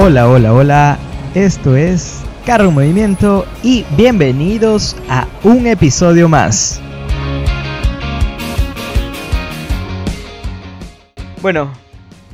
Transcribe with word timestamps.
Hola, 0.00 0.28
hola, 0.28 0.52
hola. 0.52 0.98
Esto 1.34 1.74
es 1.74 2.22
Carro 2.46 2.70
Movimiento 2.70 3.44
y 3.64 3.84
bienvenidos 3.96 4.96
a 5.10 5.26
un 5.42 5.66
episodio 5.66 6.28
más. 6.28 6.80
Bueno, 11.42 11.72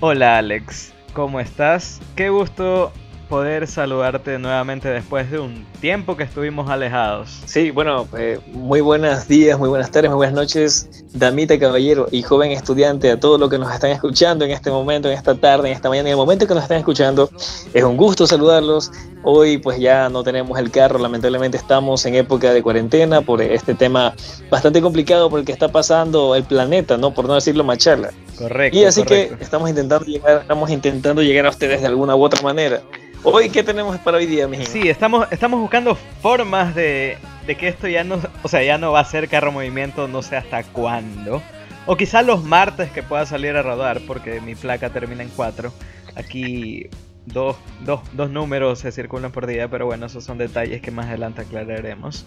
hola 0.00 0.36
Alex, 0.36 0.92
¿cómo 1.14 1.40
estás? 1.40 2.02
Qué 2.14 2.28
gusto 2.28 2.92
poder 3.28 3.66
saludarte 3.66 4.38
nuevamente 4.38 4.88
después 4.88 5.30
de 5.30 5.38
un 5.38 5.66
tiempo 5.80 6.16
que 6.16 6.24
estuvimos 6.24 6.70
alejados. 6.70 7.42
Sí, 7.46 7.70
bueno, 7.70 8.06
eh, 8.16 8.38
muy 8.52 8.80
buenos 8.80 9.26
días, 9.28 9.58
muy 9.58 9.68
buenas 9.68 9.90
tardes, 9.90 10.10
muy 10.10 10.16
buenas 10.16 10.34
noches, 10.34 11.04
damita, 11.12 11.58
caballero 11.58 12.06
y 12.10 12.22
joven 12.22 12.52
estudiante, 12.52 13.10
a 13.10 13.18
todos 13.18 13.40
los 13.40 13.50
que 13.50 13.58
nos 13.58 13.72
están 13.72 13.90
escuchando 13.90 14.44
en 14.44 14.50
este 14.50 14.70
momento, 14.70 15.08
en 15.08 15.14
esta 15.14 15.34
tarde, 15.34 15.68
en 15.68 15.74
esta 15.74 15.88
mañana, 15.88 16.08
en 16.08 16.12
el 16.12 16.16
momento 16.16 16.46
que 16.46 16.54
nos 16.54 16.62
están 16.62 16.78
escuchando. 16.78 17.30
Es 17.72 17.82
un 17.82 17.96
gusto 17.96 18.26
saludarlos. 18.26 18.92
Hoy 19.22 19.58
pues 19.58 19.78
ya 19.78 20.08
no 20.08 20.22
tenemos 20.22 20.58
el 20.58 20.70
carro, 20.70 20.98
lamentablemente 20.98 21.56
estamos 21.56 22.04
en 22.04 22.14
época 22.14 22.52
de 22.52 22.62
cuarentena 22.62 23.22
por 23.22 23.40
este 23.40 23.74
tema 23.74 24.14
bastante 24.50 24.82
complicado 24.82 25.30
por 25.30 25.40
el 25.40 25.46
que 25.46 25.52
está 25.52 25.68
pasando 25.68 26.34
el 26.34 26.44
planeta, 26.44 26.96
¿no? 26.98 27.12
Por 27.14 27.26
no 27.26 27.34
decirlo 27.34 27.64
machala. 27.64 28.10
Correcto. 28.36 28.78
Y 28.78 28.84
así 28.84 29.02
que 29.04 29.32
estamos 29.40 29.68
intentando 29.68 30.04
llegar, 30.04 30.42
estamos 30.42 30.70
intentando 30.70 31.22
llegar 31.22 31.46
a 31.46 31.50
ustedes 31.50 31.80
de 31.80 31.86
alguna 31.86 32.16
u 32.16 32.22
otra 32.22 32.42
manera. 32.42 32.82
Hoy, 33.22 33.48
¿qué 33.48 33.62
tenemos 33.62 33.96
para 33.98 34.18
hoy 34.18 34.26
día, 34.26 34.46
mijín? 34.46 34.66
Sí, 34.66 34.88
estamos, 34.88 35.26
estamos 35.30 35.58
buscando 35.58 35.96
formas 36.20 36.74
de, 36.74 37.16
de 37.46 37.54
que 37.56 37.68
esto 37.68 37.88
ya 37.88 38.04
no, 38.04 38.20
o 38.42 38.48
sea, 38.48 38.62
ya 38.62 38.76
no 38.76 38.92
va 38.92 39.00
a 39.00 39.04
ser 39.04 39.28
carro 39.28 39.50
movimiento, 39.50 40.08
no 40.08 40.20
sé 40.20 40.36
hasta 40.36 40.62
cuándo. 40.62 41.42
O 41.86 41.96
quizá 41.96 42.22
los 42.22 42.44
martes 42.44 42.90
que 42.90 43.02
pueda 43.02 43.24
salir 43.24 43.56
a 43.56 43.62
rodar, 43.62 44.00
porque 44.06 44.40
mi 44.40 44.54
placa 44.54 44.90
termina 44.90 45.22
en 45.22 45.30
4. 45.30 45.72
Aquí 46.16 46.88
dos, 47.26 47.56
dos, 47.80 48.00
dos 48.12 48.30
números 48.30 48.80
se 48.80 48.92
circulan 48.92 49.32
por 49.32 49.46
día, 49.46 49.68
pero 49.68 49.86
bueno, 49.86 50.06
esos 50.06 50.24
son 50.24 50.38
detalles 50.38 50.80
que 50.80 50.90
más 50.90 51.06
adelante 51.06 51.42
aclararemos. 51.42 52.26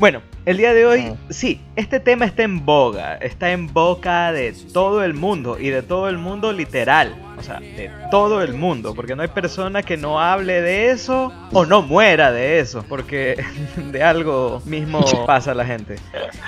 Bueno, 0.00 0.22
el 0.46 0.56
día 0.56 0.72
de 0.72 0.86
hoy, 0.86 1.12
sí, 1.28 1.60
este 1.76 2.00
tema 2.00 2.24
está 2.24 2.42
en 2.42 2.64
boga, 2.64 3.16
está 3.16 3.52
en 3.52 3.70
boca 3.70 4.32
de 4.32 4.54
todo 4.72 5.04
el 5.04 5.12
mundo 5.12 5.58
y 5.60 5.68
de 5.68 5.82
todo 5.82 6.08
el 6.08 6.16
mundo 6.16 6.54
literal, 6.54 7.14
o 7.36 7.42
sea, 7.42 7.60
de 7.60 7.90
todo 8.10 8.42
el 8.42 8.54
mundo, 8.54 8.94
porque 8.94 9.14
no 9.14 9.20
hay 9.20 9.28
persona 9.28 9.82
que 9.82 9.98
no 9.98 10.18
hable 10.18 10.62
de 10.62 10.88
eso 10.88 11.30
o 11.52 11.66
no 11.66 11.82
muera 11.82 12.32
de 12.32 12.60
eso, 12.60 12.82
porque 12.88 13.44
de 13.92 14.02
algo 14.02 14.62
mismo 14.64 15.04
pasa 15.26 15.52
la 15.52 15.66
gente. 15.66 15.96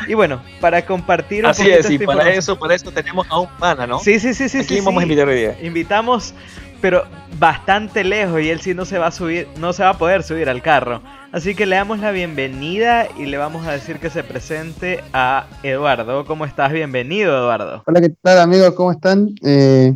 Y 0.09 0.15
bueno, 0.15 0.43
para 0.59 0.87
compartir 0.87 1.45
un 1.45 1.51
Así 1.51 1.71
es, 1.71 1.91
y 1.91 1.99
para 1.99 2.31
eso, 2.31 2.59
para 2.59 2.75
eso 2.75 2.91
tenemos 2.91 3.27
a 3.29 3.39
un 3.39 3.49
pana, 3.59 3.87
¿no? 3.87 3.99
Sí, 3.99 4.19
sí, 4.19 4.33
sí, 4.33 4.49
sí. 4.49 4.61
Aquí 4.61 4.79
sí, 4.79 4.81
vamos 4.81 5.03
a 5.03 5.05
sí. 5.05 5.13
invitar 5.13 5.29
hoy 5.29 5.37
día. 5.37 5.59
Invitamos, 5.61 6.33
pero 6.83 7.05
bastante 7.39 8.05
lejos 8.05 8.43
y 8.43 8.51
él 8.51 8.61
sí 8.61 8.75
no 8.75 8.85
se 8.85 8.99
va 8.99 9.07
a 9.07 9.11
subir, 9.13 9.49
no 9.59 9.73
se 9.73 9.85
va 9.85 9.91
a 9.91 9.99
poder 9.99 10.23
subir 10.23 10.51
al 10.51 10.61
carro. 10.61 11.01
Así 11.31 11.55
que 11.55 11.65
le 11.65 11.77
damos 11.77 12.01
la 12.01 12.11
bienvenida 12.11 13.09
y 13.17 13.25
le 13.25 13.39
vamos 13.39 13.67
a 13.67 13.73
decir 13.73 13.99
que 13.99 14.11
se 14.11 14.23
presente 14.23 15.03
a 15.15 15.47
Eduardo. 15.63 16.27
¿Cómo 16.27 16.45
estás? 16.45 16.73
Bienvenido, 16.73 17.35
Eduardo. 17.39 17.85
Hola, 17.87 18.01
¿qué 18.01 18.11
tal 18.21 18.41
amigos? 18.41 18.75
¿Cómo 18.75 18.93
están? 18.93 19.31
Eh, 19.43 19.95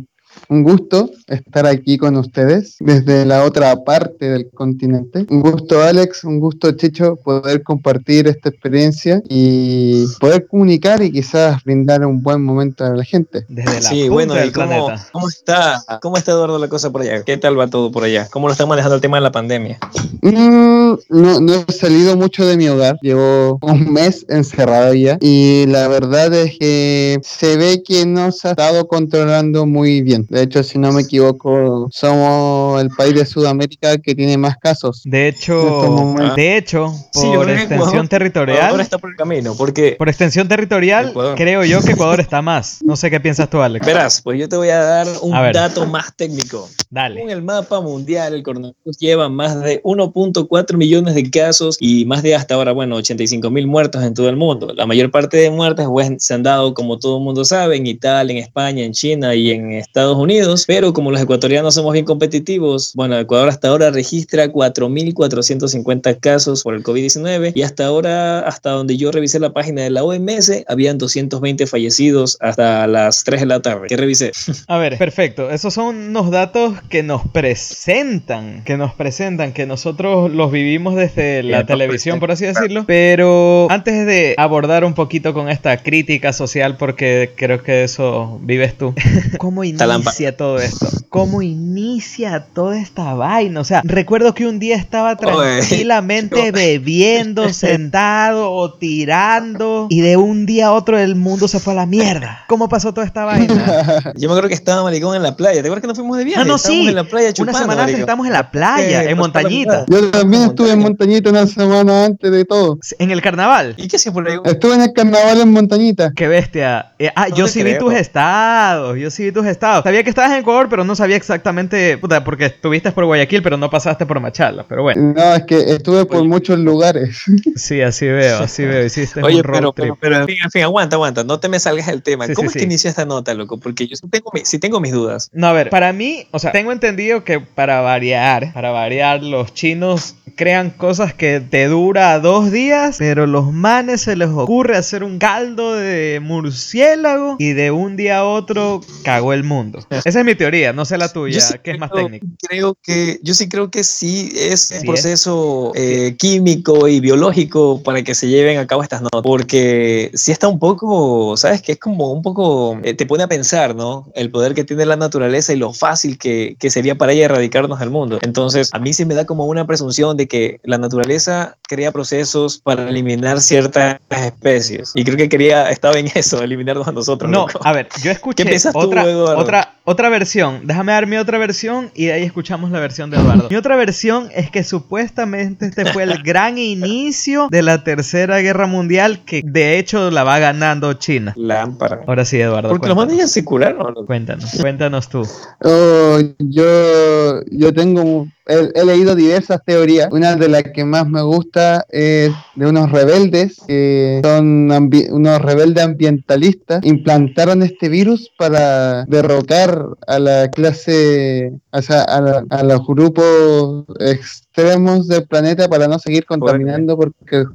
un 0.49 0.63
gusto 0.63 1.09
estar 1.27 1.65
aquí 1.65 1.97
con 1.97 2.15
ustedes 2.17 2.75
desde 2.79 3.25
la 3.25 3.43
otra 3.43 3.75
parte 3.83 4.29
del 4.29 4.49
continente. 4.51 5.25
Un 5.29 5.41
gusto 5.41 5.81
Alex, 5.81 6.23
un 6.23 6.39
gusto 6.39 6.71
Chicho 6.71 7.15
poder 7.17 7.63
compartir 7.63 8.27
esta 8.27 8.49
experiencia 8.49 9.21
y 9.29 10.05
poder 10.19 10.47
comunicar 10.47 11.01
y 11.03 11.11
quizás 11.11 11.63
brindar 11.63 12.05
un 12.05 12.21
buen 12.21 12.43
momento 12.43 12.85
a 12.85 12.89
la 12.95 13.03
gente. 13.03 13.45
Desde 13.49 13.73
la 13.75 13.81
Sí, 13.81 13.95
punta 14.01 14.13
bueno, 14.13 14.33
del 14.35 14.49
¿y 14.49 14.51
cómo, 14.51 14.67
planeta. 14.67 15.07
cómo 15.11 15.27
está? 15.29 15.83
¿Cómo 16.01 16.17
está 16.17 16.31
Eduardo 16.31 16.59
la 16.59 16.67
cosa 16.69 16.91
por 16.91 17.01
allá? 17.01 17.23
¿Qué 17.23 17.37
tal 17.37 17.59
va 17.59 17.67
todo 17.67 17.91
por 17.91 18.03
allá? 18.03 18.27
¿Cómo 18.31 18.47
lo 18.47 18.51
está 18.53 18.65
manejando 18.65 18.95
el 18.95 19.01
tema 19.01 19.17
de 19.17 19.21
la 19.23 19.31
pandemia? 19.31 19.77
Mm, 20.21 20.93
no, 21.09 21.39
no 21.41 21.53
he 21.67 21.71
salido 21.71 22.15
mucho 22.15 22.45
de 22.45 22.57
mi 22.57 22.67
hogar, 22.67 22.97
llevo 23.01 23.59
un 23.61 23.91
mes 23.91 24.25
encerrado 24.29 24.93
ya 24.93 25.17
y 25.21 25.65
la 25.67 25.87
verdad 25.87 26.33
es 26.33 26.57
que 26.57 27.19
se 27.23 27.57
ve 27.57 27.83
que 27.83 28.05
no 28.05 28.31
se 28.31 28.47
ha 28.49 28.51
estado 28.51 28.87
controlando 28.87 29.65
muy 29.65 30.01
bien. 30.01 30.25
De 30.37 30.43
hecho, 30.43 30.61
si 30.63 30.77
no 30.77 30.91
me 30.91 31.01
equivoco, 31.01 31.87
somos 31.91 32.81
el 32.81 32.89
país 32.89 33.15
de 33.15 33.25
Sudamérica 33.25 33.97
que 33.97 34.13
tiene 34.13 34.37
más 34.37 34.57
casos. 34.57 35.01
De 35.03 35.29
En 35.29 35.33
hecho, 35.35 36.15
de 36.35 36.57
hecho, 36.57 36.93
Sí, 37.11 37.27
por 37.33 37.45
que 37.47 37.53
extensión 37.53 37.89
Ecuador- 37.89 38.07
territorial, 38.09 38.69
Ahora 38.69 38.83
está 38.83 38.97
por 38.99 39.09
el 39.09 39.15
camino, 39.15 39.55
porque... 39.57 39.95
por 39.97 40.09
extensión 40.09 40.47
territorial, 40.47 41.09
Ecuador. 41.09 41.35
creo 41.35 41.63
yo 41.65 41.81
que 41.81 41.91
Ecuador 41.93 42.19
está 42.19 42.41
más. 42.41 42.79
No 42.83 42.95
sé 42.95 43.09
qué 43.09 43.19
piensas 43.19 43.49
tú, 43.49 43.59
Alex. 43.61 43.85
Verás, 43.85 44.21
pues 44.21 44.39
yo 44.39 44.47
te 44.47 44.55
voy 44.57 44.69
a 44.69 44.77
dar 44.79 45.07
un 45.21 45.33
A 45.33 45.51
dato 45.51 45.85
más 45.87 46.15
técnico. 46.15 46.69
Dale. 46.89 47.15
Según 47.15 47.31
el 47.31 47.41
mapa 47.41 47.81
mundial, 47.81 48.33
el 48.33 48.43
coronavirus 48.43 48.97
lleva 48.99 49.27
más 49.29 49.59
de 49.61 49.81
1.4 49.83 50.77
millones 50.77 51.15
de 51.15 51.29
casos 51.29 51.77
y 51.79 52.05
más 52.05 52.23
de 52.23 52.35
hasta 52.35 52.55
ahora, 52.55 52.71
bueno, 52.71 52.95
85 52.95 53.49
mil 53.49 53.67
muertos 53.67 54.03
en 54.03 54.13
todo 54.13 54.29
el 54.29 54.35
mundo. 54.37 54.73
La 54.75 54.85
mayor 54.85 55.11
parte 55.11 55.37
de 55.37 55.49
muertes 55.49 55.87
pues, 55.89 56.09
se 56.19 56.33
han 56.33 56.43
dado, 56.43 56.73
como 56.73 56.97
todo 56.99 57.17
el 57.17 57.23
mundo 57.23 57.43
sabe, 57.45 57.75
en 57.77 57.87
Italia, 57.87 58.33
en 58.33 58.43
España, 58.43 58.83
en 58.83 58.93
China 58.93 59.35
y 59.35 59.51
en 59.51 59.71
Estados 59.73 60.17
Unidos, 60.17 60.26
pero 60.67 60.93
como 60.93 61.11
los 61.11 61.21
ecuatorianos 61.21 61.73
somos 61.73 61.93
bien 61.93 62.05
competitivos, 62.05 62.91
bueno, 62.95 63.17
Ecuador 63.17 63.47
hasta 63.49 63.69
ahora 63.69 63.91
registra 63.91 64.47
4.450 64.47 66.19
casos 66.19 66.63
por 66.63 66.75
el 66.75 66.83
COVID-19 66.83 67.53
y 67.55 67.61
hasta 67.61 67.85
ahora, 67.85 68.39
hasta 68.39 68.71
donde 68.71 68.97
yo 68.97 69.11
revisé 69.11 69.39
la 69.39 69.53
página 69.53 69.83
de 69.83 69.89
la 69.89 70.03
OMS, 70.03 70.65
habían 70.67 70.97
220 70.97 71.65
fallecidos 71.65 72.37
hasta 72.41 72.87
las 72.87 73.23
3 73.23 73.41
de 73.41 73.45
la 73.45 73.61
tarde. 73.61 73.87
¿Qué 73.87 73.95
revisé? 73.95 74.31
A 74.67 74.77
ver, 74.77 74.97
perfecto. 74.97 75.49
Esos 75.49 75.73
son 75.73 75.95
unos 75.95 76.29
datos 76.29 76.73
que 76.89 77.03
nos 77.03 77.25
presentan, 77.29 78.63
que 78.65 78.75
nos 78.75 78.93
presentan, 78.93 79.53
que 79.53 79.65
nosotros 79.65 80.31
los 80.31 80.51
vivimos 80.51 80.95
desde 80.95 81.43
la 81.43 81.65
televisión, 81.65 82.19
por 82.19 82.31
así 82.31 82.45
decirlo. 82.45 82.83
Pero 82.85 83.67
antes 83.69 84.05
de 84.05 84.35
abordar 84.37 84.83
un 84.83 84.93
poquito 84.93 85.33
con 85.33 85.49
esta 85.49 85.77
crítica 85.77 86.33
social, 86.33 86.75
porque 86.77 87.31
creo 87.35 87.63
que 87.63 87.83
eso 87.83 88.39
vives 88.41 88.77
tú. 88.77 88.93
¿Cómo 89.37 89.63
Talampa. 89.77 90.16
Inicia 90.17 90.35
todo 90.37 90.57
esto? 90.59 90.87
¿Cómo 91.09 91.41
inicia 91.41 92.45
toda 92.53 92.77
esta 92.79 93.13
vaina? 93.13 93.59
O 93.61 93.63
sea, 93.63 93.81
recuerdo 93.83 94.33
que 94.33 94.45
un 94.47 94.59
día 94.59 94.75
estaba 94.75 95.11
Oye. 95.13 95.59
tranquilamente 95.59 96.51
bebiendo, 96.51 97.53
sentado 97.53 98.51
o 98.51 98.73
tirando, 98.73 99.87
y 99.89 100.01
de 100.01 100.17
un 100.17 100.45
día 100.45 100.67
a 100.67 100.71
otro 100.73 100.97
el 100.97 101.15
mundo 101.15 101.47
se 101.47 101.59
fue 101.59 101.73
a 101.73 101.75
la 101.77 101.85
mierda. 101.85 102.43
¿Cómo 102.47 102.67
pasó 102.67 102.93
toda 102.93 103.05
esta 103.05 103.25
vaina? 103.25 104.03
Yo 104.17 104.27
me 104.27 104.33
acuerdo 104.33 104.49
que 104.49 104.55
estaba 104.55 104.83
maricón 104.83 105.15
en 105.15 105.23
la 105.23 105.35
playa. 105.35 105.61
¿Te 105.61 105.67
acuerdas 105.67 105.81
que 105.81 105.87
nos 105.87 105.97
fuimos 105.97 106.17
de 106.17 106.23
viaje? 106.25 106.41
Ah, 106.41 106.45
no, 106.45 106.55
Estábamos 106.55 106.83
sí. 106.83 106.89
en 106.89 106.95
la 106.95 107.03
playa 107.03 107.27
Una 107.27 107.33
chupando, 107.33 107.59
semana 107.59 107.81
antes 107.83 107.99
estábamos 107.99 108.27
en 108.27 108.33
la 108.33 108.51
playa, 108.51 109.03
Eh, 109.03 109.09
en 109.11 109.17
Montañita. 109.17 109.85
Yo 109.87 110.11
también 110.11 110.43
estuve 110.43 110.71
en 110.71 110.79
Montañita 110.79 111.29
una 111.29 111.45
semana 111.47 112.05
antes 112.05 112.31
de 112.31 112.43
todo. 112.45 112.79
En 112.99 113.11
el 113.11 113.21
carnaval. 113.21 113.75
¿Y 113.77 113.87
qué 113.87 113.95
hacías 113.97 114.13
por 114.13 114.27
ahí? 114.27 114.37
Estuve 114.45 114.75
en 114.75 114.81
el 114.81 114.93
carnaval 114.93 115.41
en 115.41 115.51
Montañita. 115.51 116.11
Qué 116.15 116.27
bestia. 116.27 116.91
Eh, 116.99 117.11
ah, 117.15 117.27
No 117.29 117.35
yo 117.35 117.47
sí 117.47 117.63
vi 117.63 117.71
creo. 117.71 117.85
tus 117.85 117.93
estados. 117.93 118.97
Yo 118.97 119.09
sí 119.09 119.23
vi 119.25 119.31
tus 119.31 119.45
estados. 119.45 119.83
Sabía 119.83 120.03
que 120.03 120.06
estabas 120.09 120.31
en 120.31 120.39
Ecuador, 120.39 120.67
pero 120.69 120.83
no 120.83 120.95
sabía 120.95 121.15
exactamente. 121.15 121.97
Puta, 121.97 122.23
porque 122.23 122.45
estuviste 122.45 122.91
por 122.91 123.05
Guayaquil, 123.05 123.41
pero 123.43 123.57
no 123.57 123.69
pasaste 123.69 124.05
por 124.05 124.19
Machala. 124.19 124.65
Pero 124.67 124.83
bueno, 124.83 125.13
No, 125.15 125.35
es 125.35 125.43
que 125.43 125.57
estuve 125.59 126.05
por 126.05 126.17
Oye. 126.17 126.27
muchos 126.27 126.59
lugares. 126.59 127.23
sí, 127.55 127.81
así 127.81 128.05
veo, 128.07 128.39
así 128.39 128.65
veo. 128.65 128.85
Hiciste 128.85 129.21
Oye, 129.21 129.37
un 129.37 129.43
road 129.43 129.57
pero, 129.59 129.73
trip. 129.73 129.85
pero, 129.85 129.97
pero, 129.99 130.15
en 130.21 130.25
fin, 130.27 130.37
en 130.43 130.51
fin, 130.51 130.63
aguanta, 130.63 130.95
aguanta. 130.95 131.23
No 131.23 131.39
te 131.39 131.49
me 131.49 131.59
salgas 131.59 131.87
del 131.87 132.01
tema. 132.03 132.25
Sí, 132.27 132.33
¿Cómo 132.33 132.47
sí, 132.47 132.47
es 132.47 132.53
sí. 132.53 132.59
que 132.59 132.65
inició 132.65 132.89
esta 132.89 133.05
nota, 133.05 133.33
loco? 133.33 133.57
Porque 133.59 133.87
yo 133.87 133.95
sí 133.95 134.07
tengo, 134.09 134.31
mi- 134.33 134.45
sí 134.45 134.59
tengo 134.59 134.79
mis 134.79 134.91
dudas. 134.93 135.29
No, 135.33 135.47
a 135.47 135.53
ver, 135.53 135.69
para 135.69 135.93
mí, 135.93 136.27
o 136.31 136.39
sea, 136.39 136.51
tengo 136.51 136.71
entendido 136.71 137.23
que 137.23 137.39
para 137.39 137.81
variar, 137.81 138.53
para 138.53 138.71
variar, 138.71 139.23
los 139.23 139.53
chinos 139.53 140.15
crean 140.35 140.69
cosas 140.69 141.13
que 141.15 141.39
te 141.41 141.65
dura 141.67 142.19
dos 142.19 142.51
días, 142.51 142.97
pero 142.99 143.25
los 143.25 143.51
manes 143.51 144.01
se 144.01 144.15
les 144.15 144.29
ocurre 144.29 144.77
hacer 144.77 145.03
un 145.03 145.17
caldo 145.17 145.73
de 145.73 146.19
murciélago 146.21 147.35
y 147.39 147.53
de 147.53 147.71
un 147.71 147.95
día 147.95 148.19
a 148.19 148.23
otro 148.25 148.81
cagó 149.03 149.33
el 149.33 149.43
mundo. 149.43 149.79
Esa 150.05 150.19
es 150.19 150.25
mi 150.25 150.35
teoría, 150.35 150.73
no 150.73 150.85
sé 150.85 150.97
la 150.97 151.11
tuya, 151.11 151.39
sí 151.39 151.55
que 151.63 151.71
es 151.71 151.79
más 151.79 151.91
técnico. 151.91 152.25
Creo 152.47 152.77
que, 152.81 153.19
yo 153.23 153.33
sí 153.33 153.49
creo 153.49 153.69
que 153.71 153.83
sí 153.83 154.31
es 154.35 154.61
Sí 154.61 154.75
un 154.75 154.79
es. 154.79 154.85
proceso 154.85 155.71
eh, 155.75 156.15
químico 156.17 156.87
y 156.87 156.99
biológico 156.99 157.81
para 157.83 158.03
que 158.03 158.15
se 158.15 158.27
lleven 158.27 158.57
a 158.57 158.67
cabo 158.67 158.83
estas 158.83 159.01
notas. 159.01 159.21
Porque 159.21 160.11
sí 160.13 160.31
está 160.31 160.47
un 160.47 160.59
poco, 160.59 161.35
¿sabes? 161.37 161.61
Que 161.61 161.73
es 161.73 161.79
como 161.79 162.11
un 162.11 162.21
poco, 162.21 162.79
eh, 162.83 162.93
te 162.93 163.05
pone 163.05 163.23
a 163.23 163.27
pensar, 163.27 163.75
¿no? 163.75 164.09
El 164.15 164.31
poder 164.31 164.53
que 164.53 164.63
tiene 164.63 164.85
la 164.85 164.95
naturaleza 164.95 165.53
y 165.53 165.57
lo 165.57 165.73
fácil 165.73 166.17
que, 166.17 166.55
que 166.59 166.69
sería 166.69 166.95
para 166.95 167.11
ella 167.13 167.25
erradicarnos 167.25 167.79
del 167.79 167.89
mundo. 167.89 168.19
Entonces, 168.21 168.69
a 168.73 168.79
mí 168.79 168.93
sí 168.93 169.05
me 169.05 169.15
da 169.15 169.25
como 169.25 169.45
una 169.45 169.65
presunción 169.67 170.17
de 170.17 170.27
que 170.27 170.59
la 170.63 170.77
naturaleza 170.77 171.57
crea 171.67 171.91
procesos 171.91 172.59
para 172.59 172.89
eliminar 172.89 173.39
ciertas 173.41 173.99
especies. 174.09 174.91
Y 174.95 175.03
creo 175.03 175.17
que 175.17 175.29
quería, 175.29 175.69
estaba 175.69 175.97
en 175.99 176.09
eso, 176.13 176.41
eliminarnos 176.43 176.87
a 176.87 176.91
nosotros. 176.91 177.29
No, 177.29 177.47
loco. 177.47 177.59
a 177.63 177.73
ver, 177.73 177.87
yo 178.03 178.11
escuché 178.11 178.45
tú, 178.45 178.69
otra, 178.73 179.03
Eduardo? 179.03 179.41
otra, 179.41 179.75
otra 179.89 180.09
versión, 180.09 180.63
déjame 180.65 180.91
dar 180.91 181.07
mi 181.07 181.15
otra 181.15 181.37
versión 181.37 181.91
y 181.95 182.07
de 182.07 182.11
ahí 182.11 182.23
escuchamos 182.23 182.71
la 182.71 182.81
versión 182.81 183.09
de 183.09 183.15
Eduardo. 183.15 183.47
Mi 183.49 183.55
otra 183.55 183.77
versión 183.77 184.27
es 184.35 184.51
que 184.51 184.65
supuestamente 184.65 185.65
este 185.65 185.85
fue 185.93 186.03
el 186.03 186.21
gran 186.23 186.57
inicio 186.57 187.47
de 187.49 187.61
la 187.61 187.85
Tercera 187.85 188.39
Guerra 188.39 188.67
Mundial 188.67 189.23
que 189.23 189.41
de 189.45 189.79
hecho 189.79 190.11
la 190.11 190.25
va 190.25 190.39
ganando 190.39 190.91
China. 190.95 191.33
Lámpara. 191.37 192.01
Ahora 192.05 192.25
sí, 192.25 192.37
Eduardo. 192.37 192.67
Porque 192.67 192.89
los 192.89 192.97
manes 192.97 193.15
ya 193.15 193.27
se 193.27 193.45
curaron. 193.45 193.93
¿no? 193.93 194.05
Cuéntanos, 194.05 194.51
cuéntanos 194.59 195.07
tú. 195.07 195.25
Oh, 195.63 196.19
yo, 196.37 197.45
yo 197.49 197.73
tengo, 197.73 198.27
he, 198.45 198.69
he 198.75 198.83
leído 198.83 199.15
diversas 199.15 199.63
teorías. 199.63 200.09
Una 200.11 200.35
de 200.35 200.49
las 200.49 200.63
que 200.63 200.83
más 200.83 201.07
me 201.07 201.21
gusta 201.21 201.85
es 201.87 202.33
de 202.55 202.67
unos 202.67 202.91
rebeldes, 202.91 203.61
que 203.65 204.19
son 204.21 204.69
unos 205.11 205.41
rebeldes 205.41 205.85
ambientalistas, 205.85 206.83
implantaron 206.83 207.63
este 207.63 207.87
virus 207.87 208.33
para 208.37 209.05
derrocar 209.05 209.76
a 210.07 210.19
la 210.19 210.49
clase, 210.49 211.51
o 211.71 211.81
sea, 211.81 212.01
a, 212.03 212.21
la- 212.21 212.43
a 212.49 212.63
los 212.63 212.85
grupos 212.85 213.85
extremos 213.99 215.07
del 215.07 215.27
planeta 215.27 215.67
para 215.67 215.87
no 215.87 215.99
seguir 215.99 216.25
contaminando 216.25 216.95
porque 216.97 217.37
el 217.37 217.47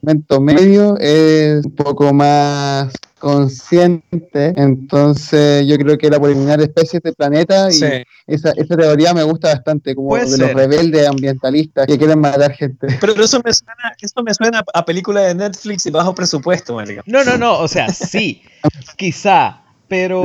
segmento 0.00 0.40
medio 0.40 0.96
es 0.98 1.64
un 1.64 1.74
poco 1.74 2.12
más 2.12 2.92
consciente, 3.18 4.52
entonces 4.56 5.66
yo 5.66 5.76
creo 5.76 5.98
que 5.98 6.06
era 6.06 6.20
por 6.20 6.30
eliminar 6.30 6.60
especies 6.60 7.02
del 7.02 7.14
planeta 7.14 7.68
y 7.68 7.72
Sí. 7.74 7.86
esa, 8.28 8.50
esa 8.52 8.76
teoría 8.76 9.12
me 9.14 9.24
gusta 9.24 9.48
bastante, 9.48 9.94
como 9.94 10.10
Puede 10.10 10.24
de 10.26 10.30
ser. 10.36 10.40
los 10.40 10.52
rebeldes 10.54 11.06
ambientalistas 11.08 11.86
que 11.86 11.98
quieren 11.98 12.20
matar 12.20 12.52
gente. 12.52 12.86
Pero 13.00 13.14
eso 13.14 13.40
me 13.44 13.52
suena, 13.52 13.92
eso 14.00 14.22
me 14.22 14.34
suena 14.34 14.62
a 14.72 14.84
película 14.84 15.22
de 15.22 15.34
Netflix 15.34 15.86
y 15.86 15.90
bajo 15.90 16.14
presupuesto, 16.14 16.74
marica. 16.74 17.02
No, 17.06 17.24
no, 17.24 17.36
no, 17.36 17.58
o 17.58 17.66
sea, 17.68 17.88
sí, 17.88 18.42
quizá, 18.96 19.62
pero... 19.88 20.22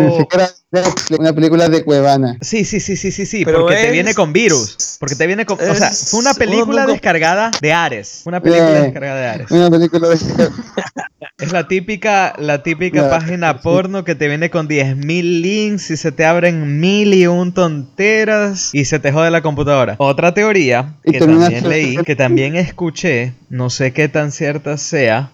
Netflix, 0.74 1.12
una 1.20 1.32
película 1.34 1.70
de 1.70 1.84
Cuevana. 1.84 2.38
Sí, 2.42 2.66
sí, 2.66 2.80
sí, 2.80 2.98
sí, 2.98 3.12
sí, 3.12 3.26
sí, 3.26 3.46
Pero 3.46 3.62
porque 3.62 3.76
te 3.76 3.86
es- 3.86 3.92
viene 3.92 4.14
con 4.14 4.34
virus. 4.34 4.98
Porque 5.00 5.16
te 5.16 5.28
viene 5.28 5.46
con. 5.46 5.58
O 5.60 5.76
sea, 5.76 5.90
es 5.90 6.10
fue 6.12 6.20
una 6.20 6.34
película 6.34 6.86
un- 6.86 6.92
descargada 6.92 7.52
de 7.62 7.72
Ares. 7.74 8.24
Una 8.26 8.42
película 8.42 8.80
Eh. 8.80 8.82
descargada 8.84 9.20
de 9.22 9.28
Ares. 9.28 9.52
Una 9.52 9.70
película 9.70 10.10
de... 10.10 10.18
Es 11.40 11.52
la 11.52 11.68
típica, 11.68 12.34
la 12.38 12.64
típica 12.64 13.10
página 13.10 13.54
sí. 13.54 13.60
porno 13.64 14.04
que 14.04 14.16
te 14.16 14.28
viene 14.28 14.50
con 14.50 14.68
10.000 14.68 15.42
links 15.42 15.92
y 15.92 15.98
se 15.98 16.12
te 16.12 16.26
abren 16.26 16.80
mil 16.80 17.14
y 17.14 17.28
un 17.28 17.54
tonteras 17.54 18.70
y 18.74 18.86
se 18.86 19.00
te 19.00 19.12
jode 19.12 19.32
la 19.32 19.42
computadora. 19.42 19.96
Otra 19.98 20.34
teoría 20.34 20.96
que 21.04 21.20
también 21.20 21.68
leí, 21.68 21.98
que 21.98 22.16
también 22.16 22.56
escuché, 22.56 23.34
no 23.50 23.70
sé 23.70 23.94
qué 23.94 24.08
tan 24.10 24.32
cierta 24.32 24.78
sea, 24.78 25.32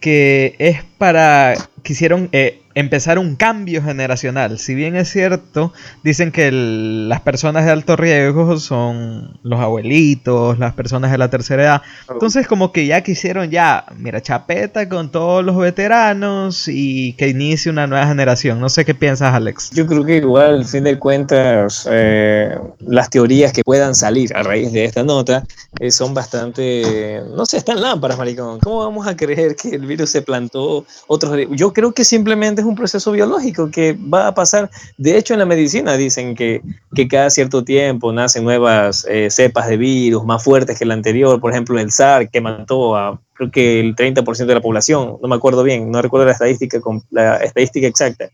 que 0.00 0.54
es 0.58 0.82
para 0.98 1.54
quisieron 1.82 2.28
eh, 2.32 2.60
empezar 2.76 3.18
un 3.18 3.36
cambio 3.36 3.82
generacional. 3.82 4.58
Si 4.58 4.74
bien 4.74 4.96
es 4.96 5.08
cierto, 5.08 5.72
dicen 6.04 6.30
que 6.30 6.48
el- 6.48 7.08
las 7.08 7.22
personas 7.22 7.64
de 7.64 7.70
alto 7.72 7.96
riesgo 7.96 8.58
son 8.60 9.38
los 9.42 9.58
abuelitos, 9.60 10.58
las 10.58 10.74
personas 10.74 11.10
de 11.10 11.16
la 11.16 11.30
tercera 11.30 11.62
edad. 11.62 11.82
Entonces 12.10 12.46
como 12.46 12.72
que 12.72 12.86
ya 12.86 13.00
quisieron 13.00 13.50
ya, 13.50 13.86
mira, 13.96 14.20
chapeta 14.20 14.90
con 14.90 15.10
todos 15.10 15.42
los 15.42 15.56
veteranos 15.56 16.68
y 16.68 17.14
que 17.14 17.28
inicie 17.28 17.72
una 17.72 17.86
nueva 17.86 18.06
generación. 18.06 18.60
No 18.60 18.68
sé 18.68 18.84
qué 18.84 18.94
piensas, 18.94 19.32
Alex. 19.34 19.70
Yo 19.70 19.86
creo 19.86 20.04
que 20.04 20.18
igual, 20.18 20.56
al 20.56 20.64
fin 20.66 20.84
de 20.84 20.98
cuentas, 20.98 21.88
eh, 21.90 22.58
las 22.80 23.08
teorías 23.08 23.54
que 23.54 23.62
puedan 23.64 23.94
salir 23.94 24.36
a 24.36 24.42
raíz 24.42 24.70
de 24.72 24.84
esta 24.84 25.02
nota 25.02 25.44
eh, 25.80 25.90
son 25.90 26.12
bastante, 26.12 27.22
no 27.34 27.46
sé, 27.46 27.56
están 27.56 27.80
lámparas, 27.80 28.18
maricón. 28.18 28.60
¿Cómo 28.60 28.80
vamos 28.80 29.06
a 29.06 29.16
creer 29.16 29.56
que 29.56 29.70
el 29.70 29.86
virus 29.86 30.10
se 30.10 30.20
plantó 30.20 30.84
otros? 31.06 31.38
Yo 31.52 31.72
creo 31.72 31.92
que 31.92 32.04
simplemente 32.04 32.65
un 32.66 32.74
proceso 32.76 33.12
biológico 33.12 33.70
que 33.70 33.92
va 33.92 34.28
a 34.28 34.34
pasar. 34.34 34.70
De 34.96 35.16
hecho, 35.16 35.32
en 35.32 35.40
la 35.40 35.46
medicina 35.46 35.96
dicen 35.96 36.34
que, 36.34 36.62
que 36.94 37.08
cada 37.08 37.30
cierto 37.30 37.64
tiempo 37.64 38.12
nacen 38.12 38.44
nuevas 38.44 39.06
eh, 39.08 39.28
cepas 39.30 39.68
de 39.68 39.76
virus 39.76 40.24
más 40.24 40.42
fuertes 40.42 40.78
que 40.78 40.84
la 40.84 40.94
anterior. 40.94 41.40
Por 41.40 41.52
ejemplo, 41.52 41.78
el 41.78 41.90
SARS 41.90 42.28
que 42.30 42.40
mató 42.40 42.96
a 42.96 43.20
creo 43.34 43.50
que 43.50 43.80
el 43.80 43.94
30% 43.94 44.46
de 44.46 44.54
la 44.54 44.60
población. 44.60 45.18
No 45.20 45.28
me 45.28 45.36
acuerdo 45.36 45.62
bien, 45.62 45.90
no 45.90 46.00
recuerdo 46.00 46.26
la 46.26 46.32
estadística, 46.32 46.80
la 47.10 47.36
estadística 47.36 47.86
exacta 47.86 48.30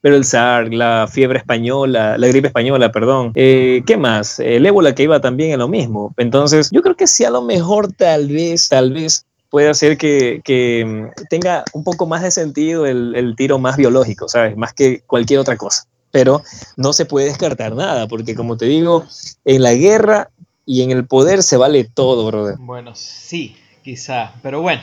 pero 0.00 0.16
el 0.16 0.24
SARS, 0.24 0.72
la 0.72 1.08
fiebre 1.10 1.38
española, 1.38 2.16
la 2.18 2.28
gripe 2.28 2.48
española, 2.48 2.92
perdón. 2.92 3.32
Eh, 3.34 3.82
¿Qué 3.86 3.96
más? 3.96 4.38
El 4.38 4.64
ébola 4.64 4.94
que 4.94 5.02
iba 5.02 5.20
también 5.20 5.52
en 5.52 5.58
lo 5.58 5.68
mismo. 5.68 6.14
Entonces, 6.16 6.70
yo 6.70 6.82
creo 6.82 6.96
que 6.96 7.06
sí, 7.06 7.24
a 7.24 7.30
lo 7.30 7.42
mejor, 7.42 7.92
tal 7.92 8.28
vez, 8.28 8.68
tal 8.68 8.92
vez 8.92 9.24
puede 9.50 9.68
hacer 9.68 9.96
que, 9.96 10.40
que, 10.44 10.84
mm, 10.84 11.26
tenga 11.28 11.64
un 11.72 11.84
poco 11.84 12.06
más 12.06 12.22
de 12.22 12.30
sentido 12.30 12.86
el, 12.86 13.14
el 13.14 13.36
tiro 13.36 13.58
más 13.58 13.76
biológico, 13.76 14.28
¿sabes? 14.28 14.56
Más 14.56 14.72
que 14.72 15.00
cualquier 15.06 15.40
otra 15.40 15.56
cosa. 15.56 15.84
Pero 16.10 16.42
no 16.76 16.92
se 16.92 17.04
puede 17.04 17.26
descartar 17.26 17.74
nada, 17.74 18.08
porque 18.08 18.34
como 18.34 18.56
te 18.56 18.66
digo, 18.66 19.06
en 19.44 19.62
la 19.62 19.74
guerra 19.74 20.30
y 20.64 20.82
en 20.82 20.90
el 20.90 21.06
poder 21.06 21.42
se 21.42 21.56
vale 21.56 21.84
todo, 21.84 22.26
brother. 22.26 22.56
Bueno, 22.58 22.94
sí, 22.94 23.56
quizá. 23.82 24.32
Pero 24.42 24.60
bueno, 24.60 24.82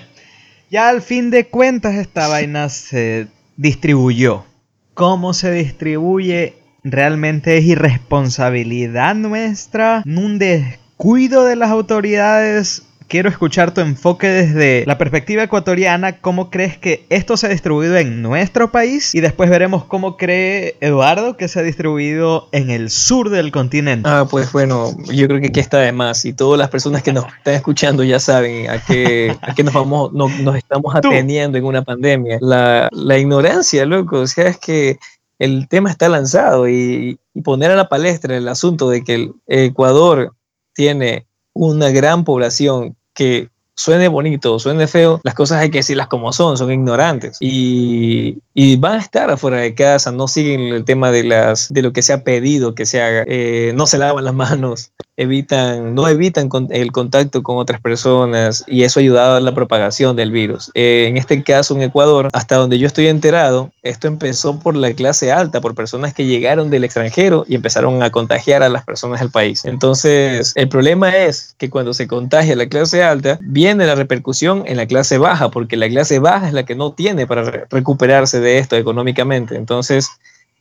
ya 0.72 0.90
al 0.90 1.02
fin 1.02 1.30
de 1.30 1.48
cuentas 1.48 1.96
esta 1.96 2.28
vaina 2.30 2.70
se 2.70 3.28
distribuyó. 3.58 4.46
¿Cómo 4.94 5.34
se 5.34 5.52
distribuye? 5.52 6.56
Realmente 6.84 7.58
es 7.58 7.66
irresponsabilidad 7.66 9.16
nuestra, 9.16 10.04
un 10.06 10.40
descuido 10.40 11.44
de 11.44 11.56
las 11.56 11.70
autoridades. 11.70 12.84
Quiero 13.08 13.30
escuchar 13.30 13.72
tu 13.74 13.82
enfoque 13.82 14.28
desde 14.28 14.84
la 14.88 14.98
perspectiva 14.98 15.44
ecuatoriana. 15.44 16.20
¿Cómo 16.22 16.50
crees 16.50 16.78
que 16.78 17.06
esto 17.10 17.38
se 17.38 17.46
ha 17.46 17.50
distribuido 17.50 17.96
en 17.98 18.24
nuestro 18.24 18.72
país? 18.72 19.14
Y 19.14 19.22
después 19.22 19.50
veremos 19.50 19.86
cómo 19.86 20.18
cree 20.18 20.76
Eduardo 20.82 21.38
que 21.38 21.48
se 21.48 21.60
ha 21.60 21.64
distribuido 21.64 22.50
en 22.52 22.72
el 22.72 22.90
sur 22.90 23.30
del 23.30 23.52
continente. 23.52 24.10
Ah, 24.10 24.26
pues 24.30 24.52
bueno, 24.52 24.90
yo 25.14 25.28
creo 25.28 25.40
que 25.40 25.48
aquí 25.48 25.60
está 25.60 25.78
de 25.80 25.92
más 25.92 26.26
y 26.26 26.34
todas 26.34 26.58
las 26.58 26.70
personas 26.70 27.04
que 27.04 27.14
nos 27.14 27.26
están 27.38 27.54
escuchando 27.54 28.04
ya 28.04 28.20
saben 28.20 28.70
a 28.70 28.84
qué, 28.84 29.36
a 29.42 29.54
qué 29.54 29.64
nos 29.64 29.76
vamos, 29.76 30.12
no- 30.12 30.28
nos 30.42 30.56
estamos 30.56 30.96
ateniendo 30.96 31.58
en 31.60 31.66
una 31.66 31.84
pandemia. 31.84 32.40
La, 32.42 32.90
la 32.92 33.18
ignorancia, 33.20 33.86
loco, 33.86 34.22
o 34.22 34.28
sea, 34.28 34.48
es 34.48 34.58
que 34.58 34.98
el 35.38 35.68
tema 35.68 35.92
está 35.92 36.10
lanzado 36.10 36.68
y, 36.68 37.20
y 37.36 37.42
poner 37.42 37.70
a 37.70 37.76
la 37.76 37.88
palestra 37.88 38.36
el 38.36 38.48
asunto 38.48 38.90
de 38.90 39.04
que 39.04 39.14
el 39.14 39.34
Ecuador 39.48 40.34
tiene 40.74 41.28
una 41.56 41.90
gran 41.90 42.24
población 42.26 42.98
que 43.14 43.50
suene 43.76 44.08
bonito 44.08 44.58
suene 44.60 44.88
feo, 44.88 45.20
las 45.24 45.34
cosas 45.34 45.60
hay 45.62 45.70
que 45.70 45.80
decirlas 45.80 46.08
como 46.08 46.32
son, 46.34 46.58
son 46.58 46.72
ignorantes 46.72 47.38
y, 47.42 48.38
y 48.54 48.78
van 48.78 48.94
a 48.94 49.00
estar 49.00 49.30
afuera 49.30 49.58
de 49.58 49.74
casa, 49.76 50.12
no 50.12 50.28
siguen 50.28 50.62
el 50.74 50.86
tema 50.86 51.12
de 51.12 51.24
las 51.26 51.72
de 51.74 51.82
lo 51.82 51.92
que 51.94 52.02
se 52.02 52.14
ha 52.14 52.24
pedido 52.24 52.74
que 52.76 52.86
se 52.86 53.02
haga, 53.02 53.24
eh, 53.28 53.74
no 53.76 53.86
se 53.88 53.98
lavan 53.98 54.24
las 54.24 54.34
manos, 54.34 54.92
evitan, 55.18 55.96
no 55.96 56.08
evitan 56.08 56.50
con- 56.50 56.68
el 56.72 56.92
contacto 56.92 57.42
con 57.44 57.58
otras 57.58 57.82
personas 57.82 58.64
y 58.68 58.84
eso 58.84 59.00
ha 59.00 59.02
ayudado 59.02 59.36
a 59.36 59.40
la 59.40 59.54
propagación 59.54 60.16
del 60.16 60.32
virus. 60.32 60.72
Eh, 60.74 61.06
en 61.08 61.18
este 61.18 61.44
caso 61.44 61.76
en 61.76 61.84
Ecuador, 61.84 62.30
hasta 62.34 62.56
donde 62.56 62.78
yo 62.80 62.88
estoy 62.88 63.08
enterado, 63.08 63.72
esto 63.82 64.08
empezó 64.08 64.60
por 64.60 64.76
la 64.76 64.94
clase 64.94 65.32
alta, 65.32 65.62
por 65.62 65.74
personas 65.76 66.14
que 66.14 66.26
llegaron 66.26 66.70
del 66.70 66.84
extranjero 66.84 67.46
y 67.48 67.56
empezaron 67.56 68.04
a 68.04 68.10
contagiar 68.10 68.64
a 68.64 68.70
las 68.70 68.84
personas 68.86 69.20
del 69.20 69.32
país. 69.32 69.64
Entonces, 69.66 70.54
el 70.56 70.70
problema 70.70 71.16
es 71.16 71.56
que 71.58 71.70
cuando 71.70 71.94
se 71.94 72.08
contagia 72.08 72.56
la 72.56 72.68
clase 72.68 73.04
alta, 73.04 73.38
viene 73.42 73.65
la 73.74 73.96
repercusión 73.96 74.64
en 74.68 74.78
la 74.78 74.86
clase 74.86 75.18
baja, 75.18 75.50
porque 75.50 75.76
la 75.78 75.90
clase 75.90 76.20
baja 76.20 76.48
es 76.48 76.54
la 76.54 76.64
que 76.64 76.76
no 76.76 76.92
tiene 76.94 77.26
para 77.28 77.44
re- 77.44 77.66
recuperarse 77.70 78.40
de 78.40 78.60
esto 78.60 78.76
económicamente. 78.76 79.56
Entonces, 79.56 80.10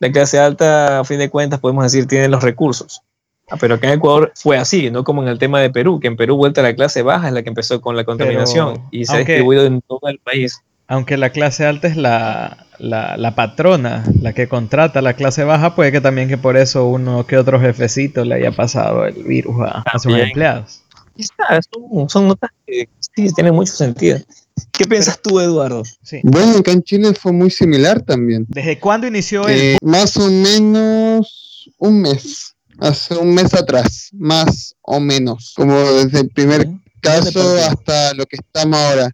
la 0.01 0.11
clase 0.11 0.39
alta, 0.39 1.01
a 1.01 1.05
fin 1.05 1.19
de 1.19 1.29
cuentas, 1.31 1.61
podemos 1.61 1.85
decir, 1.85 2.07
tiene 2.07 2.29
los 2.29 2.43
recursos. 2.43 3.03
Ah, 3.51 3.57
Pero 3.61 3.75
acá 3.75 3.89
en 3.89 3.95
Ecuador 3.99 4.33
fue 4.35 4.57
así, 4.57 4.91
no 4.91 5.05
como 5.05 5.23
en 5.23 5.29
el 5.29 5.39
tema 5.39 5.61
de 5.61 5.69
Perú, 5.71 6.01
que 6.01 6.09
en 6.09 6.17
Perú 6.17 6.37
vuelta 6.37 6.63
a 6.63 6.65
la 6.65 6.75
clase 6.75 7.03
baja 7.03 7.29
es 7.29 7.35
la 7.35 7.43
que 7.43 7.51
empezó 7.51 7.81
con 7.81 7.95
la 7.95 8.05
contaminación 8.05 8.81
y 8.91 9.05
se 9.05 9.13
ha 9.13 9.17
distribuido 9.19 9.67
en 9.67 9.83
todo 9.83 10.01
el 10.09 10.19
país. 10.19 10.63
Aunque 10.87 11.17
la 11.17 11.31
clase 11.31 11.65
alta 11.67 11.89
es 11.89 11.97
la, 11.97 12.67
la, 12.79 13.17
la 13.17 13.35
patrona, 13.35 14.05
la 14.21 14.33
que 14.35 14.49
contrata 14.49 14.99
a 14.99 15.03
la 15.03 15.15
clase 15.15 15.43
baja, 15.45 15.75
puede 15.75 15.93
que 15.93 16.01
también 16.03 16.29
que 16.29 16.37
por 16.39 16.57
eso 16.59 16.87
uno 16.87 17.27
que 17.27 17.39
otro 17.39 17.59
jefecito 17.61 18.25
le 18.25 18.35
haya 18.35 18.51
pasado 18.53 19.07
el 19.07 19.23
virus 19.25 19.57
a, 19.63 19.83
a 19.87 19.99
sus 19.99 20.13
empleados. 20.25 20.83
Y 21.17 21.23
está, 21.23 21.61
son, 21.63 22.09
son 22.09 22.29
notas 22.29 22.51
que 22.67 22.89
sí 22.99 23.33
tienen 23.35 23.55
mucho 23.55 23.75
sentido. 23.75 24.19
¿Qué 24.73 24.85
piensas 24.85 25.21
tú, 25.21 25.41
Eduardo? 25.41 25.83
Sí. 26.03 26.21
Bueno, 26.23 26.59
acá 26.59 26.73
en 26.73 26.83
Chile 26.83 27.13
fue 27.15 27.33
muy 27.33 27.51
similar 27.51 28.03
también. 28.03 28.47
¿Desde 28.49 28.79
cuándo 28.79 29.07
inició 29.07 29.47
el 29.49 29.59
Eh, 29.59 29.79
más 29.83 30.17
o 30.17 30.31
menos 30.31 31.71
un 31.79 32.03
mes, 32.03 32.55
hace 32.79 33.17
un 33.17 33.35
mes 33.35 33.53
atrás, 33.55 34.11
más 34.13 34.75
o 34.83 35.01
menos, 35.01 35.55
como 35.57 35.75
desde 35.75 36.21
el 36.21 36.29
primer 36.31 36.69
caso 37.01 37.57
hasta 37.59 38.15
lo 38.15 38.27
que 38.27 38.37
estamos 38.37 38.79
ahora. 38.79 39.11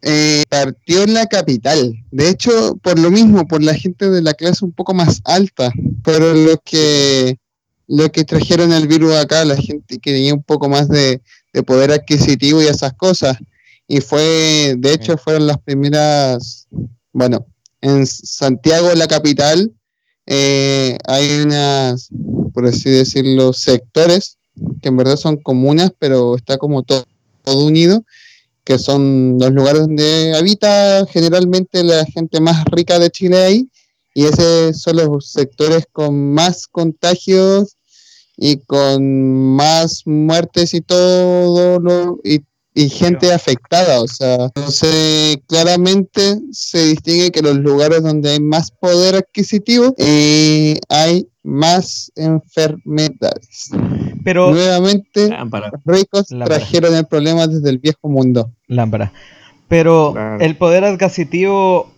Eh, 0.00 0.44
partió 0.48 1.02
en 1.02 1.14
la 1.14 1.26
capital. 1.26 1.92
De 2.10 2.28
hecho, 2.28 2.76
por 2.82 2.98
lo 2.98 3.10
mismo, 3.10 3.46
por 3.48 3.62
la 3.62 3.74
gente 3.74 4.08
de 4.08 4.22
la 4.22 4.34
clase 4.34 4.64
un 4.64 4.72
poco 4.72 4.94
más 4.94 5.20
alta, 5.24 5.72
fueron 6.04 6.46
los 6.46 6.58
que 6.64 7.38
los 7.88 8.10
que 8.10 8.24
trajeron 8.24 8.72
el 8.72 8.86
virus 8.86 9.14
acá, 9.14 9.46
la 9.46 9.56
gente 9.56 9.98
que 9.98 10.12
tenía 10.12 10.34
un 10.34 10.42
poco 10.42 10.68
más 10.68 10.88
de, 10.88 11.22
de 11.52 11.62
poder 11.62 11.92
adquisitivo 11.92 12.62
y 12.62 12.66
esas 12.66 12.92
cosas. 12.94 13.36
Y 13.86 14.00
fue, 14.00 14.74
de 14.76 14.92
hecho, 14.92 15.16
fueron 15.16 15.46
las 15.46 15.58
primeras, 15.58 16.68
bueno, 17.12 17.46
en 17.80 18.06
Santiago, 18.06 18.94
la 18.94 19.06
capital, 19.06 19.72
eh, 20.26 20.98
hay 21.06 21.40
unas, 21.40 22.08
por 22.52 22.66
así 22.66 22.90
decirlo, 22.90 23.52
sectores 23.52 24.36
que 24.82 24.88
en 24.88 24.96
verdad 24.96 25.16
son 25.16 25.36
comunas, 25.38 25.92
pero 25.98 26.36
está 26.36 26.58
como 26.58 26.82
todo, 26.82 27.06
todo 27.42 27.64
unido, 27.64 28.04
que 28.64 28.78
son 28.78 29.38
los 29.38 29.52
lugares 29.52 29.82
donde 29.82 30.34
habita 30.36 31.06
generalmente 31.06 31.82
la 31.84 32.04
gente 32.04 32.40
más 32.40 32.64
rica 32.66 32.98
de 32.98 33.10
Chile 33.10 33.38
ahí, 33.38 33.68
y 34.14 34.24
esos 34.24 34.80
son 34.80 34.96
los 34.96 35.30
sectores 35.30 35.86
con 35.90 36.34
más 36.34 36.66
contagios 36.66 37.77
y 38.40 38.58
con 38.58 39.56
más 39.56 40.02
muertes 40.06 40.72
y 40.72 40.80
todo 40.80 41.80
lo, 41.80 42.20
y, 42.24 42.40
y 42.74 42.88
gente 42.88 43.32
afectada. 43.32 44.00
O 44.00 44.06
sea, 44.06 44.44
entonces 44.54 45.38
claramente 45.48 46.38
se 46.52 46.86
distingue 46.86 47.32
que 47.32 47.42
los 47.42 47.56
lugares 47.56 48.02
donde 48.02 48.30
hay 48.30 48.40
más 48.40 48.70
poder 48.70 49.16
adquisitivo 49.16 49.94
eh, 49.98 50.78
hay 50.88 51.28
más 51.42 52.12
enfermedades. 52.16 53.70
Pero, 54.24 54.50
Nuevamente, 54.52 55.28
Lámpara. 55.28 55.70
los 55.72 55.80
ricos 55.96 56.30
Lámpara. 56.30 56.58
trajeron 56.58 56.94
el 56.94 57.06
problema 57.06 57.46
desde 57.46 57.70
el 57.70 57.78
viejo 57.78 58.08
mundo. 58.08 58.52
lámpara. 58.66 59.12
Pero 59.68 60.12
Claro. 60.12 60.40
el 60.44 60.56
poder 60.56 60.84
adquisitivo, 60.84 61.90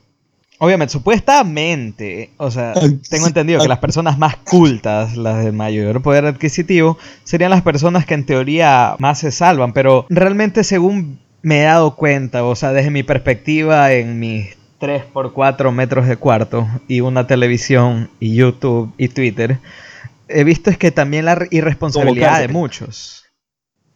obviamente, 0.61 0.93
supuestamente, 0.93 2.31
o 2.37 2.51
sea, 2.51 2.75
tengo 3.09 3.27
entendido 3.27 3.63
que 3.63 3.69
las 3.69 3.79
personas 3.79 4.19
más 4.19 4.37
cultas, 4.37 5.17
las 5.17 5.43
de 5.43 5.53
mayor 5.53 6.03
poder 6.03 6.27
adquisitivo, 6.27 6.99
serían 7.25 7.51
las 7.51 7.63
personas 7.63 8.05
que 8.05 8.13
en 8.13 8.27
teoría 8.27 8.95
más 8.99 9.19
se 9.19 9.33
salvan, 9.33 9.73
pero 9.73 10.07
realmente 10.11 10.63
según 10.63 11.19
me 11.41 11.61
he 11.61 11.65
dado 11.65 11.97
cuenta, 11.97 12.45
o 12.45 12.55
sea, 12.55 12.73
desde 12.73 12.91
mi 12.91 13.03
perspectiva 13.03 13.93
en 13.93 14.21
mis 14.21 14.59
3x4 14.81 15.73
metros 15.73 16.07
de 16.07 16.19
cuarto 16.19 16.69
y 16.87 17.01
una 17.01 17.27
televisión 17.27 18.11
y 18.21 18.35
YouTube 18.35 18.93
y 18.99 19.09
Twitter, 19.09 19.59
he 20.29 20.45
visto 20.45 20.69
es 20.69 20.77
que 20.77 20.91
también 20.91 21.25
la 21.25 21.39
irresponsabilidad 21.51 22.39
de 22.39 22.49
muchos. 22.49 23.25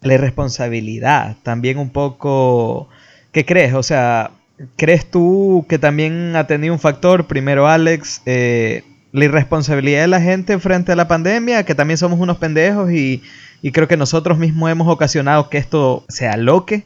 La 0.01 0.15
irresponsabilidad, 0.15 1.37
también 1.43 1.79
un 1.79 1.91
poco... 1.91 2.89
¿Qué 3.33 3.45
crees? 3.45 3.75
O 3.75 3.83
sea, 3.83 4.31
¿crees 4.77 5.11
tú 5.11 5.67
que 5.69 5.79
también 5.79 6.37
ha 6.37 6.47
tenido 6.47 6.75
un 6.75 6.81
factor, 6.81 7.27
primero 7.27 7.67
Alex, 7.69 8.23
eh, 8.27 8.83
la 9.13 9.25
irresponsabilidad 9.27 10.03
de 10.03 10.09
la 10.09 10.21
gente 10.21 10.59
frente 10.59 10.93
a 10.93 10.97
la 10.97 11.09
pandemia, 11.09 11.65
que 11.65 11.75
también 11.75 11.99
somos 11.99 12.19
unos 12.19 12.39
pendejos 12.39 12.91
y, 12.91 13.23
y 13.63 13.73
creo 13.73 13.89
que 13.89 13.97
nosotros 13.97 14.39
mismos 14.39 14.71
hemos 14.71 14.89
ocasionado 14.89 15.49
que 15.49 15.59
esto 15.59 16.05
se 16.09 16.27
aloque, 16.27 16.85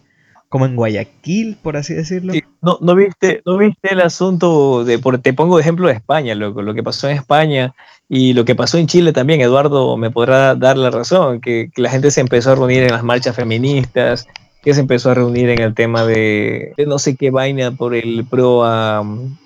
como 0.49 0.67
en 0.67 0.77
Guayaquil, 0.77 1.59
por 1.63 1.77
así 1.77 1.95
decirlo? 1.95 2.33
No, 2.63 2.79
no 2.81 2.95
viste, 2.95 3.43
no 3.45 3.59
viste 3.59 3.93
el 3.93 4.01
asunto 4.01 4.85
de, 4.85 4.99
por, 4.99 5.19
te 5.19 5.33
pongo 5.33 5.59
ejemplo 5.59 5.89
de 5.89 5.95
España, 5.95 6.35
loco, 6.35 6.63
lo 6.63 6.75
que 6.75 6.83
pasó 6.83 7.09
en 7.09 7.17
España 7.17 7.75
y 8.09 8.33
lo 8.33 8.45
que 8.45 8.55
pasó 8.55 8.79
en 8.79 8.87
Chile 8.87 9.13
también, 9.13 9.41
Eduardo 9.41 9.97
me 9.97 10.11
podrá 10.11 10.55
dar 10.55 10.79
la 10.79 10.91
razón, 10.91 11.41
que, 11.41 11.71
que 11.75 11.83
la 11.83 11.91
gente 11.91 12.11
se 12.11 12.21
empezó 12.21 12.53
a 12.53 12.55
reunir 12.55 12.83
en 12.83 12.93
las 12.93 13.05
marchas 13.05 13.37
feministas, 13.37 14.27
que 14.63 14.75
se 14.75 14.81
empezó 14.81 15.11
a 15.11 15.15
reunir 15.15 15.49
en 15.51 15.61
el 15.61 15.75
tema 15.75 16.05
de, 16.05 16.75
de 16.77 16.87
no 16.87 16.99
sé 16.99 17.17
qué 17.17 17.31
vaina 17.31 17.71
por 17.73 17.95
el 17.95 18.27
pro 18.29 18.65
a, 18.65 18.99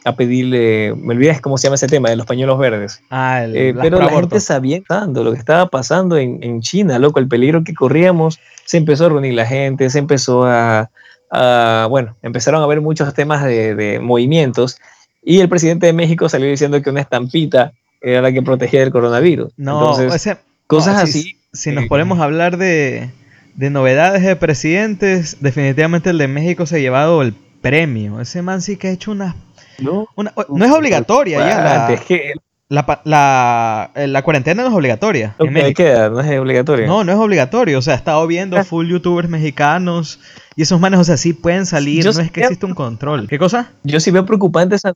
a 0.05 0.17
pedirle, 0.17 0.95
me 0.97 1.15
olvidé 1.15 1.39
cómo 1.41 1.59
se 1.59 1.65
llama 1.67 1.75
ese 1.77 1.87
tema, 1.87 2.09
de 2.11 2.17
los 2.17 2.27
pañuelos 2.27 2.59
verdes. 2.59 3.03
Ah, 3.11 3.45
el, 3.45 3.55
Eh, 3.57 3.75
pero 3.81 3.99
la 3.99 4.09
gente 4.11 4.41
sabía 4.41 4.81
tanto 4.89 5.23
lo 5.23 5.33
que 5.33 5.39
estaba 5.39 5.67
pasando 5.67 6.17
en, 6.17 6.43
en 6.43 6.61
China, 6.63 6.99
loco, 6.99 7.21
el 7.21 7.29
peligro 7.29 7.63
que 7.63 7.75
corríamos, 7.75 8.41
se 8.65 8.79
empezó 8.79 9.07
a 9.07 9.09
reunir 9.11 9.35
la 9.35 9.45
gente, 9.47 9.91
se 9.91 9.99
empezó 9.99 10.45
a, 10.45 10.91
a- 11.31 11.87
bueno, 11.91 12.17
empezaron 12.23 12.61
a 12.61 12.65
haber 12.65 12.81
muchos 12.81 13.13
temas 13.15 13.45
de, 13.45 13.75
de 13.75 14.01
movimientos 14.01 14.79
y 15.23 15.41
el 15.41 15.49
presidente 15.49 15.87
de 15.87 15.93
México 15.93 16.29
salió 16.29 16.49
diciendo 16.49 16.81
que 16.83 16.91
una 16.91 17.01
estampita 17.03 17.73
era 18.01 18.23
la 18.23 18.33
que 18.33 18.43
protegía 18.43 18.81
del 18.81 18.91
coronavirus. 18.91 19.53
No, 19.57 19.79
Entonces, 19.91 20.15
ese- 20.27 20.39
cosas 20.67 20.95
no, 21.01 21.07
si- 21.07 21.19
así. 21.21 21.37
Si 21.53 21.71
nos 21.71 21.85
eh, 21.85 21.89
ponemos 21.89 22.19
a 22.19 22.25
hablar 22.25 22.57
de, 22.57 23.11
de 23.55 23.71
novedades 23.71 24.23
de 24.23 24.37
presidentes, 24.37 25.37
definitivamente 25.41 26.11
el 26.11 26.19
de 26.19 26.29
México 26.29 26.67
se 26.67 26.77
ha 26.77 26.79
llevado 26.79 27.23
el 27.23 27.35
premio. 27.61 28.21
Ese 28.21 28.43
man 28.43 28.63
sí 28.63 28.77
que 28.77 28.89
ha 28.89 28.91
hecho 28.93 29.13
una... 29.13 29.37
¿no? 29.79 30.07
una- 30.17 30.33
no 30.49 30.65
es 30.65 30.71
obligatoria 30.73 31.39
ya. 31.39 31.61
La, 31.63 31.93
Es 31.93 32.01
que 32.03 32.33
la, 32.69 32.87
pa- 32.87 33.03
la- 33.05 33.91
eh, 33.95 34.07
la 34.07 34.23
cuarentena 34.23 34.63
no 34.63 34.69
es 34.71 34.75
obligatoria. 34.75 35.35
queda 35.77 36.09
no 36.09 36.21
es 36.21 36.39
obligatorio. 36.39 36.87
No, 36.87 37.05
no 37.05 37.13
es 37.13 37.19
obligatorio. 37.19 37.79
O 37.79 37.83
sea, 37.83 37.95
he 37.95 37.97
estado 37.97 38.27
viendo 38.27 38.57
Ah. 38.57 38.65
full 38.65 38.89
youtubers 38.89 39.29
mexicanos 39.29 40.21
y 40.57 40.63
esos 40.63 40.81
manes, 40.81 41.01
o 41.01 41.05
sea, 41.05 41.17
sí 41.17 41.33
pueden 41.35 41.67
salir. 41.67 42.05
Yo 42.05 42.13
no 42.13 42.21
es 42.21 42.31
que 42.31 42.41
existe 42.41 42.65
un 42.67 42.75
control. 42.75 43.29
¿Qué 43.29 43.39
cosa? 43.39 43.73
Yo 43.85 44.01
sí 44.01 44.11
veo 44.11 44.25
preocupante 44.25 44.75
esa 44.77 44.95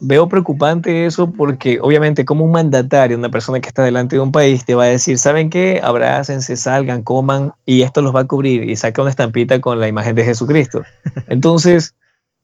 veo 0.00 0.28
preocupante 0.28 1.06
eso 1.06 1.30
porque 1.30 1.78
obviamente 1.80 2.24
como 2.24 2.44
un 2.44 2.52
mandatario, 2.52 3.16
una 3.16 3.30
persona 3.30 3.60
que 3.60 3.68
está 3.68 3.82
delante 3.82 4.16
de 4.16 4.20
un 4.20 4.32
país 4.32 4.64
te 4.64 4.74
va 4.74 4.84
a 4.84 4.88
decir, 4.88 5.18
¿saben 5.18 5.48
qué? 5.48 5.80
Abrácense, 5.82 6.56
salgan, 6.56 7.02
coman 7.02 7.52
y 7.64 7.82
esto 7.82 8.02
los 8.02 8.14
va 8.14 8.20
a 8.20 8.26
cubrir 8.26 8.68
y 8.68 8.76
saca 8.76 9.00
una 9.00 9.10
estampita 9.10 9.60
con 9.60 9.80
la 9.80 9.88
imagen 9.88 10.14
de 10.14 10.24
Jesucristo. 10.24 10.82
Entonces, 11.28 11.94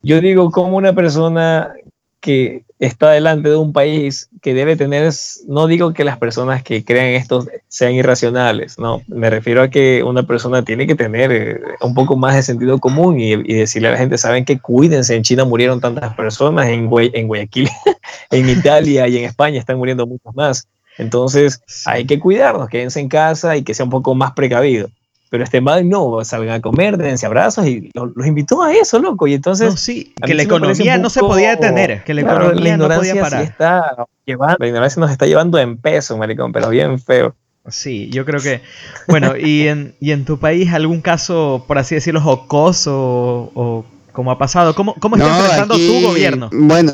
yo 0.03 0.21
digo 0.21 0.51
como 0.51 0.77
una 0.77 0.95
persona 0.95 1.75
que 2.21 2.65
está 2.79 3.11
delante 3.11 3.49
de 3.49 3.57
un 3.57 3.73
país 3.73 4.29
que 4.43 4.55
debe 4.55 4.77
tener, 4.77 5.13
no 5.49 5.67
digo 5.67 5.93
que 5.95 6.05
las 6.05 6.19
personas 6.19 6.63
que 6.63 6.85
crean 6.85 7.09
esto 7.09 7.47
sean 7.69 7.93
irracionales, 7.95 8.79
no, 8.79 9.03
me 9.09 9.31
refiero 9.31 9.63
a 9.63 9.71
que 9.71 10.03
una 10.05 10.25
persona 10.25 10.65
tiene 10.65 10.87
que 10.87 10.95
tener 10.95 11.33
eh, 11.33 11.61
un 11.81 11.95
poco 11.95 12.17
más 12.17 12.35
de 12.37 12.43
sentido 12.43 12.79
común 12.79 13.19
y, 13.21 13.33
y 13.33 13.55
decirle 13.55 13.89
a 13.89 13.93
la 13.93 13.99
gente, 13.99 14.19
saben 14.19 14.45
que 14.45 14.59
cuídense, 14.61 15.17
en 15.17 15.23
China 15.23 15.45
murieron 15.45 15.81
tantas 15.81 16.15
personas, 16.15 16.69
en, 16.69 16.89
Guay- 16.91 17.11
en 17.15 17.27
Guayaquil, 17.29 17.69
en 18.31 18.49
Italia 18.49 19.09
y 19.09 19.19
en 19.19 19.25
España 19.25 19.59
están 19.59 19.79
muriendo 19.79 20.07
muchos 20.07 20.35
más. 20.35 20.69
Entonces 20.97 21.63
hay 21.85 22.07
que 22.07 22.19
cuidarnos, 22.19 22.69
quédense 22.69 23.01
en 23.01 23.09
casa 23.09 23.57
y 23.57 23.63
que 23.63 23.75
sea 23.75 23.85
un 23.85 23.91
poco 23.91 24.15
más 24.15 24.33
precavido. 24.33 24.89
Pero 25.31 25.45
este 25.45 25.61
man 25.61 25.89
no, 25.89 26.25
salgan 26.25 26.55
a 26.57 26.61
comer, 26.61 26.97
dense 26.97 27.27
abrazos 27.27 27.67
y 27.67 27.91
lo- 27.95 28.07
los 28.15 28.27
invitó 28.27 28.63
a 28.63 28.73
eso, 28.73 28.99
loco. 28.99 29.27
Y 29.27 29.35
entonces 29.35 29.69
No, 29.71 29.77
sí, 29.77 30.15
a 30.23 30.27
que 30.27 30.35
la 30.35 30.43
economía 30.43 30.97
no 30.99 31.11
se 31.11 31.21
podía 31.21 31.51
detener. 31.51 32.03
Que 32.05 32.15
la 32.15 32.23
Claro, 32.23 32.47
economía 32.47 32.77
no 32.77 32.89
podía 32.89 33.13
ignorancia 33.13 33.39
sí 33.43 33.45
está 33.45 34.07
llevando, 34.25 34.57
la 34.59 34.67
ignorancia 34.67 35.01
nos 35.01 35.11
está 35.11 35.27
llevando 35.27 35.59
en 35.59 35.77
peso, 35.77 36.17
maricón, 36.17 36.53
pero 36.53 36.71
bien 36.71 36.99
feo. 36.99 37.35
Sí, 37.69 38.09
yo 38.11 38.25
creo 38.25 38.41
que. 38.41 38.63
Bueno, 39.09 39.37
y 39.37 39.69
en, 39.69 39.95
y 40.01 40.13
en 40.13 40.25
tu 40.25 40.39
país, 40.39 40.73
algún 40.73 41.03
caso, 41.03 41.65
por 41.69 41.77
así 41.77 41.95
decirlo, 41.95 42.23
jocoso 42.23 42.97
o, 42.99 43.53
o 43.55 43.85
como 44.13 44.31
ha 44.33 44.39
pasado? 44.39 44.75
¿Cómo, 44.75 44.95
cómo 44.95 45.17
está 45.17 45.29
No, 45.29 45.35
enfrentando 45.39 45.75
aquí, 45.75 45.87
tu 45.87 46.07
gobierno? 46.09 46.49
Bueno, 46.53 46.93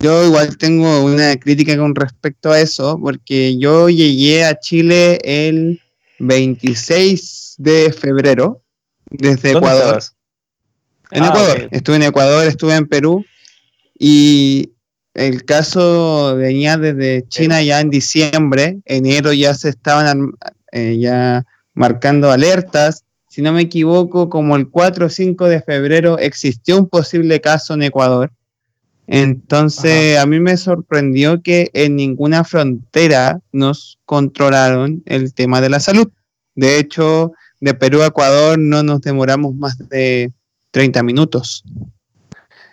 yo 0.00 0.24
igual 0.24 0.56
tengo 0.58 1.04
una 1.04 1.36
crítica 1.36 1.76
con 1.76 1.94
respecto 1.94 2.50
a 2.50 2.58
eso, 2.58 2.98
porque 3.00 3.56
yo 3.56 3.88
llegué 3.88 4.44
a 4.44 4.58
Chile 4.58 5.18
el 5.22 5.80
26 6.18 7.43
de 7.58 7.92
febrero 7.92 8.62
desde 9.10 9.52
¿Dónde 9.52 9.58
Ecuador. 9.58 9.82
estabas? 9.82 10.16
En 11.10 11.22
Ah, 11.22 11.28
Ecuador, 11.28 11.68
estuve 11.70 11.96
en 11.96 12.02
Ecuador, 12.02 12.46
estuve 12.46 12.74
en 12.74 12.88
Perú 12.88 13.24
y 13.98 14.72
el 15.14 15.44
caso 15.44 16.34
venía 16.36 16.76
desde 16.76 17.26
China 17.28 17.62
ya 17.62 17.80
en 17.80 17.90
diciembre, 17.90 18.80
enero 18.84 19.32
ya 19.32 19.54
se 19.54 19.68
estaban 19.68 20.32
eh, 20.72 20.98
ya 20.98 21.44
marcando 21.74 22.30
alertas. 22.32 23.04
Si 23.28 23.42
no 23.42 23.52
me 23.52 23.62
equivoco, 23.62 24.28
como 24.28 24.56
el 24.56 24.68
4 24.68 25.06
o 25.06 25.08
5 25.08 25.48
de 25.48 25.60
febrero 25.62 26.18
existió 26.18 26.78
un 26.78 26.88
posible 26.88 27.40
caso 27.40 27.74
en 27.74 27.82
Ecuador. 27.82 28.32
Entonces 29.06 30.18
a 30.18 30.26
mí 30.26 30.40
me 30.40 30.56
sorprendió 30.56 31.42
que 31.42 31.70
en 31.74 31.96
ninguna 31.96 32.42
frontera 32.44 33.40
nos 33.52 33.98
controlaron 34.06 35.02
el 35.06 35.34
tema 35.34 35.60
de 35.60 35.68
la 35.68 35.80
salud. 35.80 36.10
De 36.54 36.78
hecho, 36.78 37.32
de 37.64 37.72
Perú 37.72 38.02
a 38.02 38.06
Ecuador 38.08 38.58
no 38.58 38.82
nos 38.82 39.00
demoramos 39.00 39.54
más 39.54 39.78
de 39.88 40.30
30 40.70 41.02
minutos. 41.02 41.64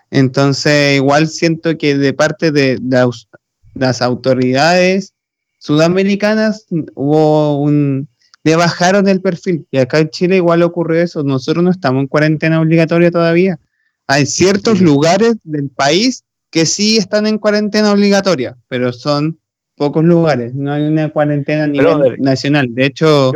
Entonces, 0.09 0.97
igual 0.97 1.29
siento 1.29 1.77
que 1.77 1.97
de 1.97 2.11
parte 2.13 2.51
de 2.51 2.77
las, 2.85 3.29
las 3.73 4.01
autoridades 4.01 5.13
sudamericanas 5.59 6.65
hubo 6.93 7.61
un... 7.61 8.09
Le 8.43 8.55
bajaron 8.55 9.07
el 9.07 9.21
perfil. 9.21 9.65
Y 9.71 9.77
acá 9.77 9.99
en 9.99 10.09
Chile 10.09 10.35
igual 10.37 10.63
ocurrió 10.63 10.99
eso. 11.01 11.23
Nosotros 11.23 11.63
no 11.63 11.69
estamos 11.69 12.01
en 12.01 12.07
cuarentena 12.07 12.59
obligatoria 12.59 13.11
todavía. 13.11 13.59
Hay 14.07 14.25
ciertos 14.25 14.79
Sí. 14.79 14.83
lugares 14.83 15.35
del 15.43 15.69
país 15.69 16.23
que 16.49 16.65
sí 16.65 16.97
están 16.97 17.27
en 17.27 17.37
cuarentena 17.37 17.93
obligatoria, 17.93 18.57
pero 18.67 18.91
son 18.91 19.39
pocos 19.81 20.03
lugares. 20.03 20.53
No 20.53 20.71
hay 20.71 20.83
una 20.83 21.09
cuarentena 21.09 21.63
a 21.63 21.67
nivel 21.67 21.87
Brother. 21.87 22.19
nacional. 22.19 22.67
De 22.69 22.85
hecho, 22.85 23.31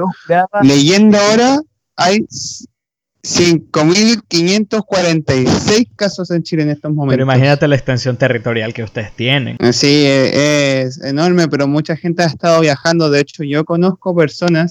leyendo 0.61 1.17
ahora, 1.17 1.59
hay 1.95 2.19
5.546 3.23 5.89
casos 5.95 6.29
en 6.29 6.43
Chile 6.43 6.61
en 6.61 6.69
estos 6.69 6.93
momentos. 6.93 7.15
Pero 7.15 7.23
imagínate 7.23 7.67
la 7.67 7.73
extensión 7.73 8.17
territorial 8.17 8.75
que 8.75 8.83
ustedes 8.83 9.11
tienen. 9.15 9.57
Sí, 9.73 10.03
eh, 10.05 10.83
es 10.83 11.03
enorme, 11.03 11.47
pero 11.47 11.67
mucha 11.67 11.95
gente 11.95 12.21
ha 12.21 12.27
estado 12.27 12.61
viajando. 12.61 13.09
De 13.09 13.21
hecho, 13.21 13.43
yo 13.43 13.65
conozco 13.65 14.15
personas 14.15 14.69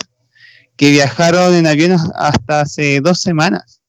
que 0.76 0.92
viajaron 0.92 1.56
en 1.56 1.66
aviones 1.66 2.02
hasta 2.14 2.60
hace 2.60 3.00
dos 3.00 3.20
semanas. 3.20 3.80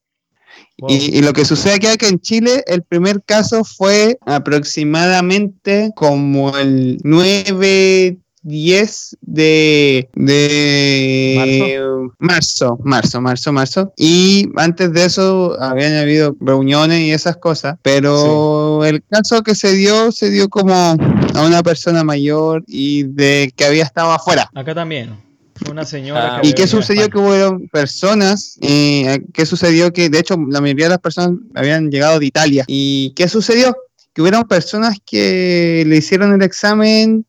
Y, 0.88 1.18
y 1.18 1.22
lo 1.22 1.34
que 1.34 1.46
sucede 1.46 1.76
aquí, 1.76 1.88
que 1.98 2.10
en 2.10 2.20
Chile, 2.20 2.64
el 2.68 2.84
primer 2.84 3.24
caso 3.24 3.64
fue 3.64 4.18
aproximadamente 4.26 5.92
como 5.96 6.58
el 6.58 6.98
9, 7.04 8.18
10 8.46 9.18
de, 9.22 10.10
de 10.14 11.80
marzo, 12.20 12.78
marzo, 12.84 13.20
marzo, 13.20 13.52
marzo. 13.52 13.94
Y 13.98 14.50
antes 14.56 14.94
de 14.94 15.06
eso 15.06 15.60
habían 15.60 15.96
habido 15.96 16.36
reuniones 16.40 17.02
y 17.02 17.12
esas 17.12 17.38
cosas, 17.38 17.78
pero 17.82 18.86
el 18.86 19.04
caso 19.10 19.42
que 19.42 19.56
se 19.56 19.74
dio, 19.74 20.12
se 20.12 20.30
dio 20.30 20.48
como 20.50 20.74
a 20.76 20.96
una 21.44 21.64
persona 21.64 22.04
mayor 22.04 22.64
y 22.68 23.04
de 23.04 23.52
que 23.56 23.66
había 23.66 23.84
estado 23.84 24.12
afuera. 24.12 24.50
Acá 24.54 24.76
también. 24.76 25.25
Una 25.70 25.86
señora. 25.86 26.38
Ah, 26.38 26.42
que 26.42 26.50
¿Y 26.50 26.54
qué 26.54 26.68
sucedió? 26.68 27.10
Que 27.10 27.18
hubo 27.18 27.60
personas, 27.72 28.58
eh, 28.62 29.24
¿qué 29.34 29.46
sucedió? 29.46 29.92
Que 29.94 30.10
de 30.10 30.20
hecho 30.20 30.36
la 30.50 30.62
mayoría 30.62 30.86
de 30.86 30.92
las 30.92 31.00
personas 31.00 31.40
habían 31.56 31.90
llegado 31.90 32.20
de 32.20 32.26
Italia. 32.26 32.66
¿Y 32.68 33.14
qué 33.16 33.28
sucedió? 33.28 33.76
Que 34.14 34.22
hubieron 34.22 34.44
personas 34.44 34.98
que 35.06 35.84
le 35.88 35.98
hicieron 35.98 36.34
el 36.34 36.42
examen 36.42 37.26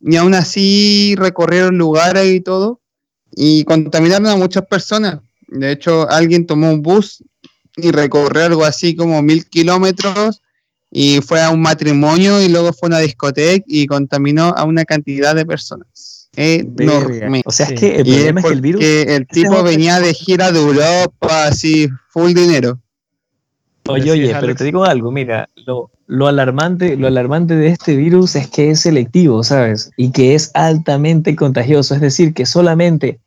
y 0.00 0.16
aún 0.16 0.34
así 0.34 1.14
recorrieron 1.16 1.76
lugares 1.76 2.26
y 2.34 2.40
todo 2.40 2.80
y 3.34 3.64
contaminaron 3.64 4.26
a 4.26 4.36
muchas 4.36 4.66
personas. 4.66 5.20
De 5.48 5.72
hecho, 5.72 6.08
alguien 6.10 6.46
tomó 6.46 6.70
un 6.70 6.82
bus 6.82 7.22
y 7.76 7.90
recorrió 7.90 8.44
algo 8.44 8.64
así 8.64 8.96
como 8.96 9.22
mil 9.22 9.46
kilómetros 9.46 10.42
y 10.90 11.20
fue 11.20 11.42
a 11.42 11.50
un 11.50 11.60
matrimonio 11.60 12.42
y 12.42 12.48
luego 12.48 12.72
fue 12.72 12.86
a 12.86 12.90
una 12.90 12.98
discoteca 12.98 13.64
y 13.66 13.86
contaminó 13.86 14.54
a 14.56 14.64
una 14.64 14.84
cantidad 14.84 15.34
de 15.34 15.46
personas. 15.46 16.17
Enorme. 16.38 17.42
O 17.44 17.50
sea, 17.50 17.66
Sí. 17.66 17.74
es 17.74 17.80
que 17.80 17.96
el 17.96 18.08
es 18.08 18.14
problema 18.14 18.40
es 18.40 18.46
que 18.46 18.52
el 18.52 18.60
virus. 18.60 18.84
el 18.84 19.26
tipo 19.26 19.50
otra 19.52 19.62
venía 19.64 19.98
de 20.00 20.14
gira 20.14 20.52
de 20.52 20.60
Europa, 20.60 21.46
así, 21.46 21.88
full 22.10 22.32
dinero. 22.32 22.78
Oye, 23.88 24.10
oye, 24.12 24.36
pero 24.38 24.54
te 24.54 24.64
digo 24.64 24.84
algo, 24.84 25.10
mira, 25.10 25.48
lo, 25.66 25.90
lo 26.06 26.26
alarmante, 26.26 26.96
lo 26.96 27.06
alarmante 27.06 27.56
de 27.56 27.68
este 27.68 27.96
virus 27.96 28.36
es 28.36 28.46
que 28.48 28.70
es 28.70 28.80
selectivo, 28.80 29.42
¿sabes? 29.42 29.90
Y 29.96 30.10
que 30.12 30.34
es 30.34 30.50
altamente 30.54 31.34
contagioso, 31.34 31.94
es 31.94 32.00
decir, 32.02 32.34
que 32.34 32.44
solamente 32.44 33.18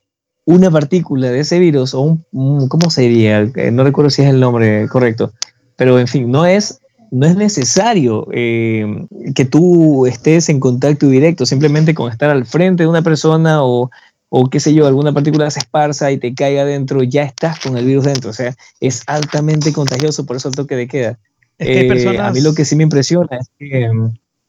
una 0.45 0.69
partícula 0.69 1.29
de 1.31 1.39
ese 1.39 1.57
virus, 1.57 1.93
o 1.95 2.01
un, 2.01 2.25
un- 2.31 2.67
¿cómo 2.69 2.91
se 2.91 3.01
diría? 3.03 3.41
Eh, 3.55 3.71
No 3.71 3.83
recuerdo 3.83 4.11
si 4.11 4.21
es 4.21 4.29
el 4.29 4.39
nombre 4.39 4.87
correcto, 4.87 5.33
pero 5.77 5.97
en 5.99 6.07
fin, 6.07 6.29
no 6.31 6.45
es, 6.45 6.79
no 7.11 7.25
es 7.25 7.35
necesario 7.35 8.27
eh, 8.31 9.05
que 9.35 9.45
tú 9.45 10.05
estés 10.07 10.49
en 10.49 10.59
contacto 10.59 11.07
directo, 11.07 11.45
simplemente 11.45 11.93
con 11.93 12.11
estar 12.11 12.29
al 12.29 12.45
frente 12.45 12.83
de 12.83 12.89
una 12.89 13.01
persona 13.01 13.63
o, 13.63 13.91
o 14.29 14.49
qué 14.49 14.59
sé 14.59 14.73
yo, 14.73 14.87
alguna 14.87 15.11
partícula 15.13 15.51
se 15.51 15.59
esparza 15.59 16.09
y 16.11 16.17
te 16.17 16.33
caiga 16.33 16.61
adentro, 16.61 17.03
ya 17.03 17.23
estás 17.23 17.59
con 17.59 17.77
el 17.77 17.85
virus 17.85 18.05
dentro, 18.05 18.29
o 18.29 18.33
sea, 18.33 18.55
es 18.79 19.03
altamente 19.07 19.73
contagioso, 19.73 20.25
por 20.25 20.37
eso 20.37 20.47
el 20.47 20.55
toque 20.55 20.75
de 20.75 20.87
queda. 20.87 21.19
Es 21.57 21.67
que 21.67 21.79
hay 21.79 21.85
Eh, 21.85 21.89
personas. 21.89 22.21
A 22.21 22.31
mí 22.31 22.41
lo 22.41 22.55
que 22.55 22.65
sí 22.65 22.75
me 22.75 22.83
impresiona 22.83 23.37
es 23.39 23.49
que... 23.59 23.91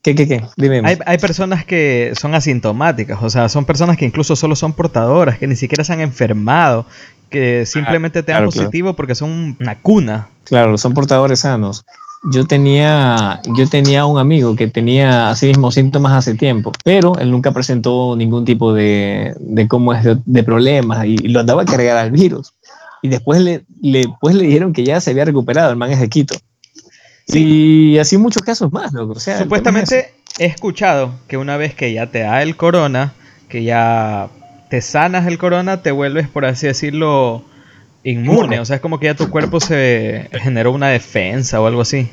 ¿Qué, 0.03 0.17
qué, 0.17 0.27
qué? 0.27 0.45
Dime. 0.57 0.83
Hay, 0.85 0.99
hay 1.07 1.19
personas 1.19 1.65
que 1.65 2.13
son 2.21 2.35
asintomáticas, 2.35 3.23
o 3.23 3.31
sea, 3.31 3.49
son 3.49 3.65
personas 3.65 3.97
que 3.97 4.05
incluso 4.05 4.35
solo 4.35 4.57
son 4.57 4.73
portadoras, 4.73 5.39
que 5.39 5.47
ni 5.47 5.55
siquiera 5.55 5.85
se 5.85 5.93
han 5.93 6.01
enfermado, 6.01 6.87
que 7.31 7.67
simplemente 7.67 8.25
te 8.25 8.33
dan 8.33 8.41
claro, 8.41 8.51
claro. 8.51 8.67
positivo 8.67 8.95
porque 8.95 9.15
son 9.15 9.57
una 9.61 9.79
cuna. 9.79 10.29
Claro, 10.43 10.77
son 10.77 10.93
portadores 10.93 11.41
sanos. 11.41 11.85
Yo 12.25 12.47
tenía, 12.47 13.41
yo 13.57 13.69
tenía 13.69 14.07
un 14.07 14.19
amigo 14.19 14.55
que 14.55 14.69
tenía 14.69 15.31
así 15.31 15.47
mismo 15.47 15.73
síntomas 15.73 16.13
hace 16.13 16.35
tiempo, 16.35 16.71
pero 16.85 17.19
él 17.19 17.33
nunca 17.33 17.51
presentó 17.51 18.15
ningún 18.17 18.45
tipo 18.45 18.73
de, 18.73 19.35
de 19.41 19.67
cómo 19.67 19.93
es 19.93 20.05
de, 20.05 20.19
de 20.25 20.45
problemas 20.45 21.05
y, 21.05 21.17
lo 21.17 21.41
andaba 21.41 21.63
a 21.63 21.65
cargar 21.65 21.97
al 21.97 22.13
virus. 22.13 22.53
Y 23.03 23.09
después 23.09 23.41
le, 23.41 23.65
le, 23.81 24.05
pues 24.21 24.37
le 24.37 24.45
dijeron 24.45 24.73
que 24.73 24.85
ya 24.85 25.01
se 25.01 25.11
había 25.11 25.25
recuperado, 25.25 25.71
el 25.71 25.77
man 25.77 25.91
es 25.91 26.01
de 26.01 26.09
Quito. 26.09 26.37
Y 27.27 27.99
así 27.99 28.19
muchos 28.19 28.43
casos 28.43 28.73
más, 28.73 28.93
loco. 28.93 29.15
O 29.15 29.21
sea, 29.21 29.35
es 29.35 29.43
Supuestamente 29.43 30.15
he 30.39 30.47
escuchado 30.47 31.13
que 31.27 31.37
una 31.37 31.57
vez 31.57 31.75
que 31.75 31.93
ya 31.93 32.07
te 32.07 32.21
da 32.21 32.43
el 32.43 32.57
corona, 32.57 33.15
que 33.49 33.65
ya 33.65 34.29
te 34.71 34.81
sanas 34.81 35.27
el 35.27 35.39
corona, 35.39 35.83
te 35.83 35.91
vuelves, 35.91 36.29
por 36.29 36.45
así 36.45 36.67
decirlo, 36.67 37.45
inmune. 38.05 38.61
O 38.61 38.65
sea, 38.65 38.77
es 38.77 38.83
como 38.83 38.99
que 38.99 39.07
ya 39.07 39.15
tu 39.15 39.31
cuerpo 39.31 39.61
se 39.61 40.29
generó 40.33 40.73
una 40.73 40.89
defensa 40.89 41.61
o 41.61 41.67
algo 41.67 41.81
así. 41.83 42.09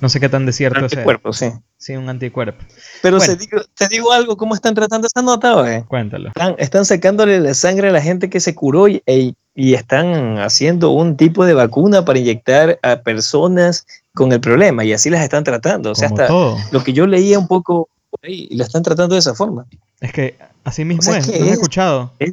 No 0.00 0.08
sé 0.08 0.20
qué 0.20 0.28
tan 0.28 0.44
de 0.44 0.50
eso. 0.50 0.58
cierto 0.58 0.80
sea. 0.80 0.98
Anticuerpo, 0.98 1.32
sí. 1.32 1.50
Sí, 1.78 1.94
un 1.96 2.08
anticuerpo. 2.08 2.62
Pero 3.02 3.16
Bueno. 3.18 3.32
se 3.32 3.38
digo- 3.38 3.62
te 3.76 3.88
digo 3.88 4.12
algo, 4.12 4.36
¿cómo 4.36 4.54
están 4.54 4.74
tratando 4.74 5.06
esa 5.06 5.22
nota? 5.22 5.84
Cuéntalo. 5.86 6.28
Están, 6.28 6.54
están 6.58 6.84
sacándole 6.84 7.40
la 7.40 7.54
sangre 7.54 7.88
a 7.88 7.92
la 7.92 8.02
gente 8.02 8.28
que 8.28 8.40
se 8.40 8.54
curó 8.54 8.88
y, 8.88 9.02
e- 9.06 9.32
y 9.54 9.74
están 9.74 10.38
haciendo 10.38 10.90
un 10.90 11.16
tipo 11.16 11.44
de 11.46 11.54
vacuna 11.54 12.04
para 12.04 12.18
inyectar 12.18 12.78
a 12.82 12.96
personas 13.02 13.86
con 14.14 14.32
el 14.32 14.40
problema 14.40 14.84
y 14.84 14.92
así 14.92 15.10
las 15.10 15.22
están 15.22 15.44
tratando. 15.44 15.92
O 15.92 15.94
sea, 15.94 16.08
Como 16.08 16.20
hasta 16.20 16.28
todo. 16.32 16.56
lo 16.72 16.82
que 16.84 16.92
yo 16.92 17.06
leía 17.06 17.38
un 17.38 17.46
poco 17.48 17.88
por 18.10 18.20
ahí, 18.24 18.48
la 18.50 18.64
están 18.64 18.82
tratando 18.82 19.14
de 19.14 19.20
esa 19.20 19.34
forma. 19.34 19.64
Es 20.00 20.12
que 20.12 20.36
así 20.64 20.84
mismo 20.84 21.00
O 21.00 21.02
sea, 21.04 21.18
es. 21.18 21.26
¿qué 21.30 21.38
¿No 21.38 21.44
has 21.44 21.50
es? 21.52 21.54
escuchado? 21.58 22.12
Es. 22.18 22.32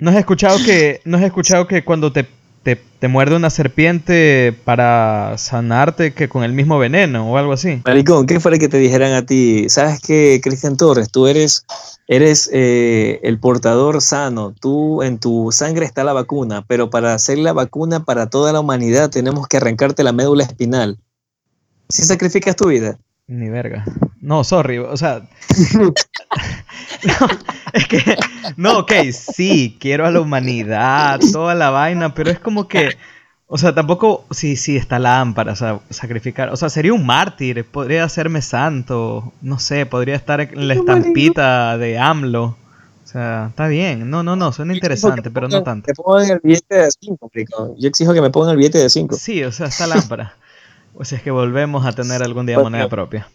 ¿No 0.00 0.10
has 0.10 0.16
escuchado 0.16 0.58
que, 0.58 1.00
no 1.04 1.16
has 1.16 1.24
escuchado 1.24 1.66
que 1.66 1.84
cuando 1.84 2.12
te, 2.12 2.26
te, 2.62 2.76
te 2.76 3.08
muerde 3.08 3.36
una 3.36 3.50
serpiente 3.50 4.54
para 4.64 5.34
sanarte 5.38 6.12
que 6.12 6.28
con 6.28 6.44
el 6.44 6.52
mismo 6.52 6.78
veneno 6.78 7.30
o 7.30 7.36
algo 7.36 7.52
así? 7.52 7.80
Maricón, 7.84 8.26
¿qué 8.26 8.40
fuera 8.40 8.58
que 8.58 8.68
te 8.68 8.78
dijeran 8.78 9.12
a 9.12 9.24
ti? 9.24 9.68
¿Sabes 9.68 10.00
qué, 10.00 10.40
Cristian 10.42 10.76
Torres? 10.76 11.10
Tú 11.10 11.26
eres, 11.26 11.64
eres 12.08 12.50
eh, 12.52 13.20
el 13.22 13.38
portador 13.38 14.02
sano. 14.02 14.54
Tú 14.60 15.02
en 15.02 15.18
tu 15.18 15.50
sangre 15.52 15.86
está 15.86 16.04
la 16.04 16.12
vacuna, 16.12 16.64
pero 16.66 16.90
para 16.90 17.14
hacer 17.14 17.38
la 17.38 17.52
vacuna 17.52 18.04
para 18.04 18.28
toda 18.28 18.52
la 18.52 18.60
humanidad 18.60 19.10
tenemos 19.10 19.46
que 19.46 19.58
arrancarte 19.58 20.02
la 20.02 20.12
médula 20.12 20.44
espinal. 20.44 20.98
Si 21.88 22.02
sacrificas 22.02 22.56
tu 22.56 22.68
vida. 22.68 22.98
Ni 23.28 23.48
verga. 23.48 23.84
No, 24.20 24.44
sorry. 24.44 24.78
O 24.78 24.96
sea. 24.96 25.28
no, 25.72 25.92
es 27.72 27.88
que. 27.88 28.16
No, 28.56 28.78
ok, 28.80 28.92
sí, 29.12 29.76
quiero 29.80 30.06
a 30.06 30.10
la 30.10 30.20
humanidad, 30.20 31.20
toda 31.32 31.54
la 31.54 31.70
vaina, 31.70 32.14
pero 32.14 32.30
es 32.30 32.38
como 32.38 32.68
que. 32.68 32.96
O 33.48 33.58
sea, 33.58 33.74
tampoco. 33.74 34.24
Sí, 34.30 34.56
sí, 34.56 34.76
está 34.76 34.98
lámpara, 34.98 35.52
o 35.52 35.56
sea, 35.56 35.80
sacrificar. 35.90 36.50
O 36.50 36.56
sea, 36.56 36.68
sería 36.68 36.92
un 36.92 37.04
mártir, 37.04 37.64
podría 37.64 38.04
hacerme 38.04 38.42
santo. 38.42 39.32
No 39.40 39.58
sé, 39.58 39.86
podría 39.86 40.14
estar 40.14 40.40
en 40.40 40.68
la 40.68 40.74
estampita 40.74 41.76
de 41.78 41.98
AMLO. 41.98 42.56
O 43.04 43.08
sea, 43.08 43.46
está 43.50 43.66
bien. 43.66 44.08
No, 44.08 44.22
no, 44.22 44.36
no, 44.36 44.52
suena 44.52 44.74
interesante, 44.74 45.30
pero 45.30 45.48
no 45.48 45.62
tanto. 45.62 45.88
Me 45.88 45.94
pongan 45.94 46.30
el 46.30 46.40
billete 46.42 46.74
de 46.74 46.90
5, 46.90 47.30
Yo 47.78 47.88
exijo 47.88 48.12
que 48.12 48.20
me 48.20 48.30
pongan 48.30 48.50
el 48.50 48.56
billete 48.56 48.78
de 48.78 48.90
5. 48.90 49.16
Sí, 49.16 49.42
o 49.42 49.50
sea, 49.50 49.66
está 49.66 49.86
lámpara. 49.86 50.36
O 50.96 51.04
sea, 51.04 51.18
es 51.18 51.24
que 51.24 51.30
volvemos 51.30 51.84
a 51.84 51.92
tener 51.92 52.22
algún 52.22 52.46
día 52.46 52.58
moneda 52.58 52.88
propia. 52.88 53.28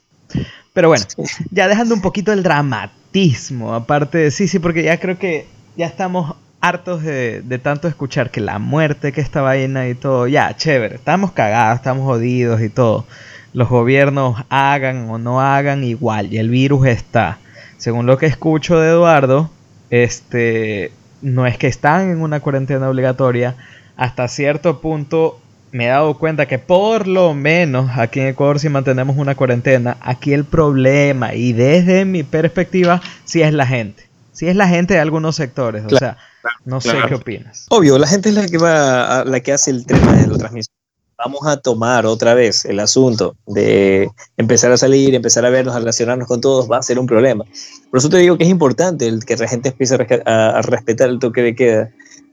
Pero 0.73 0.87
bueno, 0.87 1.05
ya 1.51 1.67
dejando 1.67 1.93
un 1.93 2.01
poquito 2.01 2.31
el 2.31 2.43
dramatismo, 2.43 3.73
aparte 3.73 4.17
de 4.17 4.31
sí, 4.31 4.47
sí, 4.47 4.59
porque 4.59 4.83
ya 4.83 4.99
creo 4.99 5.19
que 5.19 5.45
ya 5.75 5.85
estamos 5.85 6.35
hartos 6.61 7.03
de, 7.03 7.41
de 7.41 7.59
tanto 7.59 7.87
escuchar 7.87 8.31
que 8.31 8.39
la 8.39 8.57
muerte, 8.57 9.11
que 9.11 9.21
esta 9.21 9.41
vaina 9.41 9.89
y 9.89 9.95
todo, 9.95 10.27
ya, 10.27 10.55
chévere, 10.55 10.95
estamos 10.95 11.31
cagados, 11.33 11.77
estamos 11.77 12.05
jodidos 12.05 12.61
y 12.61 12.69
todo. 12.69 13.05
Los 13.53 13.67
gobiernos 13.67 14.43
hagan 14.49 15.09
o 15.09 15.17
no 15.17 15.41
hagan 15.41 15.83
igual, 15.83 16.33
y 16.33 16.37
el 16.37 16.49
virus 16.49 16.87
está. 16.87 17.39
Según 17.77 18.05
lo 18.05 18.17
que 18.17 18.27
escucho 18.27 18.79
de 18.79 18.89
Eduardo, 18.89 19.49
este, 19.89 20.93
no 21.21 21.45
es 21.45 21.57
que 21.57 21.67
están 21.67 22.09
en 22.09 22.21
una 22.21 22.39
cuarentena 22.39 22.89
obligatoria, 22.89 23.55
hasta 23.97 24.27
cierto 24.29 24.79
punto 24.79 25.40
me 25.71 25.85
he 25.85 25.87
dado 25.89 26.17
cuenta 26.17 26.47
que 26.47 26.59
por 26.59 27.07
lo 27.07 27.33
menos 27.33 27.91
aquí 27.97 28.19
en 28.19 28.27
Ecuador 28.27 28.59
si 28.59 28.69
mantenemos 28.69 29.17
una 29.17 29.35
cuarentena, 29.35 29.97
aquí 30.01 30.33
el 30.33 30.45
problema 30.45 31.33
y 31.33 31.53
desde 31.53 32.05
mi 32.05 32.23
perspectiva 32.23 33.01
sí 33.25 33.41
es 33.41 33.53
la 33.53 33.65
gente. 33.65 34.03
Sí 34.33 34.47
es 34.47 34.55
la 34.55 34.67
gente 34.67 34.93
de 34.95 34.99
algunos 34.99 35.35
sectores, 35.35 35.83
o 35.85 35.87
Claro, 35.87 35.99
sea, 35.99 36.17
no 36.65 36.81
sé 36.81 36.89
claro. 36.91 37.07
qué 37.07 37.15
opinas. 37.15 37.65
Obvio, 37.69 37.97
la 37.97 38.07
gente 38.07 38.29
es 38.29 38.35
la 38.35 38.47
que 38.47 38.57
va, 38.57 39.19
a- 39.21 39.25
la 39.25 39.39
que 39.41 39.51
hace 39.53 39.71
el 39.71 39.85
tema 39.85 40.13
de 40.15 40.27
la 40.27 40.37
transmisión. 40.37 40.73
Vamos 41.17 41.45
a 41.45 41.57
tomar 41.57 42.07
otra 42.07 42.33
vez 42.33 42.65
el 42.65 42.79
asunto 42.79 43.35
de 43.45 44.09
empezar 44.37 44.71
a 44.71 44.77
salir, 44.77 45.13
empezar 45.13 45.45
a 45.45 45.51
vernos, 45.51 45.75
a 45.75 45.79
relacionarnos 45.79 46.27
con 46.27 46.41
todos, 46.41 46.69
va 46.71 46.77
a 46.77 46.81
ser 46.81 46.97
un 46.97 47.05
problema. 47.05 47.43
Por 47.91 47.99
eso 47.99 48.09
te 48.09 48.17
digo 48.17 48.37
que 48.39 48.45
es 48.45 48.49
importante 48.49 49.07
el 49.07 49.23
que 49.23 49.37
la 49.37 49.47
gente 49.47 49.69
empiece 49.69 49.93
a, 49.93 49.97
resca- 49.99 50.23
a- 50.25 50.57
a 50.57 50.61
respetar 50.63 51.09
el 51.09 51.19
toque 51.19 51.41
de 51.43 51.55
queda 51.55 51.89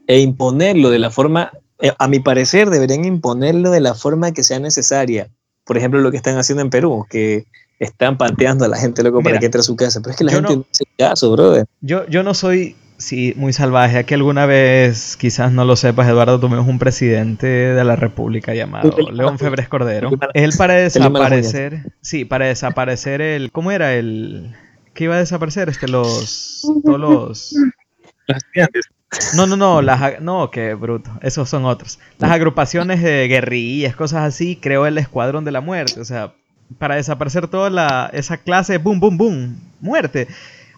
e 0.07 0.19
imponerlo 0.21 0.89
de 0.89 0.97
la 0.97 1.11
forma, 1.11 1.51
a 1.97 2.07
mi 2.07 2.19
parecer, 2.19 2.69
deberían 2.69 3.05
imponerlo 3.05 3.71
de 3.71 3.79
la 3.79 3.93
forma 3.95 4.31
que 4.31 4.43
sea 4.43 4.59
necesaria. 4.59 5.29
Por 5.65 5.77
ejemplo, 5.77 6.01
lo 6.01 6.11
que 6.11 6.17
están 6.17 6.37
haciendo 6.37 6.61
en 6.61 6.69
Perú, 6.69 7.05
que 7.09 7.45
están 7.79 8.17
pateando 8.17 8.65
a 8.65 8.67
la 8.67 8.77
gente 8.77 9.03
loco 9.03 9.21
para 9.21 9.39
que 9.39 9.45
entre 9.45 9.59
a 9.59 9.63
su 9.63 9.75
casa. 9.75 10.01
Pero 10.01 10.11
es 10.11 10.17
que 10.17 10.23
la 10.25 10.31
gente 10.33 10.49
no- 10.49 10.55
no 10.57 10.65
hace 10.71 10.83
caso, 10.97 11.31
brother. 11.31 11.65
Yo, 11.81 12.05
yo 12.07 12.23
no 12.23 12.33
soy 12.33 12.75
sí, 12.97 13.33
muy 13.37 13.53
salvaje. 13.53 13.97
Aquí 13.97 14.13
alguna 14.13 14.45
vez, 14.45 15.15
quizás 15.15 15.53
no 15.53 15.63
lo 15.63 15.77
sepas, 15.77 16.09
Eduardo, 16.09 16.39
tuvimos 16.39 16.67
un 16.67 16.79
presidente 16.79 17.47
de 17.47 17.83
la 17.85 17.95
República 17.95 18.53
llamado 18.53 18.93
León 19.13 19.39
Febres 19.39 19.69
Cordero. 19.69 20.09
Él 20.33 20.51
para 20.57 20.73
desaparecer, 20.73 21.93
sí, 22.01 22.25
para 22.25 22.47
desaparecer 22.47 23.21
el, 23.21 23.51
¿cómo 23.53 23.71
era 23.71 23.93
el? 23.95 24.53
¿Qué 24.93 25.05
iba 25.05 25.15
a 25.15 25.19
desaparecer? 25.19 25.69
Este, 25.69 25.87
los, 25.87 26.61
todos 26.83 26.99
los, 26.99 27.55
No, 29.35 29.47
no, 29.47 29.57
no, 29.57 29.81
las, 29.81 30.21
no, 30.21 30.51
qué 30.51 30.75
bruto, 30.75 31.09
esos 31.21 31.49
son 31.49 31.65
otros. 31.65 31.99
Las 32.19 32.31
agrupaciones 32.31 33.01
de 33.01 33.27
guerrillas, 33.27 33.95
cosas 33.95 34.23
así, 34.23 34.55
creó 34.55 34.85
el 34.85 34.97
Escuadrón 34.99 35.45
de 35.45 35.51
la 35.51 35.61
Muerte, 35.61 35.99
o 35.99 36.05
sea, 36.05 36.33
para 36.77 36.95
desaparecer 36.95 37.47
toda 37.47 37.69
la, 37.71 38.09
esa 38.13 38.37
clase, 38.37 38.77
boom, 38.77 38.99
boom, 38.99 39.17
boom, 39.17 39.59
muerte. 39.81 40.27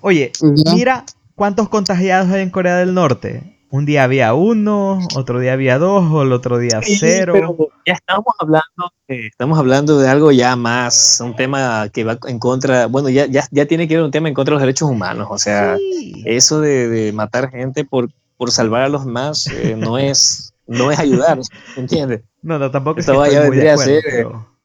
Oye, 0.02 0.32
mira 0.74 1.04
cuántos 1.36 1.68
contagiados 1.68 2.30
hay 2.32 2.42
en 2.44 2.50
Corea 2.50 2.78
del 2.78 2.94
Norte. 2.94 3.58
Un 3.70 3.86
día 3.86 4.04
había 4.04 4.34
uno, 4.34 5.00
otro 5.16 5.40
día 5.40 5.54
había 5.54 5.78
dos, 5.78 6.04
o 6.12 6.24
el 6.24 6.34
otro 6.34 6.58
día 6.58 6.82
Sí, 6.82 6.98
cero. 7.00 7.32
pero 7.34 7.56
ya 7.86 7.94
estamos 7.94 8.34
hablando, 8.40 8.92
de- 9.08 9.28
estamos 9.28 9.58
hablando 9.60 9.98
de 9.98 10.10
algo 10.10 10.32
ya 10.34 10.56
más, 10.58 11.22
un 11.24 11.36
tema 11.38 11.88
que 11.94 12.04
va 12.04 12.18
en 12.28 12.38
contra, 12.40 12.88
bueno, 12.88 13.08
ya, 13.10 13.28
ya, 13.28 13.46
ya 13.50 13.66
tiene 13.66 13.88
que 13.88 13.96
ver 13.96 14.04
un 14.04 14.12
tema 14.12 14.28
en 14.28 14.34
contra 14.34 14.52
de 14.52 14.56
los 14.56 14.62
derechos 14.62 14.90
humanos, 14.90 15.28
o 15.30 15.38
sea, 15.38 15.78
Sí. 15.78 16.22
eso 16.26 16.60
de, 16.60 16.90
de 16.90 17.14
matar 17.14 17.50
gente 17.50 17.86
por, 17.86 18.10
por 18.42 18.50
salvar 18.50 18.82
a 18.82 18.90
los 18.90 19.06
más 19.06 19.46
eh, 19.46 19.76
no 19.78 20.00
es 20.00 20.52
no 20.66 20.90
es 20.90 20.98
ayudar, 20.98 21.40
¿entiendes? 21.78 22.22
No, 22.42 22.58
no, 22.58 22.72
tampoco 22.72 23.00
es 23.00 23.06
que 23.06 23.12
vaya 23.12 23.44
estoy 23.44 23.50
muy 23.50 23.58
de 23.58 23.70
acuerdo, 23.70 23.92
ser, 23.92 24.04
pero 24.04 24.58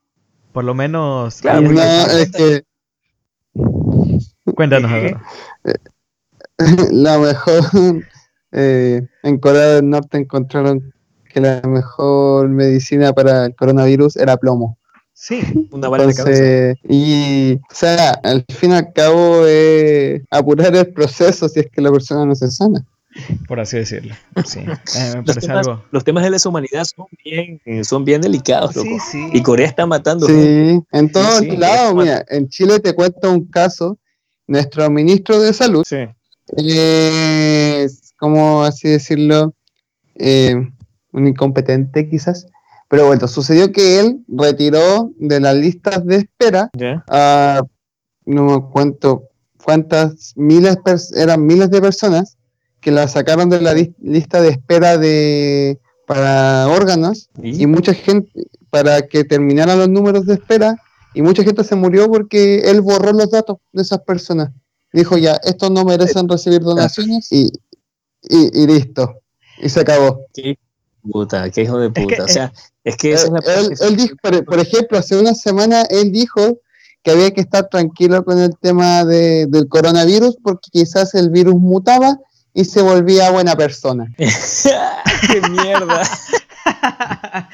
por 0.52 0.64
lo 0.64 0.72
menos... 0.72 1.42
Claro, 1.42 1.60
No, 1.60 1.82
es 1.82 2.32
que 2.32 2.64
Cuéntanos, 4.54 4.90
¿Qué? 4.90 4.96
Álvaro. 4.96 5.20
la 6.90 7.18
mejor 7.18 8.02
eh, 8.52 9.06
en 9.22 9.38
Corea 9.40 9.66
del 9.66 9.90
Norte 9.90 10.16
encontraron 10.16 10.94
que 11.28 11.42
la 11.42 11.60
mejor 11.68 12.48
medicina 12.48 13.12
para 13.12 13.44
el 13.44 13.56
coronavirus 13.56 14.16
era 14.16 14.38
plomo. 14.38 14.78
Sí, 15.12 15.68
Una 15.70 15.90
bala 15.90 16.06
de 16.06 16.14
cabeza. 16.14 16.42
Entonces, 16.42 16.78
y 16.88 17.56
o 17.56 17.74
sea, 17.74 18.12
al 18.22 18.42
fin 18.48 18.70
y 18.70 18.76
al 18.76 18.90
cabo 18.94 19.44
es 19.46 20.22
apurar 20.30 20.74
el 20.74 20.94
proceso 20.94 21.46
si 21.46 21.60
es 21.60 21.70
que 21.70 21.82
la 21.82 21.92
persona 21.92 22.24
no 22.24 22.34
se 22.34 22.50
sana. 22.50 22.82
Por 23.48 23.60
así 23.60 23.76
decirlo. 23.78 24.14
Sí, 24.44 24.60
eh, 24.60 24.64
me 24.66 25.16
Los 25.16 25.24
parece 25.26 25.46
temas, 25.46 25.66
algo... 25.66 25.84
los 25.90 26.04
temas 26.04 26.24
de 26.24 26.30
lesa 26.30 26.48
humanidad 26.48 26.84
son 26.84 27.06
bien, 27.24 27.60
eh, 27.64 27.84
son 27.84 28.04
bien 28.04 28.20
delicados, 28.20 28.76
loco. 28.76 28.88
Sí, 28.88 28.98
sí. 29.12 29.28
Y 29.32 29.42
Corea 29.42 29.66
está 29.66 29.86
matando. 29.86 30.26
Sí, 30.26 30.80
en 30.92 31.12
todos 31.12 31.38
sí, 31.40 31.56
lados, 31.56 31.94
mira, 31.94 32.24
en 32.28 32.48
Chile 32.48 32.80
te 32.80 32.94
cuento 32.94 33.30
un 33.30 33.46
caso, 33.46 33.98
nuestro 34.46 34.88
ministro 34.90 35.40
de 35.40 35.52
salud 35.52 35.84
Sí. 35.86 36.06
es, 36.56 38.12
como 38.18 38.62
así 38.62 38.88
decirlo, 38.88 39.54
eh, 40.14 40.54
un 41.12 41.26
incompetente 41.26 42.08
quizás, 42.08 42.46
pero 42.88 43.06
bueno, 43.06 43.26
sucedió 43.26 43.72
que 43.72 44.00
él 44.00 44.24
retiró 44.28 45.10
de 45.18 45.40
las 45.40 45.56
listas 45.56 46.04
de 46.06 46.16
espera 46.16 46.70
a, 47.08 47.62
no 48.24 48.44
me 48.44 48.62
cuento 48.70 49.28
cuántas 49.64 50.32
miles, 50.36 50.76
eran 51.16 51.44
miles 51.44 51.70
de 51.70 51.80
personas 51.80 52.36
que 52.86 52.92
la 52.92 53.08
sacaron 53.08 53.50
de 53.50 53.60
la 53.60 53.74
lista 54.00 54.40
de 54.40 54.50
espera 54.50 54.96
de 54.96 55.80
para 56.06 56.68
órganos 56.68 57.28
¿Y? 57.42 57.64
y 57.64 57.66
mucha 57.66 57.92
gente 57.92 58.30
para 58.70 59.02
que 59.08 59.24
terminaran 59.24 59.76
los 59.76 59.88
números 59.88 60.24
de 60.26 60.34
espera 60.34 60.76
y 61.12 61.20
mucha 61.20 61.42
gente 61.42 61.64
se 61.64 61.74
murió 61.74 62.08
porque 62.08 62.58
él 62.70 62.82
borró 62.82 63.12
los 63.12 63.28
datos 63.32 63.56
de 63.72 63.82
esas 63.82 64.02
personas. 64.02 64.50
Dijo 64.92 65.18
ya, 65.18 65.32
estos 65.42 65.72
no 65.72 65.84
merecen 65.84 66.28
recibir 66.28 66.60
donaciones 66.60 67.26
y, 67.32 67.50
y, 68.22 68.62
y 68.62 68.66
listo. 68.68 69.16
Y 69.60 69.68
se 69.68 69.80
acabó. 69.80 70.20
Qué 70.32 70.56
puta, 71.02 71.50
qué 71.50 71.62
hijo 71.62 71.78
de 71.80 71.92
que, 71.92 72.02
puta. 72.02 72.22
o 72.22 72.28
sea, 72.28 72.52
es 72.84 72.96
que 72.96 73.08
Él, 73.08 73.14
esa 73.14 73.26
es 73.26 73.32
la 73.32 73.54
él- 73.54 73.74
él 73.80 73.96
dijo, 73.96 74.14
por, 74.22 74.44
por 74.44 74.60
ejemplo, 74.60 74.96
hace 74.96 75.18
una 75.18 75.34
semana 75.34 75.82
él 75.90 76.12
dijo 76.12 76.60
que 77.02 77.10
había 77.10 77.32
que 77.32 77.40
estar 77.40 77.68
tranquilo 77.68 78.24
con 78.24 78.38
el 78.38 78.56
tema 78.60 79.04
de- 79.04 79.46
del 79.48 79.66
coronavirus 79.66 80.36
porque 80.40 80.68
quizás 80.70 81.14
el 81.16 81.30
virus 81.30 81.56
mutaba 81.56 82.16
y 82.56 82.64
se 82.64 82.82
volvía 82.82 83.30
buena 83.30 83.54
persona. 83.54 84.10
¡Qué 84.16 85.40
mierda! 85.48 86.02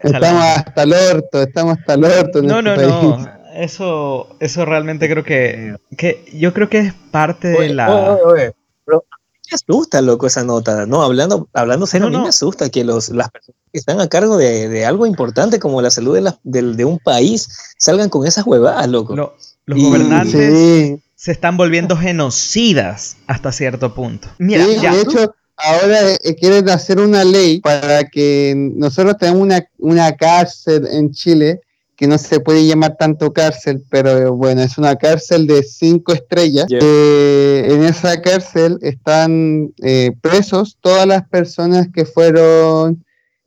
Estamos 0.00 0.44
hasta 0.44 0.82
el 0.82 0.92
orto, 0.92 1.42
estamos 1.42 1.78
hasta 1.78 1.94
el 1.94 2.04
orto. 2.04 2.38
en 2.38 2.46
No, 2.46 2.58
este 2.58 2.86
no, 2.86 3.00
país. 3.00 3.26
no. 3.26 3.36
Eso, 3.56 4.36
eso 4.40 4.64
realmente 4.66 5.08
creo 5.08 5.24
que, 5.24 5.76
que 5.96 6.24
yo 6.34 6.52
creo 6.52 6.68
que 6.68 6.78
es 6.78 6.94
parte 7.10 7.48
de 7.48 7.70
la. 7.70 7.90
oye, 7.90 8.22
oye, 8.22 8.52
pero 8.84 8.98
a 8.98 9.16
mí 9.16 9.40
me 9.50 9.54
asusta, 9.54 10.02
loco, 10.02 10.26
esa 10.26 10.44
nota. 10.44 10.84
No, 10.86 11.02
hablando, 11.02 11.48
hablando 11.54 11.86
serio, 11.86 12.04
No, 12.04 12.08
a 12.08 12.10
mí 12.10 12.16
no. 12.18 12.22
me 12.24 12.28
asusta 12.28 12.68
que 12.68 12.84
los, 12.84 13.08
las 13.10 13.30
personas 13.30 13.58
que 13.72 13.78
están 13.78 14.00
a 14.00 14.08
cargo 14.08 14.36
de, 14.36 14.68
de 14.68 14.84
algo 14.84 15.06
importante 15.06 15.58
como 15.58 15.80
la 15.80 15.90
salud 15.90 16.14
de, 16.14 16.20
la- 16.20 16.38
del- 16.44 16.76
de 16.76 16.84
un 16.84 16.98
país 16.98 17.48
salgan 17.78 18.10
con 18.10 18.26
esas 18.26 18.46
huevadas, 18.46 18.86
loco. 18.88 19.16
lo- 19.16 19.34
los 19.64 19.78
Y- 19.78 19.84
gobernantes 19.84 20.54
Sí, 20.58 21.02
se 21.16 21.32
están 21.32 21.56
volviendo 21.56 21.96
genocidas 21.96 23.16
hasta 23.26 23.50
cierto 23.50 23.94
punto. 23.94 24.28
Mira, 24.38 24.64
sí, 24.64 24.78
ya. 24.80 24.94
de 24.94 25.00
hecho, 25.02 25.34
ahora 25.56 26.12
eh, 26.12 26.36
quieren 26.38 26.68
hacer 26.68 27.00
una 27.00 27.24
ley 27.24 27.60
para 27.60 28.04
que 28.04 28.54
nosotros 28.56 29.16
tenemos 29.18 29.40
una, 29.40 29.66
una 29.78 30.14
cárcel 30.14 30.86
en 30.86 31.10
Chile 31.10 31.60
que 31.96 32.06
no 32.06 32.18
se 32.18 32.40
puede 32.40 32.66
llamar 32.66 32.96
tanto 32.98 33.32
cárcel, 33.32 33.82
pero 33.88 34.10
eh, 34.18 34.28
bueno, 34.28 34.62
es 34.62 34.76
una 34.76 34.96
cárcel 34.96 35.46
de 35.46 35.62
cinco 35.62 36.12
estrellas. 36.12 36.66
Eh, 36.70 37.68
en 37.70 37.82
esa 37.84 38.20
cárcel 38.20 38.78
están 38.82 39.72
eh, 39.82 40.12
presos 40.20 40.76
todas 40.80 41.06
las 41.06 41.26
personas 41.26 41.88
que 41.92 42.04
fueron, 42.04 43.02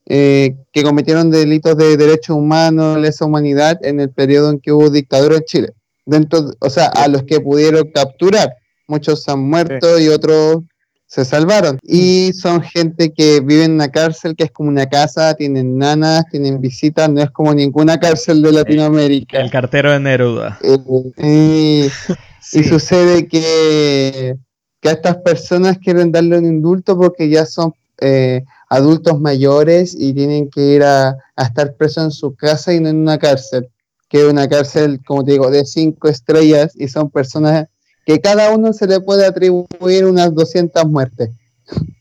eh, 0.07 0.55
que 0.73 0.81
cometieron 0.81 1.29
delitos 1.29 1.77
de 1.77 1.95
derechos 1.95 2.35
humanos, 2.35 2.99
lesa 2.99 3.25
humanidad 3.25 3.77
en 3.85 3.99
el 3.99 4.09
periodo 4.09 4.49
en 4.49 4.59
que 4.59 4.71
hubo 4.71 4.89
dictadura 4.89 5.37
en 5.37 5.43
Chile. 5.43 5.73
Dentro, 6.09 6.41
de- 6.41 6.55
o 6.59 6.69
sea, 6.69 6.85
a 6.87 7.07
los 7.07 7.23
que 7.23 7.39
pudieron 7.39 7.89
capturar. 7.93 8.53
Muchos 8.87 9.27
han 9.29 9.41
muerto 9.49 9.99
y 9.99 10.07
otros 10.07 10.63
se 11.05 11.25
salvaron. 11.25 11.79
Y 11.83 12.33
son 12.33 12.61
gente 12.61 13.11
que 13.13 13.39
vive 13.39 13.63
en 13.65 13.73
una 13.73 13.89
cárcel 13.89 14.35
que 14.35 14.43
es 14.45 14.51
como 14.51 14.69
una 14.69 14.87
casa, 14.87 15.33
tienen 15.33 15.77
nanas, 15.77 16.25
tienen 16.31 16.59
visitas, 16.61 17.09
no 17.09 17.21
es 17.21 17.29
como 17.31 17.53
ninguna 17.53 17.99
cárcel 17.99 18.41
de 18.41 18.51
Latinoamérica. 18.51 19.39
El 19.39 19.49
cartero 19.51 19.91
de 19.91 19.99
Neruda. 19.99 20.59
Eh, 20.61 20.77
y, 21.17 21.89
Sí. 22.41 22.59
y 22.61 22.63
sucede 22.63 23.27
que, 23.27 24.35
que 24.81 24.89
a 24.89 24.93
estas 24.93 25.17
personas 25.17 25.77
quieren 25.77 26.11
darle 26.11 26.37
un 26.37 26.45
indulto 26.45 26.97
porque 26.97 27.29
ya 27.29 27.45
son 27.45 27.73
eh, 28.01 28.43
adultos 28.69 29.19
mayores 29.19 29.95
y 29.97 30.13
tienen 30.13 30.49
que 30.49 30.61
ir 30.61 30.83
a, 30.83 31.09
a 31.35 31.43
estar 31.43 31.75
presos 31.75 32.05
en 32.05 32.11
su 32.11 32.33
casa 32.35 32.73
y 32.73 32.79
no 32.79 32.89
en 32.89 32.95
una 32.97 33.17
cárcel, 33.19 33.67
que 34.09 34.21
es 34.25 34.25
una 34.31 34.47
cárcel, 34.49 34.99
como 35.05 35.23
te 35.23 35.33
digo, 35.33 35.49
de 35.51 35.65
cinco 35.65 36.07
estrellas 36.09 36.73
y 36.75 36.87
son 36.87 37.09
personas 37.09 37.67
que 38.05 38.19
cada 38.19 38.51
uno 38.51 38.73
se 38.73 38.87
le 38.87 38.99
puede 38.99 39.25
atribuir 39.25 40.05
unas 40.05 40.33
200 40.33 40.83
muertes. 40.85 41.29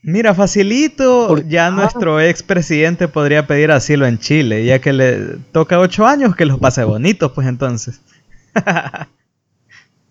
Mira, 0.01 0.33
facilito, 0.33 1.27
Por- 1.27 1.47
ya 1.47 1.67
ah. 1.67 1.71
nuestro 1.71 2.19
expresidente 2.19 3.07
podría 3.07 3.45
pedir 3.45 3.71
asilo 3.71 4.07
en 4.07 4.17
Chile, 4.17 4.65
ya 4.65 4.79
que 4.79 4.91
le 4.93 5.37
toca 5.51 5.79
ocho 5.79 6.07
años 6.07 6.35
que 6.35 6.45
los 6.45 6.59
pase 6.59 6.83
bonitos, 6.83 7.31
pues 7.33 7.47
entonces. 7.47 8.01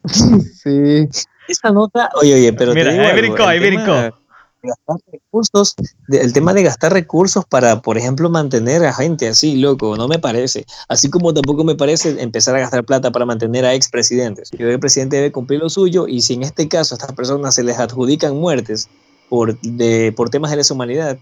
sí, 0.05 1.09
Esa 1.49 1.71
nota, 1.71 2.11
oye, 2.21 2.35
oye, 2.35 2.53
pero 2.53 2.73
te 2.73 2.79
Mira, 2.79 2.93
digo 2.93 3.03
ahí 3.03 3.09
algo, 3.11 3.21
brincó, 3.21 3.43
el 3.43 3.49
ahí 3.49 3.59
tema 3.61 3.85
brincó. 3.85 4.17
Gastar 4.62 4.97
recursos, 5.12 5.75
de- 6.09 6.21
el 6.21 6.33
tema 6.33 6.53
de 6.55 6.62
gastar 6.62 6.92
recursos 6.92 7.44
para, 7.44 7.81
por 7.83 7.97
ejemplo, 7.99 8.29
mantener 8.31 8.85
a 8.85 8.92
gente 8.92 9.29
así, 9.29 9.57
loco, 9.57 9.97
no 9.97 10.09
me 10.09 10.18
parece. 10.18 10.64
Así 10.88 11.11
como 11.11 11.33
tampoco 11.35 11.64
me 11.64 11.75
parece 11.77 12.21
empezar 12.23 12.55
a 12.57 12.61
gastar 12.61 12.85
plata 12.85 13.11
para 13.12 13.25
mantener 13.27 13.64
a 13.64 13.75
expresidentes. 13.75 14.51
Yo 14.51 14.59
creo 14.59 14.68
que 14.71 14.75
el 14.75 14.81
presidente 14.81 15.16
debe 15.16 15.33
cumplir 15.33 15.61
lo 15.61 15.71
suyo 15.71 16.07
y 16.09 16.23
si 16.23 16.35
en 16.35 16.42
este 16.42 16.68
caso 16.68 16.94
a 16.94 16.97
estas 16.99 17.12
personas 17.14 17.55
se 17.55 17.62
les 17.62 17.79
adjudican 17.79 18.37
muertes 18.37 18.88
por, 19.29 19.59
de, 19.61 20.12
por 20.16 20.31
temas 20.31 20.51
de 20.51 20.57
lesa 20.59 20.75
humanidad, 20.75 21.18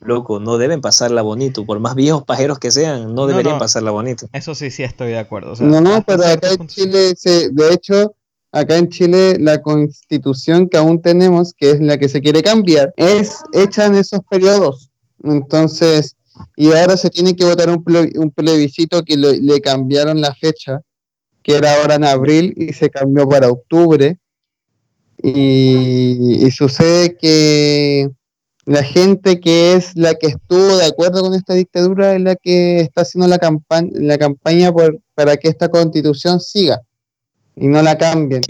loco, 0.00 0.38
no 0.38 0.58
deben 0.58 0.80
pasarla 0.80 1.22
bonito. 1.22 1.66
Por 1.66 1.80
más 1.80 1.96
viejos 1.96 2.22
pajeros 2.22 2.58
que 2.60 2.70
sean, 2.70 3.06
no 3.14 3.22
No, 3.22 3.26
deberían 3.26 3.56
no. 3.56 3.58
pasarla 3.58 3.90
bonito. 3.90 4.28
Eso 4.32 4.54
sí, 4.54 4.70
sí 4.70 4.84
estoy 4.84 5.08
de 5.08 5.18
acuerdo. 5.18 5.52
o 5.52 5.56
sea, 5.56 5.66
no, 5.66 5.80
no, 5.80 6.02
pero 6.06 6.24
acá 6.24 6.50
en 6.52 6.66
Chile, 6.68 7.14
se, 7.16 7.50
de 7.50 7.72
hecho, 7.74 8.14
acá 8.52 8.76
en 8.76 8.88
Chile 8.88 9.36
la 9.38 9.60
constitución 9.60 10.68
que 10.68 10.78
aún 10.78 11.00
tenemos, 11.02 11.52
que 11.54 11.70
es 11.72 11.80
la 11.80 11.98
que 11.98 12.08
se 12.08 12.20
quiere 12.20 12.42
cambiar, 12.42 12.92
es 12.96 13.36
hecha 13.52 13.86
en 13.86 13.94
esos 13.94 14.20
periodos. 14.28 14.90
Entonces, 15.22 16.16
y 16.56 16.72
ahora 16.72 16.96
se 16.96 17.10
tiene 17.10 17.34
que 17.34 17.44
votar 17.44 17.68
un, 17.68 17.84
ple- 17.84 18.16
un 18.16 18.30
plebiscito 18.30 19.02
que 19.02 19.16
le, 19.16 19.60
cambiaron 19.60 20.20
la 20.20 20.34
fecha, 20.34 20.80
que 21.42 21.56
era 21.56 21.74
ahora 21.74 21.96
en 21.96 22.04
abril 22.04 22.54
y 22.56 22.72
se 22.72 22.90
cambió 22.90 23.28
para 23.28 23.48
octubre. 23.48 24.18
Y, 25.20 26.48
sucede 26.52 27.16
que 27.16 28.08
la 28.64 28.84
gente 28.84 29.40
que 29.40 29.72
es 29.72 29.96
la 29.96 30.14
que 30.14 30.28
estuvo 30.28 30.76
de 30.76 30.86
acuerdo 30.86 31.22
con 31.22 31.34
esta 31.34 31.54
dictadura 31.54 32.14
es 32.14 32.20
la 32.20 32.36
que 32.36 32.80
está 32.80 33.00
haciendo 33.00 33.26
la, 33.26 33.38
la 33.92 34.18
campaña 34.18 34.72
por, 34.72 35.00
para 35.14 35.36
que 35.36 35.48
esta 35.48 35.68
constitución 35.68 36.40
siga 36.40 36.82
y 37.60 37.66
no 37.68 37.82
la 37.82 37.96
cambien. 37.96 38.42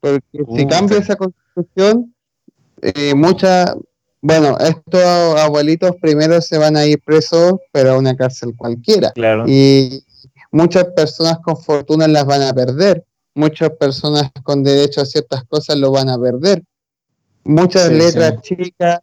Porque 0.00 0.44
si 0.56 0.66
cambia 0.66 0.98
esa 0.98 1.16
constitución, 1.16 2.14
eh, 2.82 3.14
muchas, 3.14 3.74
bueno, 4.20 4.56
estos 4.58 5.02
abuelitos 5.40 5.92
primero 6.00 6.40
se 6.40 6.58
van 6.58 6.76
a 6.76 6.86
ir 6.86 7.00
presos, 7.04 7.54
pero 7.72 7.92
a 7.92 7.98
una 7.98 8.16
cárcel 8.16 8.54
cualquiera. 8.56 9.10
Claro. 9.12 9.44
Y 9.46 10.04
muchas 10.52 10.84
personas 10.96 11.38
con 11.42 11.56
fortuna 11.56 12.06
las 12.08 12.24
van 12.24 12.42
a 12.42 12.52
perder. 12.52 13.04
Muchas 13.34 13.70
personas 13.70 14.30
con 14.42 14.62
derecho 14.62 15.00
a 15.00 15.06
ciertas 15.06 15.44
cosas 15.44 15.76
lo 15.76 15.90
van 15.90 16.08
a 16.08 16.18
perder. 16.18 16.62
Muchas 17.44 17.88
Sí, 17.88 17.94
letras 17.94 18.34
sí. 18.42 18.56
chicas 18.56 19.00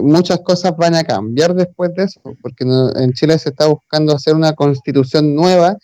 muchas 0.00 0.40
cosas 0.40 0.76
van 0.76 0.94
a 0.94 1.04
cambiar 1.04 1.54
después 1.54 1.92
de 1.94 2.04
eso, 2.04 2.20
porque 2.40 2.64
en 2.64 3.12
Chile 3.12 3.38
se 3.38 3.50
está 3.50 3.66
buscando 3.66 4.14
hacer 4.14 4.34
una 4.34 4.52
constitución 4.54 5.34
nueva, 5.34 5.76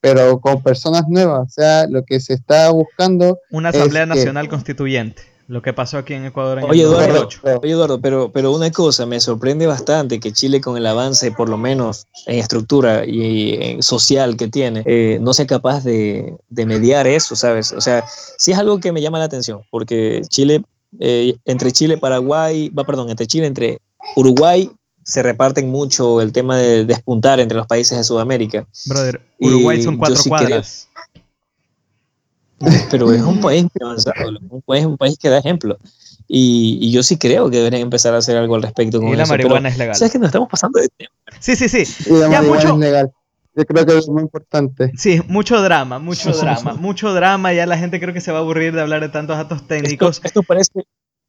pero 0.00 0.40
con 0.40 0.62
personas 0.62 1.04
nuevas. 1.08 1.48
O 1.48 1.50
sea, 1.50 1.86
lo 1.88 2.04
que 2.04 2.20
se 2.20 2.34
está 2.34 2.70
buscando. 2.70 3.38
Una 3.50 3.70
Asamblea 3.70 4.06
Nacional 4.06 4.48
Constituyente. 4.48 5.22
Lo 5.48 5.62
que 5.62 5.72
pasó 5.72 5.98
aquí 5.98 6.14
en 6.14 6.24
Ecuador 6.24 6.58
en 6.58 6.64
oye, 6.64 6.82
el 6.82 6.88
Eduardo, 6.88 7.28
Oye, 7.62 7.70
Eduardo, 7.70 8.00
pero, 8.00 8.32
pero 8.32 8.50
una 8.50 8.72
cosa, 8.72 9.06
me 9.06 9.20
sorprende 9.20 9.68
bastante 9.68 10.18
que 10.18 10.32
Chile, 10.32 10.60
con 10.60 10.76
el 10.76 10.84
avance, 10.84 11.30
por 11.30 11.48
lo 11.48 11.56
menos 11.56 12.08
en 12.26 12.40
estructura 12.40 13.06
y 13.06 13.54
en 13.62 13.80
social 13.80 14.36
que 14.36 14.48
tiene, 14.48 14.82
eh, 14.86 15.18
no 15.20 15.32
sea 15.32 15.46
capaz 15.46 15.84
de, 15.84 16.36
de 16.48 16.66
mediar 16.66 17.06
eso, 17.06 17.36
¿sabes? 17.36 17.70
O 17.70 17.80
sea, 17.80 18.04
sí 18.38 18.50
es 18.50 18.58
algo 18.58 18.80
que 18.80 18.90
me 18.90 19.00
llama 19.00 19.20
la 19.20 19.26
atención, 19.26 19.62
porque 19.70 20.22
Chile 20.28 20.64
eh, 21.00 21.36
entre 21.44 21.72
Chile, 21.72 21.98
Paraguay, 21.98 22.68
va, 22.70 22.84
perdón, 22.84 23.10
entre 23.10 23.26
Chile, 23.26 23.46
entre 23.46 23.78
Uruguay, 24.14 24.70
se 25.06 25.22
reparten 25.22 25.70
mucho 25.70 26.20
el 26.20 26.32
tema 26.32 26.58
de 26.58 26.84
despuntar 26.84 27.38
entre 27.38 27.56
los 27.56 27.68
países 27.68 27.96
de 27.96 28.02
Sudamérica. 28.02 28.66
Brother, 28.86 29.20
Uruguay 29.38 29.80
son 29.80 29.98
cuatro 29.98 30.20
cuadras. 30.26 30.88
pero 32.90 33.12
es 33.12 33.22
un 33.22 33.40
país 33.40 33.66
avanzado, 33.80 34.14
es 34.74 34.84
un 34.84 34.96
país 34.96 35.16
que 35.16 35.28
da 35.28 35.38
ejemplo. 35.38 35.78
Y, 36.26 36.90
yo 36.90 37.04
sí 37.04 37.18
creo 37.18 37.48
que 37.48 37.58
deberían 37.58 37.82
empezar 37.82 38.14
a 38.14 38.18
hacer 38.18 38.36
algo 38.36 38.56
al 38.56 38.62
respecto 38.62 38.98
con 39.00 39.10
y 39.10 39.16
la 39.16 39.26
marihuana 39.26 39.68
es 39.68 39.78
legal. 39.78 39.94
¿Sabes 39.94 40.10
que 40.10 40.18
nos 40.18 40.26
estamos 40.26 40.48
pasando 40.48 40.80
de 40.80 40.88
tiempo? 40.88 41.14
Sí, 41.38 41.54
sí, 41.54 41.68
sí. 41.68 42.10
la 42.10 42.28
ya 42.28 42.42
mucho... 42.42 42.72
es 42.72 42.78
legal. 42.78 43.12
Yo 43.54 43.64
creo 43.64 43.86
que 43.86 43.98
es 43.98 44.08
muy 44.08 44.22
importante. 44.22 44.90
Sí, 44.96 45.22
mucho 45.28 45.62
drama, 45.62 46.00
mucho 46.00 46.32
drama, 46.32 46.74
mucho 46.74 47.14
drama. 47.14 47.52
Ya 47.52 47.64
la 47.64 47.78
gente 47.78 48.00
creo 48.00 48.12
que 48.12 48.20
se 48.20 48.32
va 48.32 48.38
a 48.38 48.40
aburrir 48.40 48.74
de 48.74 48.80
hablar 48.80 49.02
de 49.02 49.08
tantos 49.08 49.36
datos 49.36 49.68
técnicos. 49.68 50.20
Esto, 50.24 50.42
parece, 50.42 50.84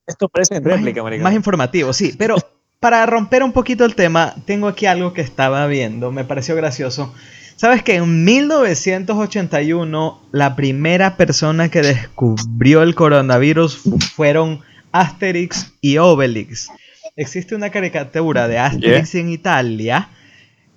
esto 0.08 0.28
parece 0.28 0.56
en 0.56 0.64
réplica, 0.64 1.04
más, 1.04 1.20
más 1.20 1.34
informativo, 1.36 1.94
sí. 1.94 2.16
Pero 2.18 2.38
para 2.80 3.06
romper 3.06 3.44
un 3.44 3.54
poquito 3.54 3.86
el 3.86 3.96
tema, 3.96 4.36
tengo 4.46 4.68
aquí 4.68 4.86
algo 4.86 5.14
que 5.14 5.22
estaba 5.22 5.66
viendo, 5.68 6.12
me 6.12 6.24
pareció 6.26 6.56
gracioso. 6.56 7.14
¿Sabes 7.56 7.82
que 7.82 7.96
en 7.96 8.24
1981 8.24 10.22
la 10.32 10.56
primera 10.56 11.18
persona 11.18 11.70
que 11.70 11.82
descubrió 11.82 12.84
el 12.84 12.94
coronavirus 12.94 13.82
fueron 14.16 14.62
Asterix 14.92 15.74
y 15.82 15.98
Obelix? 15.98 16.70
Existe 17.16 17.56
una 17.56 17.72
caricatura 17.72 18.48
de 18.48 18.60
Asterix 18.60 19.16
en 19.16 19.30
Italia 19.30 20.10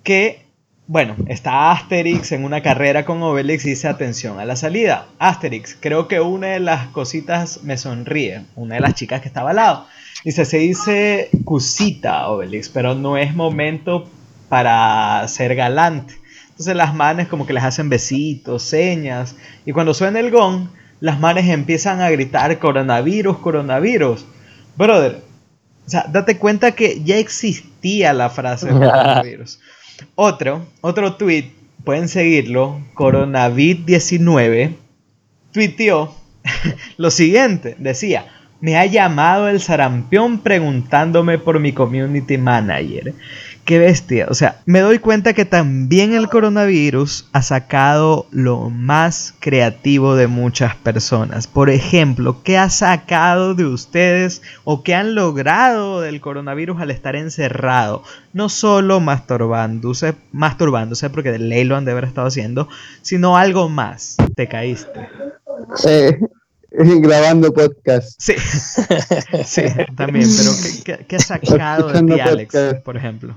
que 0.01 0.41
bueno, 0.87 1.15
está 1.27 1.71
Asterix 1.71 2.33
en 2.33 2.43
una 2.43 2.61
carrera 2.61 3.05
con 3.05 3.23
Obelix 3.23 3.65
y 3.65 3.69
dice 3.69 3.87
atención 3.87 4.39
a 4.39 4.45
la 4.45 4.57
salida. 4.57 5.07
Asterix, 5.19 5.77
creo 5.79 6.09
que 6.09 6.19
una 6.19 6.47
de 6.47 6.59
las 6.59 6.87
cositas 6.87 7.63
me 7.63 7.77
sonríe, 7.77 8.43
una 8.55 8.75
de 8.75 8.81
las 8.81 8.95
chicas 8.95 9.21
que 9.21 9.29
estaba 9.29 9.51
al 9.51 9.55
lado. 9.55 9.87
Dice, 10.23 10.45
se 10.45 10.57
dice 10.57 11.29
cusita 11.43 12.27
Obelix, 12.29 12.69
pero 12.69 12.93
no 12.93 13.17
es 13.17 13.33
momento 13.35 14.07
para 14.49 15.27
ser 15.27 15.55
galante. 15.55 16.15
Entonces 16.49 16.75
las 16.75 16.93
manes 16.93 17.27
como 17.27 17.47
que 17.47 17.53
les 17.53 17.63
hacen 17.63 17.89
besitos, 17.89 18.61
señas, 18.61 19.35
y 19.65 19.71
cuando 19.71 19.93
suena 19.93 20.19
el 20.19 20.29
gong, 20.29 20.67
las 20.99 21.19
manes 21.19 21.49
empiezan 21.49 22.01
a 22.01 22.09
gritar 22.11 22.59
coronavirus, 22.59 23.37
coronavirus. 23.39 24.25
Brother, 24.77 25.23
o 25.85 25.89
sea, 25.89 26.05
date 26.07 26.37
cuenta 26.37 26.73
que 26.73 27.01
ya 27.03 27.17
existía 27.17 28.13
la 28.13 28.29
frase 28.29 28.67
coronavirus. 28.69 29.59
Otro, 30.15 30.67
otro 30.81 31.15
tweet, 31.15 31.51
pueden 31.83 32.07
seguirlo, 32.07 32.79
Coronavid19, 32.93 34.75
tuiteó 35.51 36.15
lo 36.97 37.09
siguiente, 37.09 37.75
decía, 37.79 38.25
me 38.61 38.77
ha 38.77 38.85
llamado 38.85 39.49
el 39.49 39.59
sarampión 39.59 40.39
preguntándome 40.39 41.37
por 41.37 41.59
mi 41.59 41.73
community 41.73 42.37
manager 42.37 43.13
qué 43.65 43.79
bestia. 43.79 44.27
O 44.29 44.33
sea, 44.33 44.61
me 44.65 44.79
doy 44.79 44.99
cuenta 44.99 45.33
que 45.33 45.45
también 45.45 46.13
el 46.13 46.29
coronavirus 46.29 47.29
ha 47.31 47.41
sacado 47.41 48.25
lo 48.31 48.69
más 48.69 49.33
creativo 49.39 50.15
de 50.15 50.27
muchas 50.27 50.75
personas. 50.75 51.47
Por 51.47 51.69
ejemplo, 51.69 52.43
¿qué 52.43 52.57
ha 52.57 52.69
sacado 52.69 53.55
de 53.55 53.65
ustedes 53.65 54.41
o 54.63 54.83
qué 54.83 54.95
han 54.95 55.15
logrado 55.15 56.01
del 56.01 56.21
coronavirus 56.21 56.81
al 56.81 56.91
estar 56.91 57.15
encerrado? 57.15 58.03
No 58.33 58.49
solo 58.49 58.99
masturbándose, 58.99 60.15
masturbándose 60.31 61.09
porque 61.09 61.31
de 61.31 61.39
ley 61.39 61.63
lo 61.63 61.75
han 61.75 61.85
de 61.85 62.01
haciendo, 62.01 62.67
sino 63.01 63.37
algo 63.37 63.69
más. 63.69 64.17
Te 64.35 64.47
caíste. 64.47 65.07
Eh, 65.85 66.19
grabando 67.01 67.53
podcast. 67.53 68.15
Sí, 68.17 68.33
sí, 69.45 69.63
también, 69.95 70.27
pero 70.37 71.05
¿qué, 71.07 71.15
ha 71.15 71.19
sacado 71.19 71.91
de 71.91 72.01
ti, 72.03 72.19
Alex, 72.19 72.57
por 72.83 72.95
ejemplo? 72.95 73.35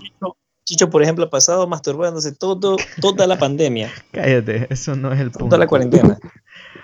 Chicho, 0.64 0.88
por 0.88 1.03
ejemplo, 1.03 1.25
ha 1.25 1.31
pasado 1.31 1.66
masturbándose 1.66 2.33
todo, 2.33 2.77
toda 3.01 3.27
la 3.27 3.38
pandemia. 3.38 3.90
Cállate, 4.12 4.66
eso 4.70 4.94
no 4.97 5.12
es 5.12 5.20
el 5.20 5.31
punto. 5.31 5.47
Toda 5.47 5.59
la 5.59 5.66
cuarentena. 5.66 6.18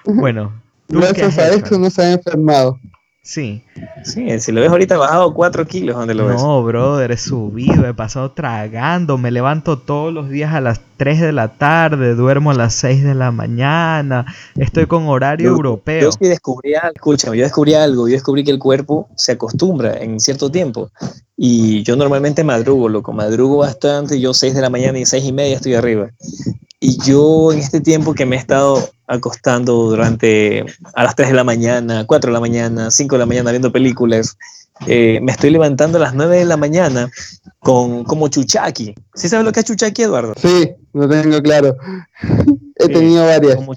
Bueno. 0.05 0.61
Gracias 0.89 1.39
a 1.39 1.51
esto 1.51 1.79
no 1.79 1.89
se 1.89 2.03
ha 2.03 2.13
enfermado. 2.15 2.77
Sí. 3.23 3.63
Sí, 4.03 4.41
si 4.41 4.51
lo 4.51 4.63
ves 4.63 4.71
ahorita, 4.71 4.95
he 4.95 4.99
bajado 4.99 5.35
4 5.35 5.67
kilos 5.67 5.95
donde 5.95 6.15
lo 6.15 6.27
ves. 6.27 6.43
No, 6.43 6.63
brother, 6.63 7.13
he 7.13 7.17
subido, 7.19 7.87
he 7.87 7.93
pasado 7.93 8.33
tragando, 8.33 9.19
me 9.19 9.31
levanto 9.31 9.79
todos 9.79 10.13
los 10.13 10.31
días 10.31 10.55
a 10.55 10.61
las 10.63 10.81
3 10.97 11.21
de 11.21 11.33
la 11.33 11.49
tarde, 11.49 12.15
duermo 12.15 12.51
a 12.51 12.55
las 12.55 12.75
6 12.75 13.05
de 13.05 13.15
la 13.15 13.31
mañana, 13.31 14.25
estoy 14.57 14.87
con 14.87 15.07
horario 15.07 15.51
europeo. 15.51 16.01
Yo 16.01 16.13
sí 16.13 16.27
descubrí 16.29 16.75
algo, 16.75 16.95
escúchame, 16.95 17.37
yo 17.37 17.45
descubrí 17.45 17.75
algo, 17.75 18.09
yo 18.09 18.15
descubrí 18.15 18.43
que 18.43 18.53
el 18.53 18.59
cuerpo 18.59 19.09
se 19.17 19.33
acostumbra 19.33 19.99
en 19.99 20.19
cierto 20.19 20.51
tiempo. 20.51 20.91
Y 21.37 21.83
yo 21.83 21.97
normalmente 21.97 22.43
madrugo, 22.43 22.89
loco, 22.89 23.13
madrugo 23.13 23.59
bastante, 23.59 24.19
yo 24.19 24.33
6 24.33 24.55
de 24.55 24.61
la 24.63 24.71
mañana 24.71 24.99
y 24.99 25.05
6 25.05 25.25
y 25.25 25.33
media 25.33 25.57
estoy 25.57 25.75
arriba. 25.75 26.09
Y 26.81 26.99
yo 27.03 27.53
en 27.53 27.59
este 27.59 27.83
tiempo 27.83 28.15
que 28.15 28.25
me 28.25 28.37
he 28.37 28.39
estado 28.39 28.89
acostando 29.11 29.91
durante 29.91 30.65
a 30.95 31.03
las 31.03 31.17
3 31.17 31.31
de 31.31 31.35
la 31.35 31.45
mañana, 31.45 32.05
4 32.07 32.31
de 32.31 32.33
la 32.33 32.41
mañana, 32.41 32.91
5 32.91 33.17
de 33.17 33.19
la 33.19 33.27
mañana 33.27 33.51
viendo 33.51 33.73
películas, 33.73 34.39
eh, 34.87 35.19
me 35.21 35.33
estoy 35.33 35.51
levantando 35.51 35.99
a 35.99 36.03
las 36.03 36.15
9 36.15 36.39
de 36.39 36.45
la 36.45 36.57
mañana 36.57 37.11
con 37.59 38.05
como 38.05 38.29
chuchaki. 38.29 38.95
¿Sí 39.15 39.29
sabes 39.29 39.45
lo 39.45 39.53
que 39.53 39.61
es 39.61 39.67
chuchaki, 39.67 40.03
Eduardo? 40.03 40.35
Sí, 40.41 40.71
lo 40.93 41.09
tengo 41.09 41.43
claro. 41.43 41.77
He 42.77 42.89
tenido 42.89 43.27
varias. 43.27 43.57
Como, 43.57 43.75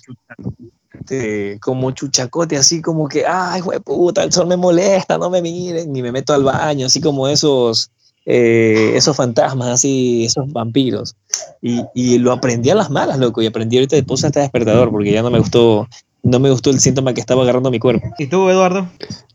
como 1.59 1.91
chuchacote, 1.91 2.55
así 2.55 2.81
como 2.81 3.09
que, 3.09 3.25
ay, 3.25 3.61
puta, 3.83 4.23
el 4.23 4.31
sol 4.31 4.47
me 4.47 4.55
molesta, 4.55 5.17
no 5.17 5.31
me 5.31 5.41
miren, 5.41 5.95
y 5.95 6.01
me 6.03 6.11
meto 6.11 6.33
al 6.33 6.43
baño, 6.43 6.85
así 6.85 7.01
como 7.01 7.27
esos 7.27 7.91
eh, 8.25 8.93
esos 8.95 9.15
fantasmas 9.15 9.69
así, 9.69 10.25
esos 10.25 10.51
vampiros. 10.51 11.15
Y, 11.61 11.81
y, 11.93 12.17
lo 12.19 12.31
aprendí 12.31 12.69
a 12.69 12.75
las 12.75 12.89
malas, 12.89 13.19
loco, 13.19 13.41
y 13.41 13.47
aprendí 13.47 13.77
ahorita 13.77 13.95
de 13.95 14.03
puse 14.03 14.27
este 14.27 14.39
despertador 14.39 14.91
porque 14.91 15.11
ya 15.11 15.21
no 15.21 15.31
me 15.31 15.39
gustó, 15.39 15.87
no 16.23 16.39
me 16.39 16.49
gustó 16.49 16.69
el 16.69 16.79
síntoma 16.79 17.13
que 17.13 17.19
estaba 17.19 17.43
agarrando 17.43 17.69
mi 17.69 17.79
cuerpo. 17.79 18.07
¿Y 18.17 18.27
tú, 18.27 18.49
Eduardo? 18.49 18.87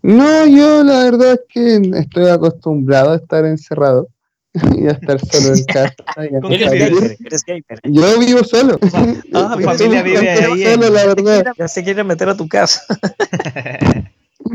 No, 0.03 0.47
yo 0.47 0.83
la 0.85 1.05
verdad 1.05 1.33
es 1.35 1.41
que 1.49 1.83
estoy 1.99 2.29
acostumbrado 2.29 3.13
a 3.13 3.17
estar 3.17 3.45
encerrado 3.45 4.09
y 4.79 4.87
a 4.87 4.93
estar 4.93 5.21
solo 5.21 5.55
en 5.55 5.65
casa. 5.65 5.95
Yo 7.85 8.19
vivo 8.19 8.45
solo. 8.45 8.79
Ah, 9.35 9.55
mi 9.57 9.65
familia 9.65 10.03
vive 10.03 10.31
ahí. 10.31 10.65
Solo, 10.65 10.91
la 10.91 11.07
verdad. 11.07 11.53
Ya 11.57 11.69
se 11.69 11.85
quiere 11.85 12.03
meter 12.03 12.29
a 12.31 12.37
tu 12.37 12.49
casa. 12.49 12.83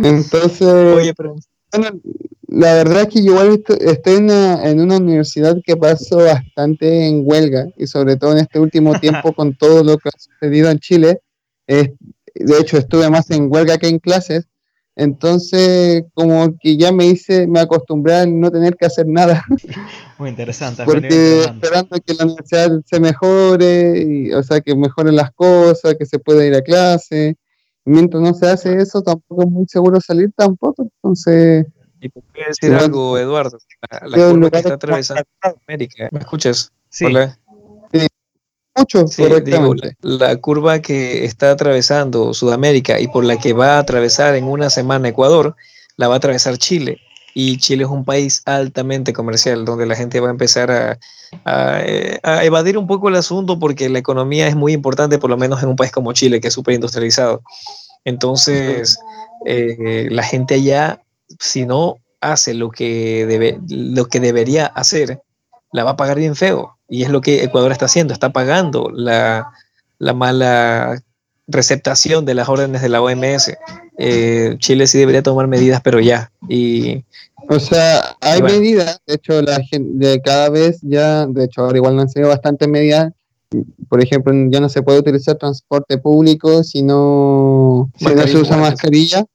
Entonces, 0.03 0.67
Oye, 0.67 1.13
pero... 1.13 1.35
bueno, 1.73 1.99
la 2.47 2.73
verdad 2.75 3.01
es 3.01 3.07
que 3.07 3.23
yo 3.23 3.41
estoy 3.41 4.15
en 4.15 4.79
una, 4.79 4.97
universidad 4.97 5.57
que 5.65 5.75
pasó 5.75 6.17
bastante 6.17 7.07
en 7.07 7.23
huelga 7.25 7.65
y 7.77 7.87
sobre 7.87 8.15
todo 8.15 8.33
en 8.33 8.39
este 8.39 8.59
último 8.59 8.93
tiempo 8.99 9.33
con 9.33 9.55
todo 9.55 9.83
lo 9.83 9.97
que 9.97 10.09
ha 10.09 10.19
sucedido 10.19 10.69
en 10.69 10.79
Chile. 10.79 11.21
de 11.67 12.59
hecho, 12.59 12.77
estuve 12.77 13.09
más 13.09 13.29
en 13.31 13.51
huelga 13.51 13.77
que 13.77 13.87
en 13.87 13.99
clases. 13.99 14.47
Entonces, 14.95 16.03
como 16.13 16.55
que 16.59 16.77
ya 16.77 16.91
me 16.91 17.07
hice, 17.07 17.47
me 17.47 17.59
acostumbré 17.59 18.13
a 18.13 18.25
no 18.27 18.51
tener 18.51 18.75
que 18.75 18.85
hacer 18.85 19.07
nada. 19.07 19.43
Muy 20.19 20.29
interesante. 20.29 20.83
Porque 20.85 21.41
esperando 21.41 21.97
que 22.05 22.13
la 22.13 22.25
universidad 22.25 22.69
se 22.85 22.99
mejore, 22.99 24.03
y, 24.05 24.33
o 24.33 24.43
sea, 24.43 24.61
que 24.61 24.75
mejoren 24.75 25.15
las 25.15 25.31
cosas, 25.31 25.95
que 25.97 26.05
se 26.05 26.19
pueda 26.19 26.45
ir 26.45 26.53
a 26.53 26.61
clase. 26.61 27.35
Mientras 27.85 28.21
no 28.21 28.33
se 28.33 28.47
hace 28.47 28.77
eso, 28.77 29.01
tampoco 29.01 29.43
es 29.43 29.49
muy 29.49 29.65
seguro 29.67 29.99
salir 29.99 30.31
tampoco. 30.35 30.83
Entonces, 30.83 31.65
y 32.03 32.09
te 32.09 32.19
voy 32.19 32.43
a 32.43 32.47
decir 32.47 32.73
algo, 32.73 33.17
Eduardo. 33.17 33.57
La, 34.05 34.17
curva 34.17 34.49
que 34.49 34.57
está 34.57 34.73
atravesando 34.73 35.23
América. 35.67 36.09
¿Me 36.11 36.19
escuchas? 36.19 36.71
Sí. 36.89 37.05
Hola. 37.05 37.39
Sí. 37.93 38.07
Mucho, 38.75 39.07
sí, 39.07 39.23
digo, 39.45 39.75
la, 40.01 40.35
curva 40.37 40.79
que 40.79 41.23
está 41.25 41.51
atravesando 41.51 42.33
Sudamérica 42.33 42.99
y 42.99 43.07
por 43.07 43.23
la 43.23 43.37
que 43.37 43.53
va 43.53 43.75
a 43.75 43.79
atravesar 43.79 44.35
en 44.35 44.45
una 44.45 44.69
semana 44.69 45.09
Ecuador, 45.09 45.55
la 45.95 46.07
va 46.07 46.15
a 46.15 46.17
atravesar 46.17 46.57
Chile. 46.57 46.99
Y 47.33 47.57
Chile 47.57 47.83
es 47.83 47.89
un 47.89 48.05
país 48.05 48.41
altamente 48.45 49.13
comercial, 49.13 49.65
donde 49.65 49.85
la 49.85 49.95
gente 49.95 50.19
va 50.19 50.27
a 50.27 50.31
empezar 50.31 50.71
a, 50.71 50.99
a, 51.45 51.81
eh, 51.81 52.19
a 52.23 52.43
evadir 52.43 52.77
un 52.77 52.87
poco 52.87 53.09
el 53.09 53.15
asunto 53.15 53.57
porque 53.57 53.89
la 53.89 53.99
economía 53.99 54.47
es 54.47 54.55
muy 54.55 54.73
importante, 54.73 55.17
por 55.17 55.29
lo 55.29 55.37
menos 55.37 55.63
en 55.63 55.69
un 55.69 55.75
país 55.75 55.91
como 55.91 56.13
Chile, 56.13 56.39
que 56.39 56.49
es 56.49 56.53
súper 56.53 56.75
industrializado. 56.75 57.41
Entonces, 58.05 58.99
eh, 59.45 60.07
la 60.11 60.23
gente 60.23 60.55
allá 60.55 60.99
si 61.39 61.65
no 61.65 61.97
hace 62.21 62.53
lo 62.53 62.69
que, 62.69 63.25
debe, 63.25 63.59
lo 63.67 64.05
que 64.05 64.19
debería 64.19 64.67
hacer, 64.67 65.21
la 65.71 65.83
va 65.83 65.91
a 65.91 65.97
pagar 65.97 66.17
bien 66.17 66.35
feo. 66.35 66.77
Y 66.87 67.03
es 67.03 67.09
lo 67.09 67.21
que 67.21 67.43
Ecuador 67.43 67.71
está 67.71 67.85
haciendo, 67.85 68.13
está 68.13 68.31
pagando 68.31 68.89
la, 68.93 69.51
la 69.97 70.13
mala 70.13 71.01
receptación 71.53 72.25
de 72.25 72.33
las 72.33 72.49
órdenes 72.49 72.81
de 72.81 72.89
la 72.89 73.01
OMS. 73.01 73.53
Eh, 73.97 74.55
Chile 74.59 74.87
sí 74.87 74.97
debería 74.97 75.23
tomar 75.23 75.47
medidas, 75.47 75.81
pero 75.81 75.99
ya. 75.99 76.31
Y, 76.49 77.03
o 77.49 77.59
sea, 77.59 78.15
hay 78.19 78.41
medidas, 78.41 79.01
de 79.07 79.15
hecho, 79.15 79.41
la 79.41 79.61
gente, 79.63 80.07
de 80.07 80.21
cada 80.21 80.49
vez 80.49 80.79
ya, 80.81 81.25
de 81.27 81.45
hecho, 81.45 81.61
ahora 81.61 81.77
igual 81.77 81.95
no 81.95 82.01
han 82.01 82.09
sido 82.09 82.27
bastantes 82.27 82.67
medidas. 82.67 83.13
Por 83.87 84.03
ejemplo, 84.03 84.33
ya 84.49 84.59
no 84.59 84.67
se 84.67 84.81
puede 84.81 84.99
utilizar 84.99 85.35
transporte 85.35 85.99
público 85.99 86.63
si 86.63 86.81
no, 86.81 87.91
si 87.97 88.05
no 88.05 88.27
se 88.27 88.37
usa 88.37 88.57
mascarilla 88.57 89.25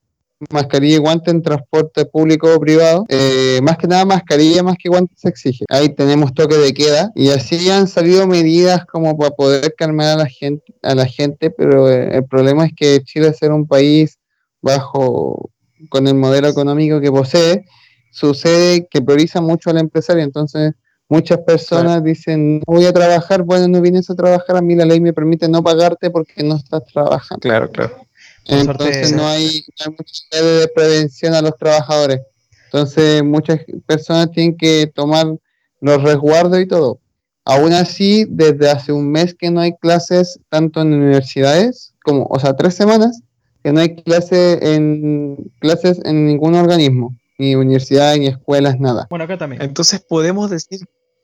mascarilla 0.51 0.97
y 0.97 0.99
guante 0.99 1.31
en 1.31 1.43
transporte 1.43 2.07
público 2.07 2.55
o 2.55 2.61
privado. 2.61 3.05
Eh, 3.09 3.61
más 3.63 3.77
que 3.77 3.87
nada 3.87 4.05
mascarilla 4.05 4.63
más 4.63 4.77
que 4.77 4.89
guante 4.89 5.15
se 5.17 5.29
exige. 5.29 5.65
Ahí 5.69 5.89
tenemos 5.95 6.33
toque 6.35 6.57
de 6.57 6.73
queda 6.73 7.11
y 7.15 7.31
así 7.31 7.69
han 7.71 7.89
salido 7.89 8.27
medidas 8.27 8.85
como 8.87 9.17
para 9.17 9.31
poder 9.31 9.75
calmar 9.77 10.09
a 10.09 10.17
la 10.17 10.27
gente, 10.27 10.75
a 10.83 10.95
la 10.95 11.07
gente 11.07 11.51
pero 11.51 11.91
eh, 11.91 12.17
el 12.17 12.25
problema 12.25 12.67
es 12.67 12.73
que 12.77 13.03
Chile 13.03 13.33
ser 13.33 13.53
un 13.53 13.67
país 13.67 14.19
bajo 14.63 15.51
con 15.89 16.07
el 16.09 16.15
modelo 16.15 16.49
económico 16.49 17.01
que 17.01 17.11
posee, 17.11 17.65
sucede 18.11 18.89
que 18.91 19.01
prioriza 19.01 19.41
mucho 19.41 19.71
al 19.71 19.79
empresario, 19.79 20.25
entonces 20.25 20.73
muchas 21.09 21.39
personas 21.39 22.03
dicen, 22.03 22.59
no 22.59 22.65
voy 22.67 22.85
a 22.85 22.93
trabajar, 22.93 23.43
bueno, 23.43 23.69
no 23.69 23.81
vienes 23.81 24.11
a 24.11 24.15
trabajar, 24.15 24.57
a 24.57 24.61
mí 24.61 24.75
la 24.75 24.85
ley 24.85 25.01
me 25.01 25.13
permite 25.13 25.49
no 25.49 25.63
pagarte 25.63 26.11
porque 26.11 26.43
no 26.43 26.57
estás 26.57 26.85
trabajando. 26.85 27.41
Claro, 27.41 27.71
claro. 27.71 28.08
Entonces 28.49 29.13
no 29.13 29.27
hay, 29.27 29.65
no 29.85 29.93
mucha 29.93 30.45
de 30.45 30.69
prevención 30.69 31.35
a 31.35 31.43
los 31.43 31.57
trabajadores. 31.57 32.21
Entonces 32.65 33.23
muchas 33.23 33.61
personas 33.87 34.31
tienen 34.31 34.57
que 34.57 34.91
tomar 34.95 35.27
los 35.81 36.03
resguardos 36.03 36.61
y 36.61 36.67
todo. 36.67 36.99
Aún 37.45 37.73
así, 37.73 38.27
desde 38.29 38.71
hace 38.71 38.93
un 38.93 39.11
mes 39.11 39.35
que 39.35 39.51
no 39.51 39.61
hay 39.61 39.73
clases 39.75 40.39
tanto 40.51 40.83
en 40.83 40.93
universidades 40.93 41.95
como, 42.03 42.27
o 42.29 42.39
sea, 42.39 42.55
tres 42.55 42.75
semanas 42.75 43.23
que 43.63 43.73
no 43.73 43.81
hay 43.81 43.97
clase 43.97 44.75
en 44.75 45.51
clases 45.59 46.01
en 46.05 46.27
ningún 46.27 46.55
organismo, 46.55 47.17
ni 47.39 47.55
universidad, 47.55 48.17
ni 48.17 48.27
escuelas, 48.27 48.79
nada. 48.79 49.07
Bueno, 49.11 49.25
acá 49.25 49.39
también. 49.39 49.63
Entonces 49.63 50.01
podemos 50.01 50.51
decir, 50.51 50.81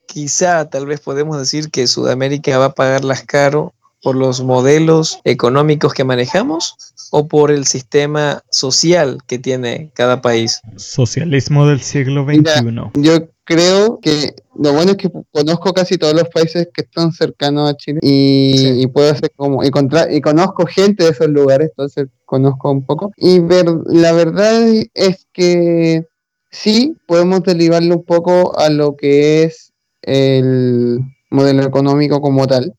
quizá, 0.06 0.68
tal 0.68 0.86
vez 0.86 1.00
podemos 1.00 1.38
decir 1.38 1.70
que 1.70 1.86
Sudamérica 1.86 2.58
va 2.58 2.66
a 2.66 2.74
pagarlas 2.74 3.22
caro 3.22 3.74
por 4.04 4.16
los 4.16 4.42
modelos 4.42 5.18
económicos 5.24 5.94
que 5.94 6.04
manejamos 6.04 6.76
o 7.10 7.26
por 7.26 7.50
el 7.50 7.64
sistema 7.64 8.42
social 8.50 9.18
que 9.26 9.38
tiene 9.38 9.90
cada 9.94 10.20
país? 10.20 10.60
Socialismo 10.76 11.66
del 11.66 11.80
siglo 11.80 12.26
XXI. 12.26 12.90
yo 13.00 13.28
creo 13.44 13.98
que 14.00 14.34
lo 14.56 14.74
bueno 14.74 14.90
es 14.92 14.98
que 14.98 15.10
conozco 15.32 15.72
casi 15.72 15.96
todos 15.96 16.12
los 16.12 16.28
países 16.28 16.68
que 16.74 16.82
están 16.82 17.12
cercanos 17.12 17.70
a 17.70 17.76
Chile 17.76 17.98
y, 18.02 18.86
puedo 18.88 19.10
hacer 19.10 19.32
como 19.36 19.64
y, 19.64 19.70
y 20.10 20.20
conozco 20.20 20.66
gente 20.66 21.04
de 21.04 21.10
esos 21.10 21.28
lugares, 21.28 21.70
entonces 21.70 22.08
conozco 22.26 22.70
un 22.70 22.84
poco. 22.84 23.10
Y 23.16 23.40
ver, 23.40 23.66
la 23.86 24.12
verdad 24.12 24.68
es 24.92 25.26
que 25.32 26.06
sí 26.50 26.94
podemos 27.06 27.42
derivarlo 27.42 27.96
un 27.96 28.04
poco 28.04 28.58
a 28.58 28.68
lo 28.68 28.96
que 28.96 29.44
es 29.44 29.72
el 30.02 30.98
modelo 31.30 31.62
económico 31.62 32.20
como 32.20 32.46
tal 32.46 32.74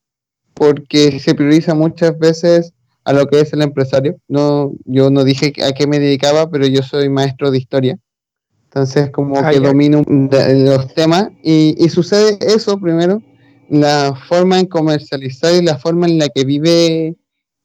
porque 0.55 1.19
se 1.19 1.35
prioriza 1.35 1.75
muchas 1.75 2.17
veces 2.17 2.73
a 3.03 3.13
lo 3.13 3.27
que 3.27 3.39
es 3.39 3.53
el 3.53 3.61
empresario. 3.61 4.17
No, 4.27 4.73
yo 4.85 5.11
no 5.11 5.23
dije 5.23 5.53
a 5.63 5.73
qué 5.73 5.85
me 5.85 5.99
dedicaba, 5.99 6.49
pero 6.49 6.65
yo 6.65 6.81
soy 6.81 7.07
maestro 7.09 7.51
de 7.51 7.59
historia. 7.59 7.99
Entonces, 8.65 9.09
como 9.11 9.37
ah, 9.37 9.51
que 9.51 9.59
domino 9.59 10.03
los 10.05 10.93
temas 10.93 11.29
y, 11.41 11.87
sucede 11.89 12.37
eso 12.41 12.77
primero, 12.77 13.21
la 13.69 14.13
forma 14.27 14.59
en 14.59 14.65
comercializar 14.65 15.53
y 15.53 15.61
la 15.61 15.77
forma 15.77 16.07
en 16.07 16.17
la 16.17 16.27
que 16.27 16.43
vive 16.43 17.15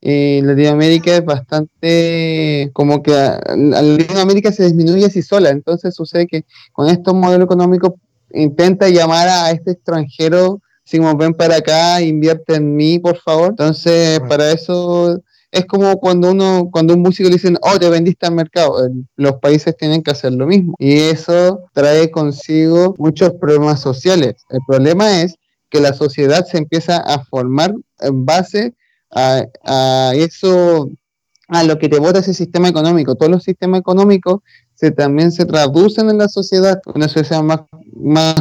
eh, 0.01 0.41
Latinoamérica 0.43 1.17
es 1.17 1.25
bastante 1.25 2.69
como 2.73 3.03
que 3.03 3.13
a, 3.13 3.41
Latinoamérica 3.55 4.51
se 4.51 4.65
disminuye 4.65 5.05
así 5.05 5.21
sola. 5.21 5.49
Entonces 5.49 5.95
sucede 5.95 6.27
que 6.27 6.45
con 6.71 6.87
estos 6.87 7.13
modelos 7.13 7.45
económicos 7.45 7.93
intenta 8.33 8.87
llamar 8.87 9.27
a 9.27 9.51
este 9.51 9.71
extranjero 9.71 10.61
si 10.83 10.97
como 10.97 11.15
ven 11.15 11.33
para 11.33 11.57
acá, 11.57 12.01
invierte 12.01 12.55
en 12.55 12.75
mí, 12.75 12.99
por 12.99 13.17
favor. 13.17 13.49
Entonces, 13.49 14.19
para 14.27 14.51
eso 14.51 15.21
es 15.51 15.65
como 15.65 15.97
cuando 15.99 16.31
uno, 16.31 16.69
cuando 16.71 16.93
un 16.93 17.01
músico 17.01 17.29
le 17.29 17.35
dicen, 17.35 17.57
oh, 17.61 17.77
te 17.77 17.89
vendiste 17.89 18.25
al 18.25 18.35
mercado. 18.35 18.89
Los 19.15 19.35
países 19.35 19.75
tienen 19.75 20.01
que 20.01 20.11
hacer 20.11 20.33
lo 20.33 20.47
mismo. 20.47 20.75
Y 20.79 20.93
eso 20.93 21.65
trae 21.73 22.09
consigo 22.09 22.95
muchos 22.97 23.33
problemas 23.33 23.81
sociales. 23.81 24.35
El 24.49 24.59
problema 24.67 25.21
es 25.21 25.35
que 25.69 25.81
la 25.81 25.93
sociedad 25.93 26.45
se 26.45 26.57
empieza 26.57 26.97
a 26.97 27.23
formar 27.25 27.73
en 27.99 28.25
base 28.25 28.73
a, 29.11 29.43
a 29.65 30.13
eso, 30.15 30.89
a 31.47 31.63
lo 31.63 31.77
que 31.77 31.89
te 31.89 31.99
vota 31.99 32.19
ese 32.19 32.33
sistema 32.33 32.69
económico. 32.69 33.15
Todos 33.15 33.31
los 33.31 33.43
sistemas 33.43 33.81
económicos 33.81 34.41
se, 34.81 34.89
también 34.89 35.31
se 35.31 35.45
traducen 35.45 36.09
en 36.09 36.17
la 36.17 36.27
sociedad, 36.27 36.81
una 36.95 37.07
sociedad 37.07 37.43
más 37.43 37.59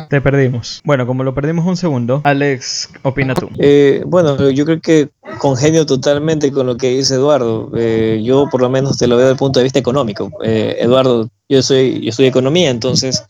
te 0.08 0.22
perdimos. 0.22 0.80
Bueno, 0.84 1.06
como 1.06 1.22
lo 1.22 1.34
perdimos 1.34 1.66
un 1.66 1.76
segundo, 1.76 2.22
Alex, 2.24 2.88
opina 3.02 3.34
tú. 3.34 3.50
Eh, 3.58 4.02
bueno, 4.06 4.48
yo 4.48 4.64
creo 4.64 4.80
que 4.80 5.10
congenio 5.38 5.84
totalmente 5.84 6.50
con 6.50 6.66
lo 6.66 6.78
que 6.78 6.96
dice 6.96 7.16
Eduardo. 7.16 7.70
Eh, 7.76 8.22
yo 8.24 8.48
por 8.50 8.62
lo 8.62 8.70
menos 8.70 8.96
te 8.96 9.06
lo 9.06 9.16
veo 9.16 9.26
desde 9.26 9.32
el 9.32 9.38
punto 9.38 9.60
de 9.60 9.64
vista 9.64 9.78
económico. 9.78 10.30
Eh, 10.42 10.78
Eduardo, 10.80 11.28
yo 11.46 11.62
soy, 11.62 12.00
yo 12.00 12.10
soy 12.12 12.24
economía, 12.24 12.70
entonces 12.70 13.22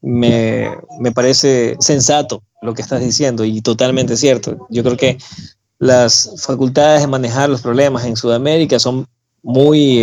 me, 0.00 0.70
me 1.00 1.12
parece 1.12 1.76
sensato 1.80 2.42
lo 2.62 2.72
que 2.72 2.80
estás 2.80 3.02
diciendo 3.02 3.44
y 3.44 3.60
totalmente 3.60 4.16
cierto. 4.16 4.66
Yo 4.70 4.82
creo 4.82 4.96
que 4.96 5.18
las 5.78 6.32
facultades 6.38 7.02
de 7.02 7.08
manejar 7.08 7.50
los 7.50 7.60
problemas 7.60 8.06
en 8.06 8.16
Sudamérica 8.16 8.78
son 8.78 9.06
muy, 9.42 9.98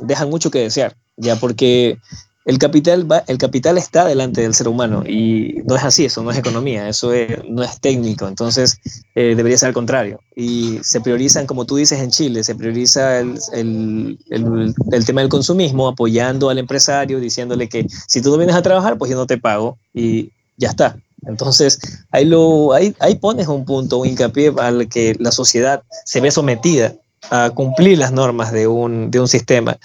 dejan 0.00 0.30
mucho 0.30 0.50
que 0.50 0.60
desear, 0.60 0.96
ya 1.16 1.36
porque 1.36 1.98
el 2.44 2.58
capital, 2.58 3.10
va, 3.10 3.22
el 3.28 3.38
capital 3.38 3.78
está 3.78 4.04
delante 4.04 4.40
del 4.40 4.54
ser 4.54 4.66
humano 4.66 5.04
y 5.06 5.62
no 5.64 5.76
es 5.76 5.84
así, 5.84 6.06
eso 6.06 6.22
no 6.22 6.32
es 6.32 6.38
economía, 6.38 6.88
eso 6.88 7.12
no 7.48 7.62
es 7.62 7.80
técnico, 7.80 8.26
entonces 8.26 8.78
eh, 9.14 9.34
debería 9.36 9.58
ser 9.58 9.68
al 9.68 9.74
contrario. 9.74 10.18
Y 10.34 10.78
se 10.82 11.00
priorizan, 11.00 11.46
como 11.46 11.66
tú 11.66 11.76
dices 11.76 12.00
en 12.00 12.10
Chile, 12.10 12.42
se 12.42 12.56
prioriza 12.56 13.20
el, 13.20 14.18
el, 14.30 15.04
tema 15.06 15.20
del 15.20 15.30
consumismo, 15.30 15.86
apoyando 15.86 16.50
al 16.50 16.58
empresario, 16.58 17.20
diciéndole 17.20 17.68
que 17.68 17.86
si 18.08 18.20
tú 18.20 18.30
no 18.30 18.38
vienes 18.38 18.56
a 18.56 18.62
trabajar, 18.62 18.98
pues 18.98 19.10
yo 19.10 19.16
no 19.16 19.26
te 19.26 19.38
pago 19.38 19.78
y 19.94 20.30
ya 20.56 20.70
está. 20.70 20.96
Entonces, 21.26 21.78
ahí, 22.10 22.24
lo, 22.24 22.72
ahí, 22.72 22.94
ahí 22.98 23.14
pones 23.14 23.46
un 23.46 23.64
punto, 23.64 23.98
un 23.98 24.08
hincapié 24.08 24.52
al 24.58 24.88
que 24.88 25.14
la 25.20 25.30
sociedad 25.30 25.82
se 26.04 26.20
ve 26.20 26.32
sometida 26.32 26.94
a 27.30 27.50
cumplir 27.50 27.98
las 27.98 28.10
normas 28.10 28.50
de 28.50 28.66
un, 28.66 29.12
de 29.12 29.20
un 29.20 29.28
sistema. 29.28 29.78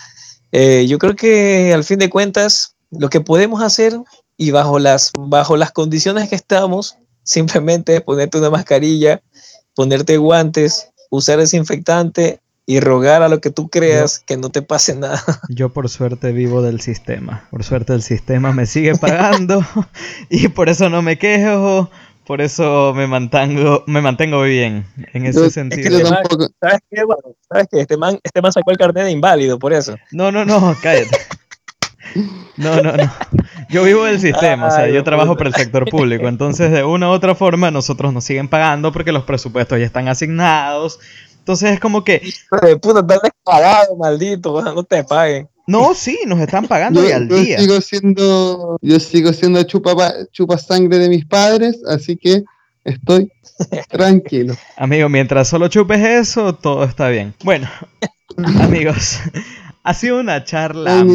Eh, 0.52 0.86
yo 0.88 0.98
creo 0.98 1.16
que 1.16 1.74
al 1.74 1.84
fin 1.84 2.00
de 2.00 2.10
cuentas, 2.10 2.76
lo 2.92 3.10
que 3.10 3.22
podemos 3.22 3.62
hacer 3.62 3.98
y 4.38 4.52
bajo 4.52 4.80
las, 4.80 5.12
bajo 5.18 5.58
las 5.58 5.72
condiciones 5.72 6.30
que 6.30 6.36
estamos, 6.36 6.98
simplemente 7.24 8.02
ponerte 8.02 8.38
una 8.38 8.50
mascarilla, 8.50 9.22
ponerte 9.76 10.18
guantes, 10.18 10.90
usar 11.10 11.40
desinfectante 11.40 12.42
y 12.70 12.82
rogar 12.82 13.24
a 13.24 13.30
lo 13.30 13.40
que 13.40 13.50
tú 13.50 13.70
creas 13.70 14.20
que 14.20 14.36
no 14.36 14.50
te 14.50 14.62
pase 14.62 14.94
nada. 14.94 15.24
Yo 15.50 15.70
por 15.70 15.88
suerte 15.88 16.34
vivo 16.34 16.62
del 16.62 16.82
sistema. 16.82 17.48
Por 17.50 17.64
suerte 17.64 17.94
el 17.94 18.04
sistema 18.04 18.52
me 18.52 18.66
sigue 18.66 18.96
pagando 18.96 19.66
y 20.30 20.50
por 20.50 20.68
eso 20.68 20.90
no 20.90 21.02
me 21.02 21.18
quejo. 21.18 21.90
Por 22.28 22.42
eso 22.42 22.94
me 22.94 23.08
mantengo, 23.08 23.86
me 23.88 24.02
mantengo 24.02 24.42
bien 24.42 24.86
en 25.14 25.26
ese 25.26 25.50
sentido. 25.50 26.06
¿Sabes 26.06 26.80
qué, 26.92 27.02
¿Sabes 27.50 27.68
qué? 27.72 27.80
Este 27.80 27.96
man, 27.96 28.20
este 28.22 28.42
man 28.42 28.52
sacó 28.52 28.72
el 28.72 28.78
carnet 28.78 29.06
de 29.06 29.12
inválido, 29.12 29.58
por 29.58 29.72
eso. 29.72 29.96
No, 30.12 30.30
no, 30.30 30.44
no, 30.44 30.76
cállate. 30.84 31.18
No, 32.58 32.82
no, 32.82 32.92
no. 32.92 33.12
Yo 33.70 33.84
vivo 33.84 34.04
del 34.04 34.20
sistema, 34.20 34.68
o 34.68 34.72
sea, 34.72 34.90
yo 34.90 35.06
trabajo 35.06 35.38
para 35.38 35.50
el 35.50 35.56
sector 35.56 35.90
público. 35.90 36.28
Entonces, 36.28 36.70
de 36.70 36.84
una 36.84 37.10
u 37.10 37.12
otra 37.12 37.34
forma, 37.34 37.72
nosotros 37.72 38.12
nos 38.12 38.26
siguen 38.26 38.50
pagando 38.50 38.92
porque 38.92 39.14
los 39.14 39.24
presupuestos 39.24 39.80
ya 39.80 39.86
están 39.86 40.10
asignados. 40.10 41.00
Entonces, 41.40 41.72
es 41.72 41.80
como 41.80 42.04
que. 42.04 42.22
Puta, 42.82 43.00
estás 43.00 43.32
pagado, 43.42 43.96
maldito, 43.96 44.62
no 44.62 44.84
te 44.84 45.02
paguen. 45.06 45.48
No, 45.68 45.94
sí, 45.94 46.18
nos 46.26 46.40
están 46.40 46.66
pagando 46.68 47.08
yo, 47.08 47.16
al 47.16 47.28
día. 47.28 47.60
Sigo 47.60 47.82
siendo, 47.82 48.78
yo 48.82 49.00
sigo 49.00 49.34
siendo 49.34 49.62
chupa, 49.64 50.14
chupa 50.32 50.58
sangre 50.58 50.98
de 50.98 51.10
mis 51.10 51.26
padres, 51.26 51.82
así 51.88 52.16
que 52.16 52.44
estoy 52.86 53.32
tranquilo. 53.90 54.56
Amigo, 54.78 55.10
mientras 55.10 55.50
solo 55.50 55.68
chupes 55.68 56.00
eso, 56.00 56.56
todo 56.56 56.86
está 56.86 57.10
bien. 57.10 57.34
Bueno, 57.44 57.70
amigos, 58.62 59.20
ha 59.84 59.94
sido 59.94 60.20
una 60.20 60.44
charla. 60.44 61.06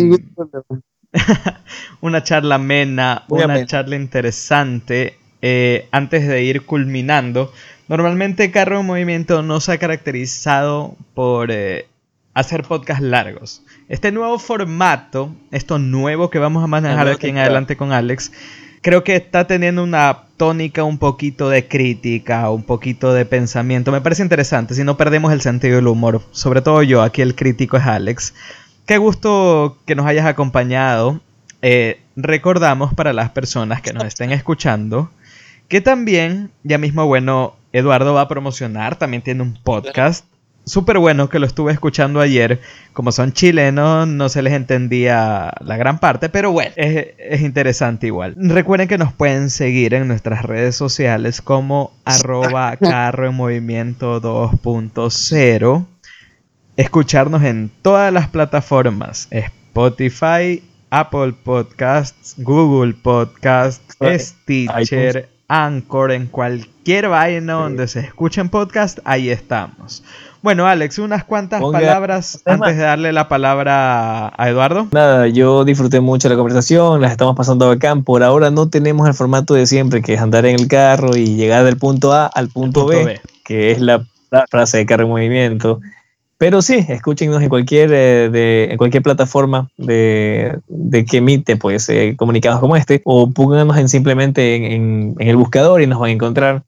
una 2.00 2.22
charla 2.22 2.54
amena, 2.56 3.24
una 3.28 3.66
charla 3.66 3.96
interesante. 3.96 5.18
Eh, 5.44 5.88
antes 5.90 6.28
de 6.28 6.44
ir 6.44 6.64
culminando, 6.66 7.52
normalmente 7.88 8.52
Carro 8.52 8.80
en 8.80 8.86
Movimiento 8.86 9.42
no 9.42 9.58
se 9.58 9.72
ha 9.72 9.78
caracterizado 9.78 10.94
por 11.14 11.50
eh, 11.50 11.86
hacer 12.34 12.62
podcasts 12.62 13.02
largos. 13.02 13.62
Este 13.88 14.12
nuevo 14.12 14.38
formato, 14.38 15.34
esto 15.50 15.78
nuevo 15.78 16.30
que 16.30 16.38
vamos 16.38 16.64
a 16.64 16.66
manejar 16.66 17.08
aquí 17.08 17.28
en 17.28 17.38
adelante 17.38 17.76
con 17.76 17.92
Alex, 17.92 18.32
creo 18.80 19.04
que 19.04 19.16
está 19.16 19.46
teniendo 19.46 19.82
una 19.82 20.24
tónica 20.36 20.84
un 20.84 20.98
poquito 20.98 21.48
de 21.48 21.68
crítica, 21.68 22.50
un 22.50 22.64
poquito 22.64 23.12
de 23.12 23.24
pensamiento. 23.24 23.92
Me 23.92 24.00
parece 24.00 24.22
interesante, 24.22 24.74
si 24.74 24.84
no 24.84 24.96
perdemos 24.96 25.32
el 25.32 25.40
sentido 25.40 25.76
del 25.76 25.88
humor. 25.88 26.22
Sobre 26.30 26.62
todo 26.62 26.82
yo, 26.82 27.02
aquí 27.02 27.22
el 27.22 27.34
crítico 27.34 27.76
es 27.76 27.84
Alex. 27.84 28.34
Qué 28.86 28.98
gusto 28.98 29.78
que 29.86 29.94
nos 29.94 30.06
hayas 30.06 30.26
acompañado. 30.26 31.20
Eh, 31.60 32.00
recordamos 32.16 32.92
para 32.94 33.12
las 33.12 33.30
personas 33.30 33.82
que 33.82 33.92
nos 33.92 34.04
estén 34.04 34.32
escuchando 34.32 35.10
que 35.72 35.80
también, 35.80 36.50
ya 36.64 36.76
mismo, 36.76 37.06
bueno, 37.06 37.56
Eduardo 37.72 38.12
va 38.12 38.20
a 38.20 38.28
promocionar, 38.28 38.96
también 38.96 39.22
tiene 39.22 39.40
un 39.40 39.54
podcast 39.54 40.26
súper 40.64 40.98
bueno 40.98 41.28
que 41.28 41.38
lo 41.38 41.46
estuve 41.46 41.72
escuchando 41.72 42.20
ayer. 42.20 42.60
Como 42.92 43.12
son 43.12 43.32
chilenos, 43.32 44.06
no 44.06 44.28
se 44.28 44.42
les 44.42 44.52
entendía 44.52 45.52
la 45.60 45.76
gran 45.76 45.98
parte, 45.98 46.28
pero 46.28 46.52
bueno, 46.52 46.72
es, 46.76 47.40
interesante 47.40 48.06
igual. 48.06 48.34
Recuerden 48.36 48.88
que 48.88 48.98
nos 48.98 49.12
pueden 49.12 49.50
seguir 49.50 49.94
en 49.94 50.08
nuestras 50.08 50.42
redes 50.42 50.76
sociales 50.76 51.40
como 51.42 51.92
arroba 52.04 52.76
carro 52.80 53.28
en 53.28 53.34
movimiento 53.34 54.20
2.0. 54.20 55.86
Escucharnos 56.76 57.42
en 57.42 57.70
todas 57.82 58.12
las 58.12 58.28
plataformas. 58.28 59.28
Spotify, 59.30 60.62
Apple 60.90 61.32
Podcasts, 61.42 62.34
Google 62.36 62.92
Podcasts, 62.94 63.96
Stitcher, 64.02 65.28
Anchor, 65.48 66.12
en 66.12 66.26
cualquier 66.26 67.08
vaina 67.08 67.54
donde 67.54 67.88
se 67.88 68.00
escuchen 68.00 68.48
podcasts, 68.50 69.00
ahí 69.04 69.30
estamos. 69.30 70.04
Bueno, 70.42 70.66
Alex, 70.66 70.98
unas 70.98 71.22
cuantas 71.22 71.62
palabras 71.62 72.42
antes 72.46 72.76
de 72.76 72.82
darle 72.82 73.12
la 73.12 73.28
palabra 73.28 74.32
a 74.36 74.48
Eduardo. 74.48 74.88
Nada, 74.90 75.28
yo 75.28 75.64
disfruté 75.64 76.00
mucho 76.00 76.28
la 76.28 76.34
conversación, 76.34 77.00
las 77.00 77.12
estamos 77.12 77.36
pasando 77.36 77.68
bacán. 77.68 78.02
Por 78.02 78.24
ahora 78.24 78.50
no 78.50 78.68
tenemos 78.68 79.06
el 79.06 79.14
formato 79.14 79.54
de 79.54 79.66
siempre, 79.66 80.02
que 80.02 80.14
es 80.14 80.20
andar 80.20 80.44
en 80.44 80.56
el 80.56 80.66
carro 80.66 81.16
y 81.16 81.36
llegar 81.36 81.64
del 81.64 81.76
punto 81.76 82.12
A 82.12 82.26
al 82.26 82.48
punto, 82.48 82.86
B, 82.86 83.20
que 83.44 83.70
es 83.70 83.80
la, 83.80 84.04
frase 84.50 84.78
de 84.78 84.86
carro 84.86 85.04
en 85.04 85.10
movimiento. 85.10 85.80
Pero 86.38 86.60
sí, 86.60 86.84
escúchenos 86.88 87.40
en 87.40 87.48
cualquier, 87.48 87.90
eh, 87.92 88.72
en 88.72 88.76
cualquier 88.78 89.04
plataforma 89.04 89.70
de, 89.76 90.58
que 91.08 91.18
emite 91.18 91.56
pues, 91.56 91.88
eh, 91.88 92.14
comunicados 92.16 92.58
como 92.58 92.74
este, 92.74 93.00
o 93.04 93.30
pónganos 93.30 93.76
en 93.76 93.88
simplemente 93.88 94.74
en, 94.74 95.14
en 95.20 95.28
el 95.28 95.36
buscador 95.36 95.82
y 95.82 95.86
nos 95.86 96.00
van 96.00 96.10
a 96.10 96.12
encontrar. 96.14 96.64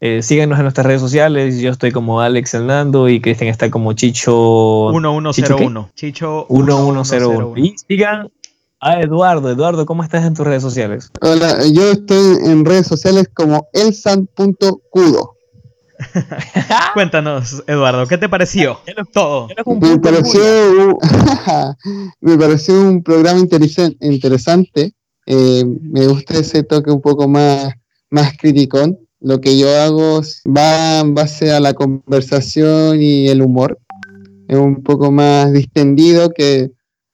Eh, 0.00 0.22
síganos 0.22 0.58
en 0.58 0.62
nuestras 0.62 0.86
redes 0.86 1.00
sociales. 1.00 1.58
Yo 1.60 1.70
estoy 1.70 1.90
como 1.90 2.20
Alex 2.20 2.54
Hernando 2.54 3.08
y 3.08 3.20
Cristian 3.20 3.50
está 3.50 3.70
como 3.70 3.92
Chicho. 3.94 4.90
1101. 4.92 5.90
Chicho 5.94 6.46
1101. 6.48 7.54
Y 7.56 7.74
sigan 7.76 8.30
a 8.80 9.00
Eduardo. 9.00 9.50
Eduardo, 9.50 9.86
¿cómo 9.86 10.04
estás 10.04 10.24
en 10.24 10.34
tus 10.34 10.46
redes 10.46 10.62
sociales? 10.62 11.10
Hola, 11.20 11.66
yo 11.72 11.90
estoy 11.90 12.36
en 12.44 12.64
redes 12.64 12.86
sociales 12.86 13.28
como 13.34 13.66
elsan.cudo. 13.72 15.34
Cuéntanos, 16.94 17.64
Eduardo, 17.66 18.06
¿qué 18.06 18.18
te 18.18 18.28
pareció? 18.28 18.78
Todo. 19.12 19.48
Me 19.48 19.98
pareció, 19.98 20.40
un, 20.40 20.96
me 22.20 22.38
pareció 22.38 22.80
un 22.80 23.02
programa 23.02 23.40
interesante. 23.40 24.92
Eh, 25.26 25.64
me 25.82 26.06
gusta 26.06 26.38
ese 26.38 26.62
toque 26.62 26.92
un 26.92 27.00
poco 27.00 27.26
más, 27.26 27.74
más 28.10 28.32
criticón 28.38 28.96
lo 29.20 29.40
que 29.40 29.58
yo 29.58 29.68
hago 29.70 30.22
va 30.46 31.00
en 31.00 31.14
base 31.14 31.52
a 31.52 31.60
la 31.60 31.74
conversación 31.74 33.02
y 33.02 33.28
el 33.28 33.42
humor. 33.42 33.78
Es 34.48 34.56
un 34.56 34.82
poco 34.82 35.10
más 35.10 35.52
distendido 35.52 36.30
que 36.30 36.70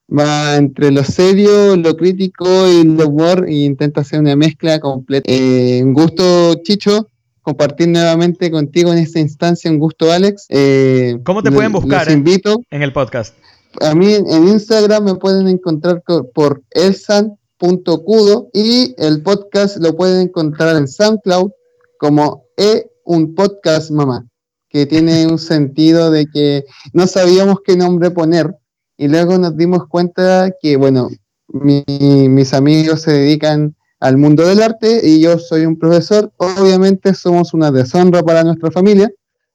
va 0.07 0.55
entre 0.55 0.91
lo 0.91 1.03
serio, 1.03 1.75
lo 1.75 1.97
crítico 1.97 2.45
y 2.67 2.81
el 2.81 3.01
humor 3.01 3.45
e 3.47 3.65
intenta 3.65 4.01
hacer 4.01 4.19
una 4.19 4.35
mezcla 4.35 4.79
completa. 4.79 5.29
Eh, 5.31 5.81
un 5.83 5.93
gusto, 5.93 6.55
Chicho, 6.63 7.09
compartir 7.41 7.89
nuevamente 7.89 8.51
contigo 8.51 8.93
en 8.93 8.99
esta 8.99 9.19
instancia. 9.19 9.69
Un 9.69 9.79
gusto, 9.79 10.11
Alex. 10.11 10.45
Eh, 10.49 11.17
¿Cómo 11.25 11.43
te 11.43 11.51
pueden 11.51 11.71
buscar? 11.71 12.05
Les 12.05 12.15
invito. 12.15 12.61
En 12.69 12.83
el 12.83 12.93
podcast. 12.93 13.35
A 13.81 13.93
mí 13.93 14.13
en 14.13 14.47
Instagram 14.47 15.03
me 15.03 15.15
pueden 15.15 15.49
encontrar 15.49 16.01
por 16.33 16.63
elsan.cudo 16.71 18.49
y 18.53 18.95
el 18.97 19.21
podcast 19.21 19.77
lo 19.77 19.95
pueden 19.97 20.21
encontrar 20.21 20.77
en 20.77 20.87
SoundCloud 20.87 21.51
como 21.99 22.45
E 22.57 22.89
un 23.03 23.35
podcast 23.35 23.91
mamá, 23.91 24.27
que 24.69 24.85
tiene 24.85 25.27
un 25.31 25.39
sentido 25.39 26.11
de 26.11 26.25
que 26.27 26.65
no 26.93 27.07
sabíamos 27.07 27.57
qué 27.65 27.75
nombre 27.75 28.11
poner 28.11 28.55
y 28.97 29.07
luego 29.07 29.37
nos 29.37 29.57
dimos 29.57 29.87
cuenta 29.87 30.51
que, 30.61 30.77
bueno, 30.77 31.09
mis 31.47 32.53
amigos 32.53 33.01
se 33.01 33.11
dedican 33.11 33.75
al 33.99 34.17
mundo 34.17 34.45
del 34.45 34.61
arte 34.61 35.01
y 35.03 35.19
yo 35.19 35.37
soy 35.39 35.65
un 35.65 35.77
profesor, 35.77 36.31
obviamente 36.37 37.13
somos 37.13 37.53
una 37.53 37.71
deshonra 37.71 38.23
para 38.23 38.43
nuestra 38.43 38.71
familia 38.71 39.11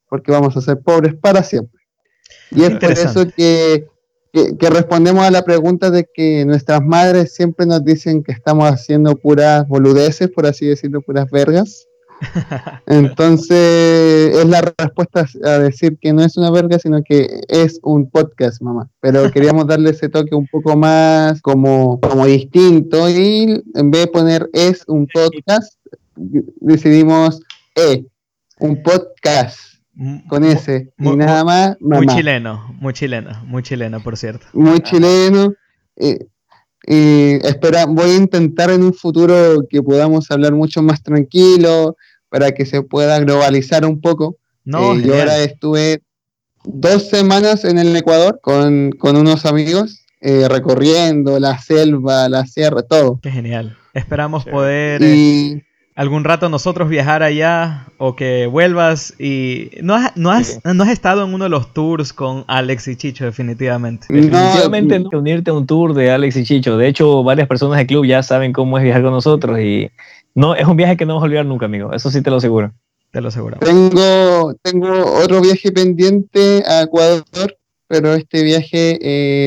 porque 0.08 0.32
vamos 0.32 0.56
a 0.56 0.60
ser 0.60 0.80
pobres 0.80 1.14
para 1.14 1.42
siempre. 1.42 1.80
Y 2.50 2.64
es 2.64 2.70
por 2.78 2.90
eso 2.90 3.26
que, 3.34 3.86
que, 4.32 4.70
respondemos 4.70 5.22
a 5.24 5.30
la 5.30 5.44
pregunta 5.44 5.90
de 5.90 6.06
que 6.12 6.44
nuestras 6.44 6.82
madres 6.82 7.32
siempre 7.32 7.64
nos 7.64 7.84
dicen 7.84 8.24
que 8.24 8.32
estamos 8.32 8.68
haciendo 8.68 9.14
puras 9.14 9.66
boludeces, 9.68 10.28
por 10.30 10.46
así 10.46 10.66
decirlo, 10.66 11.00
puras 11.00 11.30
vergas. 11.30 11.86
Entonces, 12.86 14.36
es 14.36 14.44
la 14.46 14.72
respuesta 14.76 15.26
a 15.44 15.58
decir 15.58 15.98
que 16.00 16.12
no 16.12 16.22
es 16.22 16.36
una 16.36 16.50
verga, 16.50 16.78
sino 16.78 17.02
que 17.02 17.40
es 17.48 17.80
un 17.82 18.10
podcast, 18.10 18.60
mamá. 18.62 18.88
Pero 19.00 19.30
queríamos 19.32 19.66
darle 19.66 19.90
ese 19.90 20.08
toque 20.08 20.34
un 20.34 20.46
poco 20.46 20.76
más 20.76 21.40
como, 21.42 22.00
como 22.00 22.26
distinto 22.26 23.08
y 23.08 23.62
en 23.74 23.90
vez 23.90 24.02
de 24.02 24.06
poner 24.08 24.50
es 24.52 24.84
un 24.86 25.06
podcast, 25.06 25.74
decidimos 26.16 27.40
E, 27.74 28.04
un 28.58 28.82
podcast 28.82 29.58
con 30.28 30.44
ese 30.44 30.92
y 30.98 31.16
nada 31.16 31.44
más. 31.44 31.76
Muy 31.80 32.06
chileno, 32.06 32.74
muy 32.80 32.92
chileno, 32.92 33.42
muy 33.44 33.62
chileno, 33.62 34.02
por 34.02 34.16
cierto. 34.16 34.46
Muy 34.52 34.80
chileno. 34.80 35.52
Eh, 35.96 36.26
y 36.86 37.46
espera, 37.46 37.84
voy 37.86 38.10
a 38.10 38.16
intentar 38.16 38.70
en 38.70 38.82
un 38.82 38.94
futuro 38.94 39.66
que 39.68 39.82
podamos 39.82 40.30
hablar 40.30 40.54
mucho 40.54 40.82
más 40.82 41.02
tranquilo, 41.02 41.96
para 42.30 42.52
que 42.52 42.64
se 42.64 42.82
pueda 42.82 43.18
globalizar 43.20 43.84
un 43.84 44.00
poco. 44.00 44.36
No, 44.64 44.94
eh, 44.94 45.02
yo 45.04 45.14
ahora 45.14 45.38
estuve 45.38 46.00
dos 46.64 47.08
semanas 47.08 47.64
en 47.64 47.78
el 47.78 47.94
Ecuador 47.94 48.40
con, 48.42 48.92
unos 49.02 49.44
amigos, 49.44 50.04
eh, 50.20 50.48
recorriendo 50.48 51.38
la 51.38 51.58
selva, 51.58 52.28
la 52.28 52.46
sierra, 52.46 52.82
todo. 52.82 53.20
Qué 53.22 53.30
genial. 53.30 53.76
Esperamos 53.92 54.44
poder 54.44 55.02
eh, 55.02 55.64
algún 55.96 56.24
rato 56.24 56.48
nosotros 56.48 56.88
viajar 56.88 57.22
allá 57.22 57.88
o 57.98 58.14
que 58.14 58.46
vuelvas 58.46 59.14
y 59.18 59.70
no 59.82 59.96
has, 59.96 60.16
no 60.16 60.30
has, 60.30 60.60
no 60.64 60.84
has 60.84 60.90
estado 60.90 61.24
en 61.24 61.34
uno 61.34 61.44
de 61.44 61.50
los 61.50 61.74
tours 61.74 62.12
con 62.12 62.44
Alex 62.46 62.88
y 62.88 62.96
Chicho 62.96 63.24
definitivamente. 63.24 64.06
Definitivamente 64.08 65.00
no, 65.00 65.10
unirte 65.18 65.50
a 65.50 65.54
un 65.54 65.66
tour 65.66 65.92
de 65.94 66.10
Alex 66.10 66.36
y 66.36 66.44
Chicho. 66.44 66.76
De 66.76 66.86
hecho, 66.86 67.24
varias 67.24 67.48
personas 67.48 67.78
del 67.78 67.86
club 67.86 68.06
ya 68.06 68.22
saben 68.22 68.52
cómo 68.52 68.78
es 68.78 68.84
viajar 68.84 69.02
con 69.02 69.12
nosotros 69.12 69.58
y 69.58 69.90
no, 70.40 70.54
es 70.54 70.66
un 70.66 70.76
viaje 70.76 70.96
que 70.96 71.04
no 71.04 71.14
vamos 71.14 71.24
a 71.24 71.26
olvidar 71.26 71.44
nunca, 71.44 71.66
amigo. 71.66 71.92
Eso 71.92 72.10
sí 72.10 72.22
te 72.22 72.30
lo 72.30 72.36
aseguro. 72.36 72.72
Te 73.12 73.20
lo 73.20 73.28
aseguro. 73.28 73.58
Tengo, 73.58 74.54
tengo 74.62 74.88
otro 75.22 75.40
viaje 75.40 75.70
pendiente 75.70 76.62
a 76.66 76.82
Ecuador, 76.82 77.56
pero 77.88 78.14
este 78.14 78.42
viaje 78.42 78.98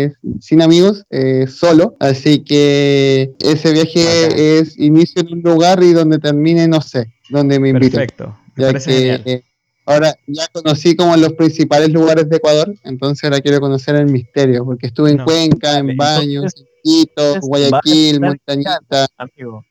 es 0.03 0.13
sin 0.39 0.61
amigos, 0.61 1.05
solo. 1.47 1.95
Así 1.99 2.43
que 2.43 3.31
ese 3.39 3.71
viaje 3.71 4.59
es 4.59 4.77
inicio 4.77 5.21
en 5.21 5.33
un 5.33 5.41
lugar 5.41 5.81
y 5.81 5.93
donde 5.93 6.19
termine, 6.19 6.67
no 6.67 6.81
sé, 6.81 7.13
donde 7.29 7.59
me 7.59 7.69
inviten. 7.69 8.01
Perfecto. 8.01 8.37
ya 8.57 8.73
que, 8.73 9.13
eh, 9.25 9.43
ahora 9.85 10.13
ya 10.27 10.47
conocí 10.51 10.95
como 10.95 11.15
los 11.15 11.33
principales 11.33 11.89
lugares 11.89 12.29
de 12.29 12.37
Ecuador, 12.37 12.73
entonces 12.83 13.23
ahora 13.23 13.41
quiero 13.41 13.59
conocer 13.61 13.95
el 13.95 14.07
misterio, 14.07 14.65
porque 14.65 14.87
estuve 14.87 15.11
en 15.11 15.19
Cuenca, 15.19 15.77
en 15.77 15.95
Baños, 15.95 16.53
en 16.57 16.65
Quito, 16.83 17.39
Guayaquil, 17.41 18.19
Montañita. 18.19 19.07
Amigo, 19.17 19.63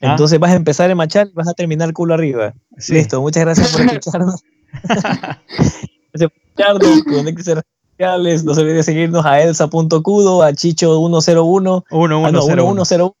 Ah. 0.00 0.10
Entonces 0.10 0.38
vas 0.38 0.52
a 0.52 0.56
empezar 0.56 0.90
en 0.90 0.96
Machal 0.96 1.30
y 1.32 1.34
vas 1.34 1.48
a 1.48 1.54
terminar 1.54 1.92
culo 1.92 2.14
arriba. 2.14 2.54
Listo, 2.88 3.20
muchas 3.20 3.44
gracias 3.44 3.72
por 3.72 3.82
escucharnos. 3.82 4.42
gracias 4.82 6.30
por 6.30 6.32
escucharnos, 6.78 8.44
No 8.44 8.54
se 8.54 8.60
olviden 8.60 8.76
de 8.76 8.82
seguirnos 8.82 9.24
a 9.24 9.40
elsa.cudo, 9.40 10.42
a 10.42 10.50
chicho101, 10.50 11.84
1101. 11.90 13.16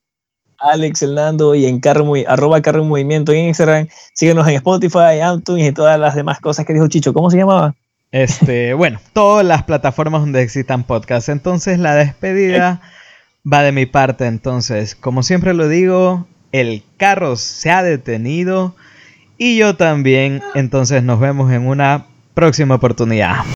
Ah, 0.58 0.70
Alex 0.72 1.02
Hernando 1.02 1.54
y 1.54 1.66
en 1.66 1.80
carro 1.80 2.12
arroba 2.26 2.60
carro 2.62 2.82
en 2.82 2.88
movimiento 2.88 3.32
en 3.32 3.46
Instagram. 3.46 3.88
Síguenos 4.14 4.46
en 4.48 4.54
Spotify, 4.54 5.20
iTunes 5.34 5.68
y 5.68 5.72
todas 5.72 5.98
las 5.98 6.14
demás 6.14 6.40
cosas 6.40 6.64
que 6.64 6.72
dijo 6.72 6.88
Chicho. 6.88 7.12
¿Cómo 7.12 7.30
se 7.30 7.36
llamaba? 7.38 7.74
Este, 8.10 8.74
bueno, 8.74 9.00
todas 9.12 9.44
las 9.44 9.64
plataformas 9.64 10.22
donde 10.22 10.42
existan 10.42 10.84
podcasts. 10.84 11.28
Entonces 11.28 11.78
la 11.78 11.94
despedida 11.94 12.80
va 13.50 13.62
de 13.62 13.72
mi 13.72 13.86
parte. 13.86 14.26
Entonces, 14.26 14.94
como 14.94 15.22
siempre 15.22 15.54
lo 15.54 15.68
digo, 15.68 16.26
el 16.60 16.82
carro 16.96 17.36
se 17.36 17.70
ha 17.70 17.82
detenido 17.82 18.74
y 19.38 19.56
yo 19.56 19.76
también. 19.76 20.42
Entonces 20.54 21.02
nos 21.02 21.20
vemos 21.20 21.52
en 21.52 21.66
una 21.66 22.06
próxima 22.34 22.76
oportunidad. 22.76 23.55